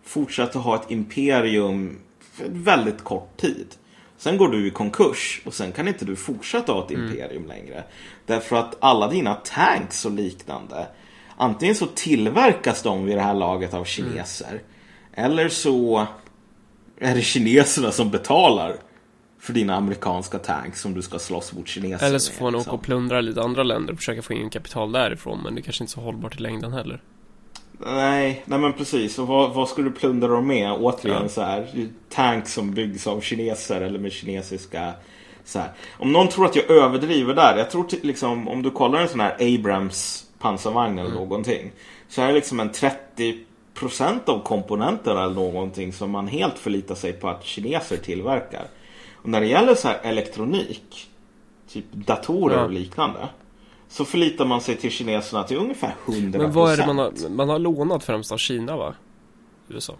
fortsätta 0.04 0.58
ha 0.58 0.74
ett 0.74 0.90
imperium 0.90 1.98
för 2.32 2.44
väldigt 2.48 3.04
kort 3.04 3.36
tid. 3.36 3.66
Sen 4.18 4.36
går 4.36 4.48
du 4.48 4.66
i 4.66 4.70
konkurs 4.70 5.42
och 5.44 5.54
sen 5.54 5.72
kan 5.72 5.88
inte 5.88 6.04
du 6.04 6.16
fortsätta 6.16 6.72
ha 6.72 6.84
ett 6.84 6.90
imperium 6.90 7.46
längre. 7.46 7.84
Därför 8.26 8.56
att 8.56 8.76
alla 8.80 9.08
dina 9.08 9.34
tanks 9.34 10.04
och 10.04 10.12
liknande 10.12 10.86
antingen 11.36 11.74
så 11.74 11.86
tillverkas 11.86 12.82
de 12.82 13.04
vid 13.04 13.16
det 13.16 13.22
här 13.22 13.34
laget 13.34 13.74
av 13.74 13.84
kineser 13.84 14.62
eller 15.12 15.48
så 15.48 16.06
är 17.02 17.14
det 17.14 17.22
kineserna 17.22 17.92
som 17.92 18.10
betalar 18.10 18.76
för 19.40 19.52
dina 19.52 19.74
amerikanska 19.76 20.38
tanks 20.38 20.80
som 20.80 20.94
du 20.94 21.02
ska 21.02 21.18
slåss 21.18 21.52
mot 21.52 21.68
kineser 21.68 22.06
Eller 22.06 22.18
så 22.18 22.32
får 22.32 22.44
man 22.44 22.52
med, 22.52 22.58
åka 22.58 22.62
liksom. 22.62 22.78
och 22.78 22.82
plundra 22.84 23.20
lite 23.20 23.42
andra 23.42 23.62
länder 23.62 23.92
och 23.92 23.98
försöka 23.98 24.22
få 24.22 24.32
in 24.32 24.50
kapital 24.50 24.92
därifrån 24.92 25.40
men 25.44 25.54
det 25.54 25.62
kanske 25.62 25.84
inte 25.84 25.90
är 25.90 25.94
så 25.94 26.00
hållbart 26.00 26.36
i 26.36 26.42
längden 26.42 26.72
heller. 26.72 27.02
Nej, 27.86 28.42
nej 28.44 28.58
men 28.58 28.72
precis. 28.72 29.18
Och 29.18 29.26
vad, 29.26 29.54
vad 29.54 29.68
skulle 29.68 29.88
du 29.88 29.94
plundra 29.94 30.28
dem 30.28 30.46
med? 30.46 30.72
Återigen 30.72 31.22
Ja. 31.22 31.28
så 31.28 31.42
här. 31.42 31.88
Tanks 32.08 32.52
som 32.52 32.70
byggs 32.74 33.06
av 33.06 33.20
kineser 33.20 33.80
eller 33.80 33.98
med 33.98 34.12
kinesiska. 34.12 34.92
Om 35.98 36.12
någon 36.12 36.28
tror 36.28 36.46
att 36.46 36.56
jag 36.56 36.70
överdriver 36.70 37.34
där. 37.34 37.56
Jag 37.56 37.70
tror 37.70 37.86
liksom 38.02 38.48
om 38.48 38.62
du 38.62 38.70
kollar 38.70 39.00
en 39.00 39.08
sån 39.08 39.20
här 39.20 39.36
Abrams 39.40 40.24
pansarvagn 40.38 40.98
eller 40.98 41.10
någonting. 41.10 41.72
Så 42.08 42.22
är 42.22 42.26
det 42.26 42.32
liksom 42.32 42.60
en 42.60 42.70
30% 42.70 43.36
av 44.26 44.42
komponenterna 44.42 45.22
eller 45.24 45.34
någonting 45.34 45.92
som 45.92 46.10
man 46.10 46.26
helt 46.26 46.58
förlitar 46.58 46.94
sig 46.94 47.12
på 47.12 47.28
att 47.28 47.44
kineser 47.44 47.96
tillverkar. 47.96 48.64
Och 49.14 49.28
när 49.28 49.40
det 49.40 49.46
gäller 49.46 49.74
så 49.74 49.88
här 49.88 50.00
elektronik, 50.02 51.10
typ 51.68 51.84
datorer 51.92 52.56
Ja. 52.56 52.64
och 52.64 52.70
liknande. 52.70 53.28
Så 53.88 54.04
förlitar 54.04 54.44
man 54.44 54.60
sig 54.60 54.76
till 54.76 54.90
kineserna 54.90 55.42
till 55.44 55.56
ungefär 55.56 55.94
100%. 56.06 56.38
Men 56.38 56.52
vad 56.52 56.72
är 56.72 56.76
det 56.76 56.86
man 56.86 56.98
har, 56.98 57.28
man 57.28 57.48
har 57.48 57.58
lånat 57.58 58.04
främst 58.04 58.32
av 58.32 58.36
Kina 58.36 58.76
va? 58.76 58.94
USA. 59.68 59.94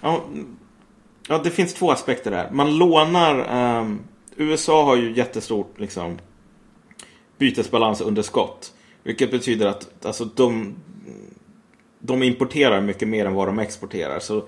Ja, 0.00 0.20
ja, 1.28 1.40
det 1.44 1.50
finns 1.50 1.74
två 1.74 1.90
aspekter 1.90 2.30
där. 2.30 2.50
Man 2.52 2.76
lånar... 2.76 3.46
ehm, 3.50 3.98
USA 4.36 4.84
har 4.84 4.96
ju 4.96 5.16
jättestort 5.16 5.78
liksom, 5.80 6.18
bytesbalansunderskott. 7.38 8.72
Vilket 9.02 9.30
betyder 9.30 9.66
att 9.66 10.06
alltså, 10.06 10.24
de, 10.24 10.74
de 11.98 12.22
importerar 12.22 12.80
mycket 12.80 13.08
mer 13.08 13.26
än 13.26 13.34
vad 13.34 13.48
de 13.48 13.58
exporterar. 13.58 14.20
Så 14.20 14.42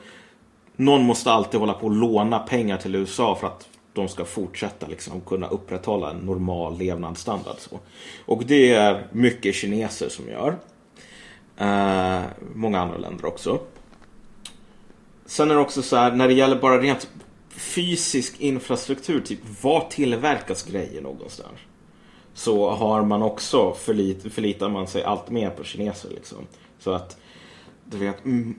någon 0.76 1.02
måste 1.02 1.32
alltid 1.32 1.60
hålla 1.60 1.72
på 1.72 1.86
och 1.86 1.94
låna 1.94 2.38
pengar 2.38 2.76
till 2.76 2.94
USA 2.94 3.36
för 3.40 3.46
att 3.46 3.68
de 3.92 4.08
ska 4.08 4.24
fortsätta 4.24 4.86
liksom, 4.86 5.20
kunna 5.20 5.48
upprätthålla 5.48 6.10
en 6.10 6.16
normal 6.16 6.78
levnadsstandard. 6.78 7.56
Så. 7.58 7.80
Och 8.24 8.44
det 8.46 8.72
är 8.72 9.06
mycket 9.12 9.54
kineser 9.54 10.08
som 10.08 10.28
gör. 10.28 10.56
Eh, 11.56 12.22
många 12.54 12.80
andra 12.80 12.98
länder 12.98 13.26
också. 13.26 13.60
Sen 15.26 15.50
är 15.50 15.54
det 15.54 15.60
också 15.60 15.82
så 15.82 15.96
här, 15.96 16.12
när 16.12 16.28
det 16.28 16.34
gäller 16.34 16.56
bara 16.56 16.80
rent 16.80 17.08
fysisk 17.50 18.40
infrastruktur, 18.40 19.20
typ 19.20 19.62
var 19.62 19.80
tillverkas 19.90 20.62
grejer 20.62 21.02
någonstans? 21.02 21.58
Så 22.34 22.70
har 22.70 23.02
man 23.02 23.22
också 23.22 23.74
förlit, 23.74 24.32
förlitar 24.32 24.68
man 24.68 24.86
sig 24.86 25.02
allt 25.02 25.30
mer 25.30 25.50
på 25.50 25.64
kineser 25.64 26.10
liksom. 26.10 26.46
Så 26.78 26.92
att, 26.92 27.18
du 27.90 27.98
vet, 27.98 28.24
mm, 28.24 28.54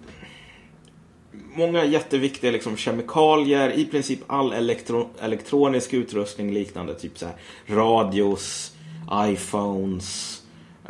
många 1.56 1.86
jätteviktiga 1.86 2.52
liksom, 2.52 2.78
kemikalier, 2.78 3.70
i 3.70 3.86
princip 3.86 4.20
all 4.28 4.54
elektro, 4.54 5.10
elektronisk 5.20 5.94
utrustning 5.94 6.54
liknande, 6.54 6.96
typ 6.96 7.18
så 7.18 7.26
här 7.26 7.36
radios, 7.68 8.74
iPhones, 9.28 10.38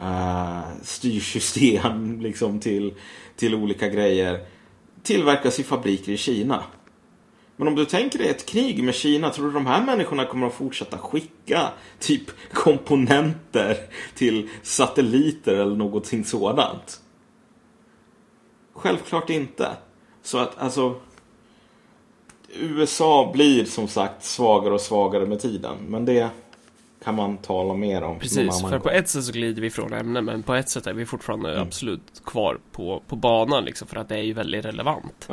Uh, 0.02 0.62
styrsystem 0.84 2.20
liksom 2.22 2.60
till, 2.60 2.94
till 3.36 3.56
olika 3.56 3.88
grejer 3.88 4.46
tillverkas 5.04 5.60
i 5.60 5.64
fabriker 5.64 6.12
i 6.12 6.18
Kina. 6.18 6.64
Men 7.56 7.68
om 7.68 7.76
du 7.76 7.86
tänker 7.86 8.20
dig 8.20 8.30
ett 8.30 8.46
krig 8.46 8.84
med 8.84 8.96
Kina, 8.96 9.30
tror 9.30 9.46
du 9.46 9.52
de 9.52 9.66
här 9.66 9.86
människorna 9.86 10.26
kommer 10.26 10.48
att 10.48 10.54
fortsätta 10.54 10.98
skicka 10.98 11.70
typ 12.00 12.24
komponenter 12.54 13.78
till 14.16 14.50
satelliter 14.64 15.54
eller 15.54 15.76
någonting 15.76 16.26
sådant? 16.26 17.02
Självklart 18.82 19.30
inte. 19.30 19.70
Så 20.24 20.38
att 20.38 20.58
alltså 20.58 20.96
USA 22.56 23.32
blir 23.34 23.66
som 23.66 23.88
sagt 23.88 24.24
svagare 24.24 24.74
och 24.74 24.82
svagare 24.82 25.26
med 25.26 25.40
tiden. 25.40 25.76
Men 25.88 26.06
det 26.06 26.30
kan 27.04 27.16
man 27.16 27.38
tala 27.38 27.74
mer 27.74 28.04
om. 28.04 28.20
Precis, 28.20 28.62
för 28.62 28.80
på 28.80 28.90
ett 28.90 29.10
sätt 29.10 29.24
så 29.24 29.32
glider 29.32 29.62
vi 29.62 29.70
från 29.70 29.94
ämnet 29.94 30.24
men 30.24 30.44
på 30.44 30.54
ett 30.54 30.70
sätt 30.70 30.88
är 30.88 30.94
vi 30.94 31.06
fortfarande 31.06 31.52
Mm. 31.52 31.62
absolut 31.68 32.22
kvar 32.26 32.60
på, 32.72 33.04
på 33.08 33.16
banan 33.16 33.66
liksom 33.66 33.88
för 33.88 33.98
att 33.98 34.10
det 34.10 34.16
är 34.16 34.22
ju 34.24 34.34
väldigt 34.34 34.66
relevant. 34.66 35.30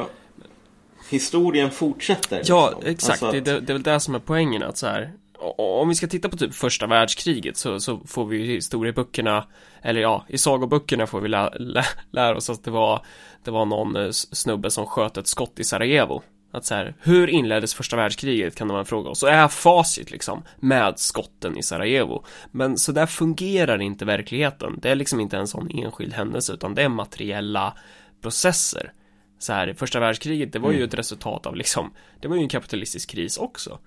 Historien 1.11 1.70
fortsätter. 1.70 2.42
Ja, 2.44 2.68
liksom. 2.70 2.90
exakt. 2.92 3.22
Alltså 3.22 3.32
det, 3.32 3.38
att- 3.38 3.44
det, 3.44 3.61
det 3.66 3.72
är 3.72 3.74
väl 3.74 3.82
det 3.82 4.01
som 4.01 4.14
är 4.14 4.18
poängen 4.18 4.62
att 4.62 4.76
så 4.78 4.86
här. 4.86 5.12
Om 5.59 5.89
vi 5.89 5.95
ska 5.95 6.07
titta 6.07 6.28
på 6.28 6.36
typ 6.36 6.55
första 6.55 6.86
världskriget 6.86 7.57
så, 7.57 7.80
så 7.80 8.01
får 8.07 8.26
vi 8.26 8.39
i 8.39 8.47
historieböckerna 8.47 9.45
Eller 9.82 10.01
ja, 10.01 10.24
i 10.28 10.39
sagoböckerna 10.39 11.07
får 11.07 11.20
vi 11.20 11.28
lä, 11.28 11.51
lä, 11.59 11.84
lära 12.11 12.36
oss 12.36 12.51
att 12.51 12.64
det 12.64 12.70
var 12.70 13.03
Det 13.45 13.51
var 13.51 13.64
någon 13.64 13.97
eh, 13.97 14.11
snubbe 14.11 14.70
som 14.70 14.86
sköt 14.86 15.16
ett 15.16 15.26
skott 15.26 15.61
i 15.61 15.64
Sarajevo 15.64 16.22
Att 16.53 16.64
så 16.64 16.74
här, 16.74 16.95
hur 17.01 17.28
inleddes 17.28 17.74
första 17.74 17.97
världskriget 17.97 18.57
kan 18.57 18.68
man 18.68 18.86
fråga 18.86 19.11
oss. 19.11 19.22
Och 19.22 19.30
är 19.30 19.49
facit 19.49 20.11
liksom 20.11 20.43
med 20.57 20.99
skotten 20.99 21.59
i 21.59 21.62
Sarajevo. 21.62 22.24
Men 22.51 22.78
så 22.78 22.93
där 22.93 23.07
fungerar 23.07 23.82
inte 23.82 24.05
verkligheten. 24.05 24.78
Det 24.82 24.91
är 24.91 24.95
liksom 24.95 25.20
inte 25.20 25.36
en 25.36 25.47
sån 25.47 25.70
enskild 25.70 26.12
händelse 26.12 26.53
utan 26.53 26.74
det 26.74 26.82
är 26.82 26.89
materiella 26.89 27.74
processer. 28.22 28.93
Så 29.39 29.53
här, 29.53 29.74
första 29.74 30.01
världskriget, 30.01 30.53
det 30.53 30.59
var 30.59 30.72
ju 30.72 30.84
ett 30.84 30.95
resultat 30.95 31.47
av 31.47 31.57
liksom, 31.57 31.91
det 32.20 32.28
var 32.28 32.36
ju 32.36 32.43
en 32.43 32.49
kapitalistisk 32.49 33.11
kris 33.11 33.36
också. 33.36 33.78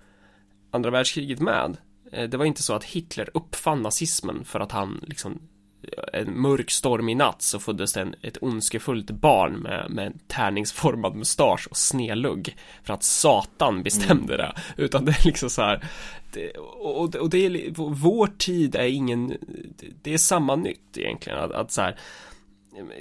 Andra 0.72 0.90
världskriget 0.90 1.40
med, 1.40 1.78
eh, 2.12 2.30
det 2.30 2.38
var 2.38 2.46
inte 2.46 2.64
så 2.64 2.74
att 2.74 2.84
Hitler 2.84 3.30
uppfann 3.34 3.82
nazismen 3.82 4.46
för 4.46 4.60
att 4.60 4.72
han 4.72 5.06
liksom 5.08 5.40
en 6.14 6.42
mörk 6.42 6.72
stormig 6.72 7.18
natt 7.18 7.42
så 7.42 7.60
föddes 7.60 7.94
det 7.94 8.02
en, 8.02 8.16
ett 8.22 8.38
ondskefullt 8.42 9.12
barn 9.12 9.54
med, 9.54 9.90
med 9.90 10.08
en 10.08 10.20
tärningsformad 10.28 11.16
mustasch 11.16 11.68
och 11.70 11.78
snelugg 11.78 12.56
för 12.84 12.94
att 12.94 13.04
Satan 13.04 13.84
bestämde 13.84 14.38
det. 14.38 14.54
Utan 14.78 15.06
det 15.06 15.12
är 15.12 15.26
liksom 15.26 15.50
så 15.50 15.62
här 15.62 15.86
det, 16.34 16.52
och, 16.58 17.16
och 17.16 17.30
det 17.30 17.46
är, 17.46 17.72
vår 17.78 18.28
tid 18.28 18.76
är 18.76 18.88
ingen, 18.88 19.38
det 20.02 20.14
är 20.14 20.18
samma 20.18 20.56
nytt 20.56 20.98
egentligen. 20.98 21.40
Att, 21.40 21.52
att 21.52 21.72
så 21.72 21.82
här, 21.82 22.00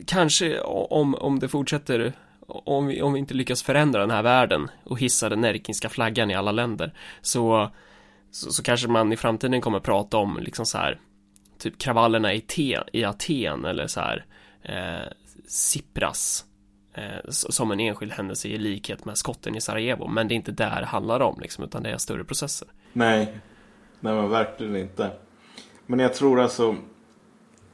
kanske 0.07 0.61
om, 0.61 1.15
om 1.15 1.39
det 1.39 1.49
fortsätter 1.49 2.13
om 2.51 2.87
vi, 2.87 3.03
om 3.03 3.13
vi 3.13 3.19
inte 3.19 3.35
lyckas 3.35 3.63
förändra 3.63 4.01
den 4.01 4.11
här 4.11 4.23
världen 4.23 4.71
och 4.85 4.99
hissa 4.99 5.29
den 5.29 5.45
erkinska 5.45 5.89
flaggan 5.89 6.31
i 6.31 6.35
alla 6.35 6.53
länder 6.53 6.95
så, 7.21 7.71
så, 8.31 8.53
så 8.53 8.63
kanske 8.63 8.89
man 8.89 9.13
i 9.13 9.17
framtiden 9.17 9.61
kommer 9.61 9.81
prata 9.81 10.17
om 10.17 10.39
liksom 10.41 10.67
så 10.67 10.79
här 10.79 11.01
typ 11.59 11.79
kravallerna 11.79 12.33
i, 12.35 12.41
te, 12.41 12.79
i 12.93 13.05
Aten 13.05 13.65
eller 13.65 13.87
så 13.87 14.01
här 14.01 14.25
eh, 14.63 15.05
eh, 16.95 17.31
som 17.31 17.71
en 17.71 17.81
enskild 17.81 18.13
händelse 18.13 18.49
i 18.49 18.59
likhet 18.59 19.05
med 19.05 19.19
skotten 19.19 19.57
i 19.57 19.61
Sarajevo 19.61 20.09
men 20.09 20.29
det 20.29 20.35
är 20.35 20.37
inte 20.37 20.53
där 20.53 20.81
det 20.81 20.87
handlar 20.87 21.21
om 21.21 21.41
liksom 21.41 21.65
utan 21.65 21.83
det 21.83 21.91
är 21.91 21.99
större 21.99 22.25
processer. 22.25 22.69
Nej, 22.93 23.35
nej 24.01 24.15
men 24.15 24.31
verkligen 24.31 24.77
inte. 24.77 25.11
Men 25.87 25.99
jag 25.99 26.15
tror 26.15 26.41
alltså, 26.41 26.77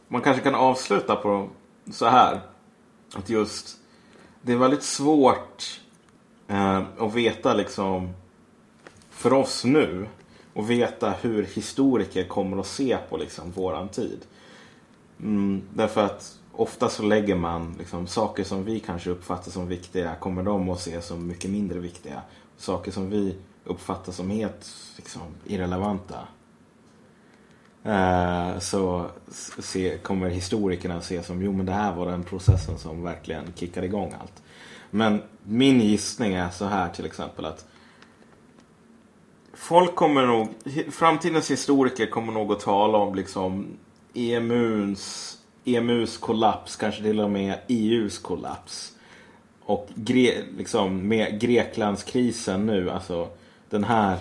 man 0.09 0.22
kanske 0.22 0.43
kan 0.43 0.55
avsluta 0.55 1.16
på 1.16 1.51
så 1.93 2.07
här. 2.07 2.41
Att 3.14 3.31
just, 3.31 3.76
det 4.47 4.53
är 4.53 4.57
väldigt 4.57 4.83
svårt 4.83 5.81
eh, 6.49 6.83
att 6.99 7.15
veta 7.15 7.55
liksom, 7.55 8.13
för 9.11 9.33
oss 9.33 9.65
nu, 9.65 10.09
och 10.53 10.71
veta 10.71 11.11
hur 11.11 11.43
historiker 11.45 12.25
kommer 12.25 12.61
att 12.61 12.67
se 12.67 12.97
på 13.11 13.17
liksom 13.17 13.51
våran 13.51 13.89
tid. 13.89 14.19
Mm, 15.21 15.63
därför 15.75 16.05
att 16.05 16.39
ofta 16.53 16.89
så 16.89 17.03
lägger 17.03 17.37
man 17.37 17.75
liksom, 17.79 18.07
saker 18.07 18.45
som 18.45 18.65
vi 18.65 18.81
kanske 18.81 19.11
uppfattar 19.11 19.51
som 19.51 19.69
viktiga, 19.69 20.15
kommer 20.15 20.43
de 20.43 20.69
att 20.69 20.81
se 20.81 21.03
som 21.03 21.27
mycket 21.27 21.51
mindre 21.51 21.79
viktiga. 21.79 22.23
Saker 22.57 22.93
som 22.93 23.11
vi 23.11 23.37
uppfattar 23.65 24.13
som 24.13 24.31
helt 24.31 24.67
liksom, 24.97 25.23
irrelevanta. 25.45 26.19
Eh, 27.87 28.59
så 28.59 29.07
se, 29.59 29.99
kommer 29.99 30.28
historikerna 30.28 31.01
se 31.01 31.22
som, 31.22 31.43
jo 31.43 31.53
men 31.53 31.66
det 31.66 31.72
här 31.72 31.95
var 31.95 32.07
den 32.07 32.22
processen 32.22 32.78
som 32.78 33.03
verkligen 33.03 33.53
kickade 33.55 33.87
igång 33.87 34.14
allt. 34.20 34.43
Men 34.91 35.22
min 35.43 35.80
gissning 35.80 36.34
är 36.34 36.51
så 36.51 36.64
här 36.64 36.89
till 36.89 37.07
exempel 37.07 37.45
att 37.45 37.66
Folk 39.55 39.95
kommer 39.95 40.26
nog, 40.26 40.49
framtidens 40.91 41.51
historiker 41.51 42.07
kommer 42.07 42.32
nog 42.32 42.53
att 42.53 42.61
tala 42.61 42.99
om 42.99 43.14
liksom 43.14 43.66
EMUs, 44.14 45.37
EMUs 45.64 46.18
kollaps, 46.18 46.76
kanske 46.76 47.03
till 47.03 47.20
och 47.20 47.30
med 47.30 47.59
EUs 47.68 48.18
kollaps. 48.18 48.93
Och 49.61 49.89
gre, 49.95 50.32
liksom 50.57 51.09
med 51.09 51.41
Greklandskrisen 51.41 52.66
nu, 52.66 52.91
alltså 52.91 53.28
den 53.70 53.84
här 53.84 54.18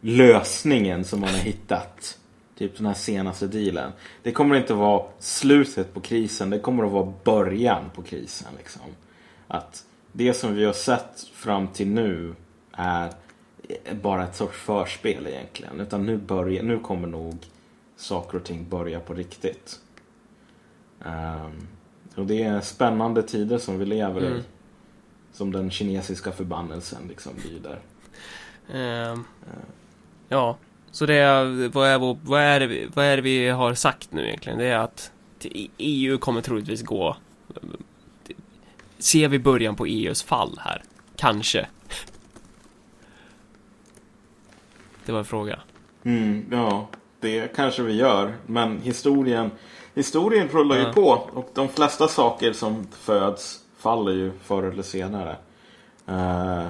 lösningen 0.00 1.04
som 1.04 1.20
man 1.20 1.30
har 1.30 1.38
hittat. 1.38 2.18
Typ 2.58 2.76
den 2.76 2.86
här 2.86 2.94
senaste 2.94 3.46
dealen. 3.46 3.92
Det 4.22 4.32
kommer 4.32 4.54
inte 4.54 4.74
vara 4.74 5.04
slutet 5.18 5.94
på 5.94 6.00
krisen, 6.00 6.50
det 6.50 6.58
kommer 6.58 6.84
att 6.84 6.92
vara 6.92 7.12
början 7.24 7.84
på 7.94 8.02
krisen. 8.02 8.48
Liksom. 8.58 8.82
Att 9.48 9.84
det 10.12 10.34
som 10.34 10.54
vi 10.54 10.64
har 10.64 10.72
sett 10.72 11.20
fram 11.32 11.68
till 11.68 11.88
nu 11.88 12.34
är 12.72 13.10
bara 14.02 14.24
ett 14.24 14.36
sorts 14.36 14.58
förspel 14.58 15.26
egentligen. 15.26 15.80
Utan 15.80 16.06
nu, 16.06 16.16
börjar, 16.16 16.62
nu 16.62 16.78
kommer 16.78 17.08
nog 17.08 17.38
saker 17.96 18.38
och 18.38 18.44
ting 18.44 18.68
börja 18.68 19.00
på 19.00 19.14
riktigt. 19.14 19.80
Ehm, 21.04 21.68
och 22.14 22.26
det 22.26 22.42
är 22.42 22.60
spännande 22.60 23.22
tider 23.22 23.58
som 23.58 23.78
vi 23.78 23.84
lever 23.84 24.22
i. 24.22 24.26
Mm. 24.26 24.42
Som 25.32 25.52
den 25.52 25.70
kinesiska 25.70 26.32
förbannelsen 26.32 27.08
liksom 27.08 27.32
lyder. 27.44 27.78
Ehm, 28.72 29.24
ja, 30.28 30.56
så 30.94 31.06
det 31.06 31.14
är, 31.14 31.68
vad 31.68 31.88
är, 31.88 31.98
vår, 31.98 32.18
vad, 32.22 32.40
är 32.40 32.60
det, 32.60 32.66
vi- 32.66 32.88
vad 32.94 33.04
är 33.04 33.16
det 33.16 33.22
vi 33.22 33.48
har 33.48 33.74
sagt 33.74 34.12
nu 34.12 34.26
egentligen? 34.26 34.58
Det 34.58 34.64
är 34.66 34.78
att 34.78 35.10
EU 35.78 36.18
kommer 36.18 36.40
troligtvis 36.40 36.82
gå 36.82 37.16
ser 38.98 39.28
vi 39.28 39.38
början 39.38 39.76
på 39.76 39.86
EUs 39.86 40.22
fall 40.22 40.58
här? 40.64 40.82
Kanske. 41.16 41.66
Det 45.06 45.12
var 45.12 45.18
en 45.18 45.24
fråga. 45.24 45.60
Mm, 46.04 46.44
ja, 46.50 46.88
det 47.20 47.56
kanske 47.56 47.82
vi 47.82 47.92
gör. 47.96 48.34
Men 48.46 48.80
historien, 48.80 49.50
historien 49.94 50.48
rullar 50.48 50.76
ju 50.76 50.82
Ja. 50.82 50.92
på. 50.92 51.08
Och 51.32 51.50
de 51.54 51.68
flesta 51.68 52.08
saker 52.08 52.52
som 52.52 52.86
föds 53.00 53.60
faller 53.78 54.12
ju 54.12 54.32
förr 54.44 54.62
eller 54.62 54.82
senare. 54.82 55.36
Eh, 56.06 56.66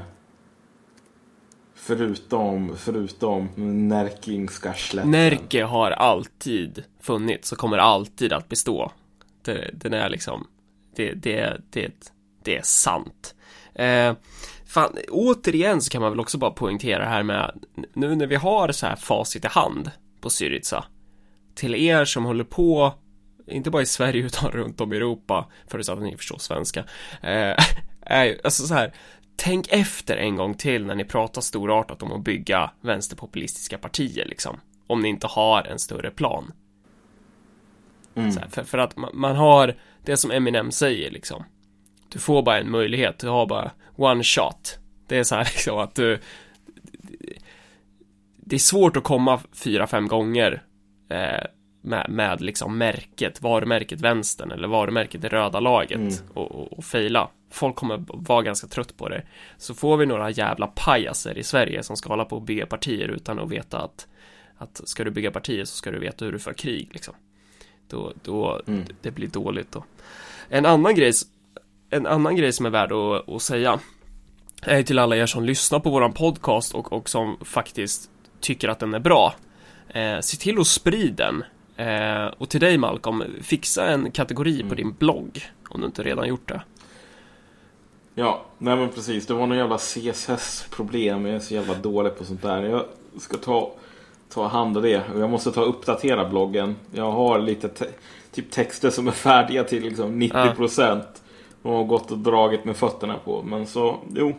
förutom, 1.87 2.77
förutom 2.77 3.49
Närkingska 3.89 4.75
slätten. 4.75 5.11
Närke 5.11 5.65
har 5.65 5.91
alltid 5.91 6.85
funnits 7.01 7.53
och 7.53 7.59
kommer 7.59 7.79
alltid 7.79 8.33
att 8.33 8.49
bestå. 8.49 8.93
Det, 9.45 9.71
den 9.73 9.93
är 9.93 10.09
liksom, 10.09 10.47
det, 10.97 11.13
det, 11.13 11.61
det, 11.71 12.13
det 12.45 12.57
är 12.57 12.63
sant. 12.63 13.35
Eh, 13.75 14.15
fan, 14.67 14.99
återigen 15.11 15.81
så 15.81 15.91
kan 15.91 16.03
man 16.03 16.11
väl 16.11 16.21
också 16.21 16.39
bara 16.39 16.51
poängtera 16.51 16.99
det 16.99 17.11
här 17.11 17.23
med, 17.23 17.65
nu 17.95 18.15
när 18.15 18.27
vi 18.27 18.37
har 18.37 18.73
så 18.73 18.87
här 18.87 18.97
facit 18.97 19.45
i 19.45 19.49
hand 19.49 19.91
på 20.21 20.31
Syriza, 20.31 20.85
till 21.55 21.75
er 21.75 22.05
som 22.05 22.25
håller 22.25 22.45
på, 22.45 22.93
inte 23.47 23.71
bara 23.71 23.83
i 23.83 23.87
Sverige 23.87 24.23
utan 24.27 24.51
runt 24.51 24.81
om 24.81 24.93
i 24.93 24.97
Europa, 24.97 25.47
förutsatt 25.67 25.99
att 25.99 26.05
ni 26.05 26.17
förstår 26.17 26.39
svenska, 26.39 26.81
eh, 27.23 27.57
är 28.01 28.25
ju, 28.25 28.39
alltså 28.45 28.67
så 28.67 28.75
här, 28.75 28.95
tänk 29.37 29.69
efter 29.71 30.17
en 30.17 30.37
gång 30.37 30.55
till 30.55 30.87
när 30.87 30.95
ni 30.95 31.05
pratar 31.05 31.41
storartat 31.41 32.03
om 32.03 32.13
att 32.13 32.25
bygga 32.25 32.71
vänsterpopulistiska 32.81 33.79
partier 33.79 34.25
liksom. 34.25 34.61
Om 34.87 35.01
ni 35.01 35.09
inte 35.09 35.27
har 35.27 35.63
en 35.63 35.79
större 35.79 36.11
plan. 36.11 36.53
Mm. 38.15 38.37
Här, 38.37 38.49
för, 38.49 38.65
för 38.65 38.79
att 38.79 38.97
man, 38.97 39.11
man 39.15 39.37
har 39.37 39.75
det 40.05 40.17
som 40.17 40.31
Eminem 40.31 40.71
säger 40.71 41.11
liksom. 41.11 41.45
Du 42.09 42.19
får 42.19 42.43
bara 42.43 42.59
en 42.59 42.71
möjlighet, 42.71 43.19
du 43.19 43.29
har 43.29 43.47
bara 43.47 43.71
one 43.97 44.25
shot. 44.25 44.79
Det 45.07 45.19
är 45.19 45.25
så 45.25 45.35
här 45.35 45.45
liksom 45.55 45.79
att 45.79 45.95
du 45.95 46.21
Det 48.37 48.57
är 48.57 48.61
svårt 48.61 48.97
att 48.97 49.05
komma 49.05 49.41
fyra, 49.53 49.87
fem 49.87 50.09
gånger 50.09 50.63
eh, 51.11 51.47
med, 51.83 52.07
med 52.09 52.41
liksom 52.41 52.79
märket, 52.79 53.43
varumärket 53.43 54.01
vänstern 54.01 54.51
eller 54.51 54.69
varumärket 54.69 55.23
det 55.23 55.29
röda 55.29 55.61
laget 55.61 55.99
Mm. 55.99 56.13
och, 56.35 56.53
och, 56.53 56.73
och 56.79 56.85
fejla. 56.85 57.29
Folk 57.55 57.77
kommer 57.77 58.05
vara 58.09 58.43
ganska 58.43 58.67
trött 58.67 58.97
på 58.97 59.09
det. 59.09 59.23
Så 59.59 59.75
får 59.75 59.97
vi 59.97 60.07
några 60.07 60.31
jävla 60.31 60.67
pajaser 60.67 61.39
i 61.39 61.43
Sverige 61.43 61.83
som 61.83 61.97
ska 61.97 62.09
hålla 62.09 62.25
på 62.25 62.37
och 62.37 62.43
bygga 62.43 62.67
partier 62.67 63.09
utan 63.09 63.39
att 63.39 63.51
veta 63.51 63.79
att 63.79 64.07
att 64.59 64.81
ska 64.89 65.05
du 65.05 65.11
bygga 65.11 65.31
partier 65.31 65.65
så 65.65 65.77
ska 65.77 65.91
du 65.91 65.99
veta 65.99 66.25
hur 66.25 66.33
du 66.33 66.39
för 66.39 66.53
krig 66.53 66.89
liksom. 66.93 67.15
Då, 67.89 68.13
då, 68.23 68.61
Mm. 68.67 68.85
det 69.03 69.11
blir 69.11 69.29
dåligt 69.29 69.73
då. 69.73 69.85
En 70.49 70.67
annan 70.67 70.95
grej, 70.95 71.13
en 71.91 72.07
annan 72.07 72.37
grej 72.37 72.53
som 72.53 72.67
är 72.67 72.71
värd 72.71 72.93
att, 72.93 73.29
att 73.29 73.43
säga 73.43 73.79
är 74.63 74.83
till 74.83 74.99
alla 74.99 75.17
er 75.17 75.27
som 75.27 75.45
lyssnar 75.45 75.81
på 75.81 75.91
våran 75.91 76.13
podcast 76.13 76.75
och, 76.75 76.93
och 76.93 77.09
som 77.09 77.37
faktiskt 77.45 78.11
tycker 78.41 78.69
att 78.69 78.79
den 78.79 78.95
är 78.95 79.01
bra. 79.01 79.35
Eh, 79.89 80.21
se 80.21 80.37
till 80.37 80.61
att 80.61 80.67
sprida 80.67 81.33
den. 81.33 81.45
Eh, 81.77 82.27
och 82.27 82.49
till 82.51 82.61
dig 82.61 82.79
Malcolm, 82.79 83.25
fixa 83.43 83.87
en 83.87 84.11
kategori 84.11 84.63
på 84.69 84.75
din 84.75 84.93
blogg 84.93 85.43
om 85.69 85.81
du 85.81 85.87
inte 85.87 86.03
redan 86.03 86.29
gjort 86.29 86.49
det. 86.49 86.63
Ja, 88.15 88.45
nej 88.59 88.77
men 88.77 88.89
precis. 88.89 89.27
Det 89.27 89.35
var 89.35 89.47
någon 89.47 89.59
jävla 89.59 89.79
CSS-problem. 89.79 91.27
Jag 91.27 91.35
är 91.37 91.41
så 91.41 91.55
jävla 91.55 91.75
dålig 91.75 92.19
på 92.19 92.25
sånt 92.25 92.43
där. 92.43 92.63
Jag 92.63 92.85
ska 93.19 93.37
ta, 93.37 93.73
ta 94.29 94.47
hand 94.47 94.77
om 94.77 94.83
det. 94.83 95.03
Och 95.15 95.21
jag 95.21 95.31
måste 95.31 95.53
ta 95.53 95.63
och 95.63 95.69
uppdatera 95.69 96.29
bloggen. 96.29 96.77
Jag 96.93 97.13
har 97.13 97.39
lite 97.39 97.69
te- 97.69 97.91
typ 98.33 98.51
texter 98.51 98.91
som 98.91 99.09
är 99.09 99.13
färdiga 99.27 99.65
till 99.65 99.83
liksom 99.83 100.23
90%. 100.23 101.03
Och 101.63 101.73
har 101.73 101.85
gått 101.85 102.11
och 102.11 102.19
dragit 102.19 102.65
med 102.65 102.77
fötterna 102.77 103.15
på. 103.25 103.43
Men 103.43 103.67
så, 103.67 103.99
jo. 104.15 104.33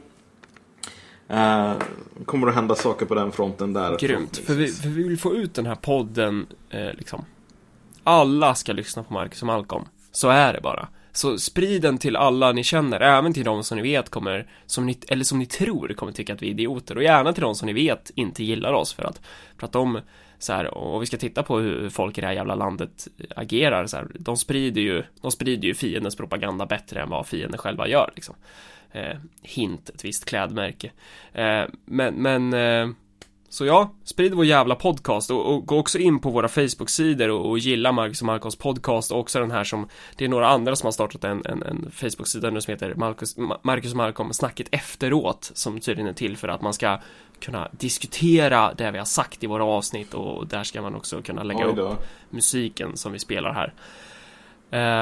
Eh, 1.27 1.73
kommer 2.25 2.47
att 2.47 2.55
hända 2.55 2.75
saker 2.75 3.05
på 3.05 3.15
den 3.15 3.31
fronten 3.31 3.73
där. 3.73 3.97
Grymt, 3.99 4.37
för 4.37 4.53
vi, 4.53 4.67
för 4.67 4.89
vi 4.89 5.03
vill 5.03 5.19
få 5.19 5.35
ut 5.35 5.53
den 5.53 5.65
här 5.65 5.75
podden 5.75 6.47
eh, 6.69 6.93
liksom. 6.93 7.25
Alla 8.03 8.55
ska 8.55 8.73
lyssna 8.73 9.03
på 9.03 9.13
Marcus 9.13 9.41
och 9.41 9.47
Malcolm. 9.47 9.85
Så 10.11 10.29
är 10.29 10.53
det 10.53 10.61
bara. 10.61 10.87
Så 11.15 11.37
sprid 11.37 11.81
den 11.81 11.97
till 11.97 12.15
alla 12.15 12.51
ni 12.51 12.63
känner, 12.63 12.99
även 12.99 13.33
till 13.33 13.43
de 13.43 13.63
som 13.63 13.77
ni 13.77 13.81
vet 13.81 14.09
kommer, 14.09 14.47
som 14.65 14.85
ni, 14.85 14.99
eller 15.07 15.23
som 15.23 15.39
ni 15.39 15.45
tror 15.45 15.87
kommer 15.87 16.11
tycka 16.11 16.33
att 16.33 16.41
vi 16.41 16.47
är 16.47 16.51
idioter. 16.51 16.97
Och 16.97 17.03
gärna 17.03 17.33
till 17.33 17.41
de 17.41 17.55
som 17.55 17.65
ni 17.65 17.73
vet 17.73 18.11
inte 18.15 18.43
gillar 18.43 18.73
oss 18.73 18.93
för 18.93 19.03
att, 19.03 19.21
för 19.59 19.65
att 19.65 19.71
de, 19.71 19.99
så 20.39 20.53
här, 20.53 20.73
och 20.73 21.01
vi 21.01 21.05
ska 21.05 21.17
titta 21.17 21.43
på 21.43 21.59
hur 21.59 21.89
folk 21.89 22.17
i 22.17 22.21
det 22.21 22.27
här 22.27 22.33
jävla 22.33 22.55
landet 22.55 23.07
agerar 23.35 23.87
så 23.87 23.97
här, 23.97 24.07
de 24.19 24.37
sprider 24.37 24.81
ju, 24.81 25.03
de 25.21 25.31
sprider 25.31 25.67
ju 25.67 25.73
fiendens 25.73 26.15
propaganda 26.15 26.65
bättre 26.65 27.01
än 27.01 27.09
vad 27.09 27.27
fienden 27.27 27.57
själva 27.57 27.87
gör 27.87 28.11
liksom. 28.15 28.35
Eh, 28.91 29.17
hint, 29.41 29.89
ett 29.89 30.05
visst 30.05 30.25
klädmärke. 30.25 30.91
Eh, 31.33 31.63
men, 31.85 32.13
men 32.13 32.53
eh, 32.53 32.89
så 33.49 33.65
ja, 33.65 33.89
sprid 34.03 34.33
vår 34.33 34.45
jävla 34.45 34.75
podcast 34.75 35.31
och, 35.31 35.53
och 35.53 35.65
gå 35.65 35.77
också 35.79 35.97
in 35.99 36.19
på 36.19 36.29
våra 36.29 36.47
Facebook-sidor 36.47 37.29
och, 37.29 37.49
och 37.49 37.59
gilla 37.59 37.91
Marcus 37.91 38.21
och 38.21 38.25
Malcolms 38.25 38.55
podcast 38.55 39.11
och 39.11 39.19
också 39.19 39.39
den 39.39 39.51
här 39.51 39.63
som 39.63 39.87
Det 40.17 40.25
är 40.25 40.29
några 40.29 40.47
andra 40.47 40.75
som 40.75 40.87
har 40.87 40.91
startat 40.91 41.23
en, 41.23 41.41
en, 41.45 41.63
en 41.63 41.91
Facebook-sida 41.91 42.49
nu 42.49 42.61
som 42.61 42.71
heter 42.71 42.95
Marcus, 42.95 43.37
Ma- 43.37 43.59
Marcus 43.61 43.91
och 43.91 43.97
Malcolm 43.97 44.33
Snacket 44.33 44.67
efteråt 44.71 45.51
Som 45.53 45.79
tydligen 45.79 46.09
är 46.09 46.13
till 46.13 46.37
för 46.37 46.47
att 46.47 46.61
man 46.61 46.73
ska 46.73 46.99
kunna 47.39 47.69
diskutera 47.71 48.73
det 48.73 48.91
vi 48.91 48.97
har 48.97 49.05
sagt 49.05 49.43
i 49.43 49.47
våra 49.47 49.63
avsnitt 49.65 50.13
och 50.13 50.47
där 50.47 50.63
ska 50.63 50.81
man 50.81 50.95
också 50.95 51.21
kunna 51.21 51.43
lägga 51.43 51.65
upp 51.65 51.75
musiken 52.29 52.97
som 52.97 53.11
vi 53.11 53.19
spelar 53.19 53.53
här 53.53 53.73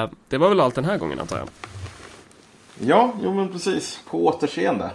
eh, 0.04 0.10
Det 0.30 0.38
var 0.38 0.50
väl 0.50 0.60
allt 0.60 0.76
den 0.76 0.86
här 0.86 0.98
gången 0.98 1.20
antar 1.20 1.38
jag 1.38 1.48
Ja, 2.80 3.14
jo 3.24 3.34
men 3.34 3.50
precis. 3.50 4.02
På 4.10 4.26
återseende. 4.28 4.92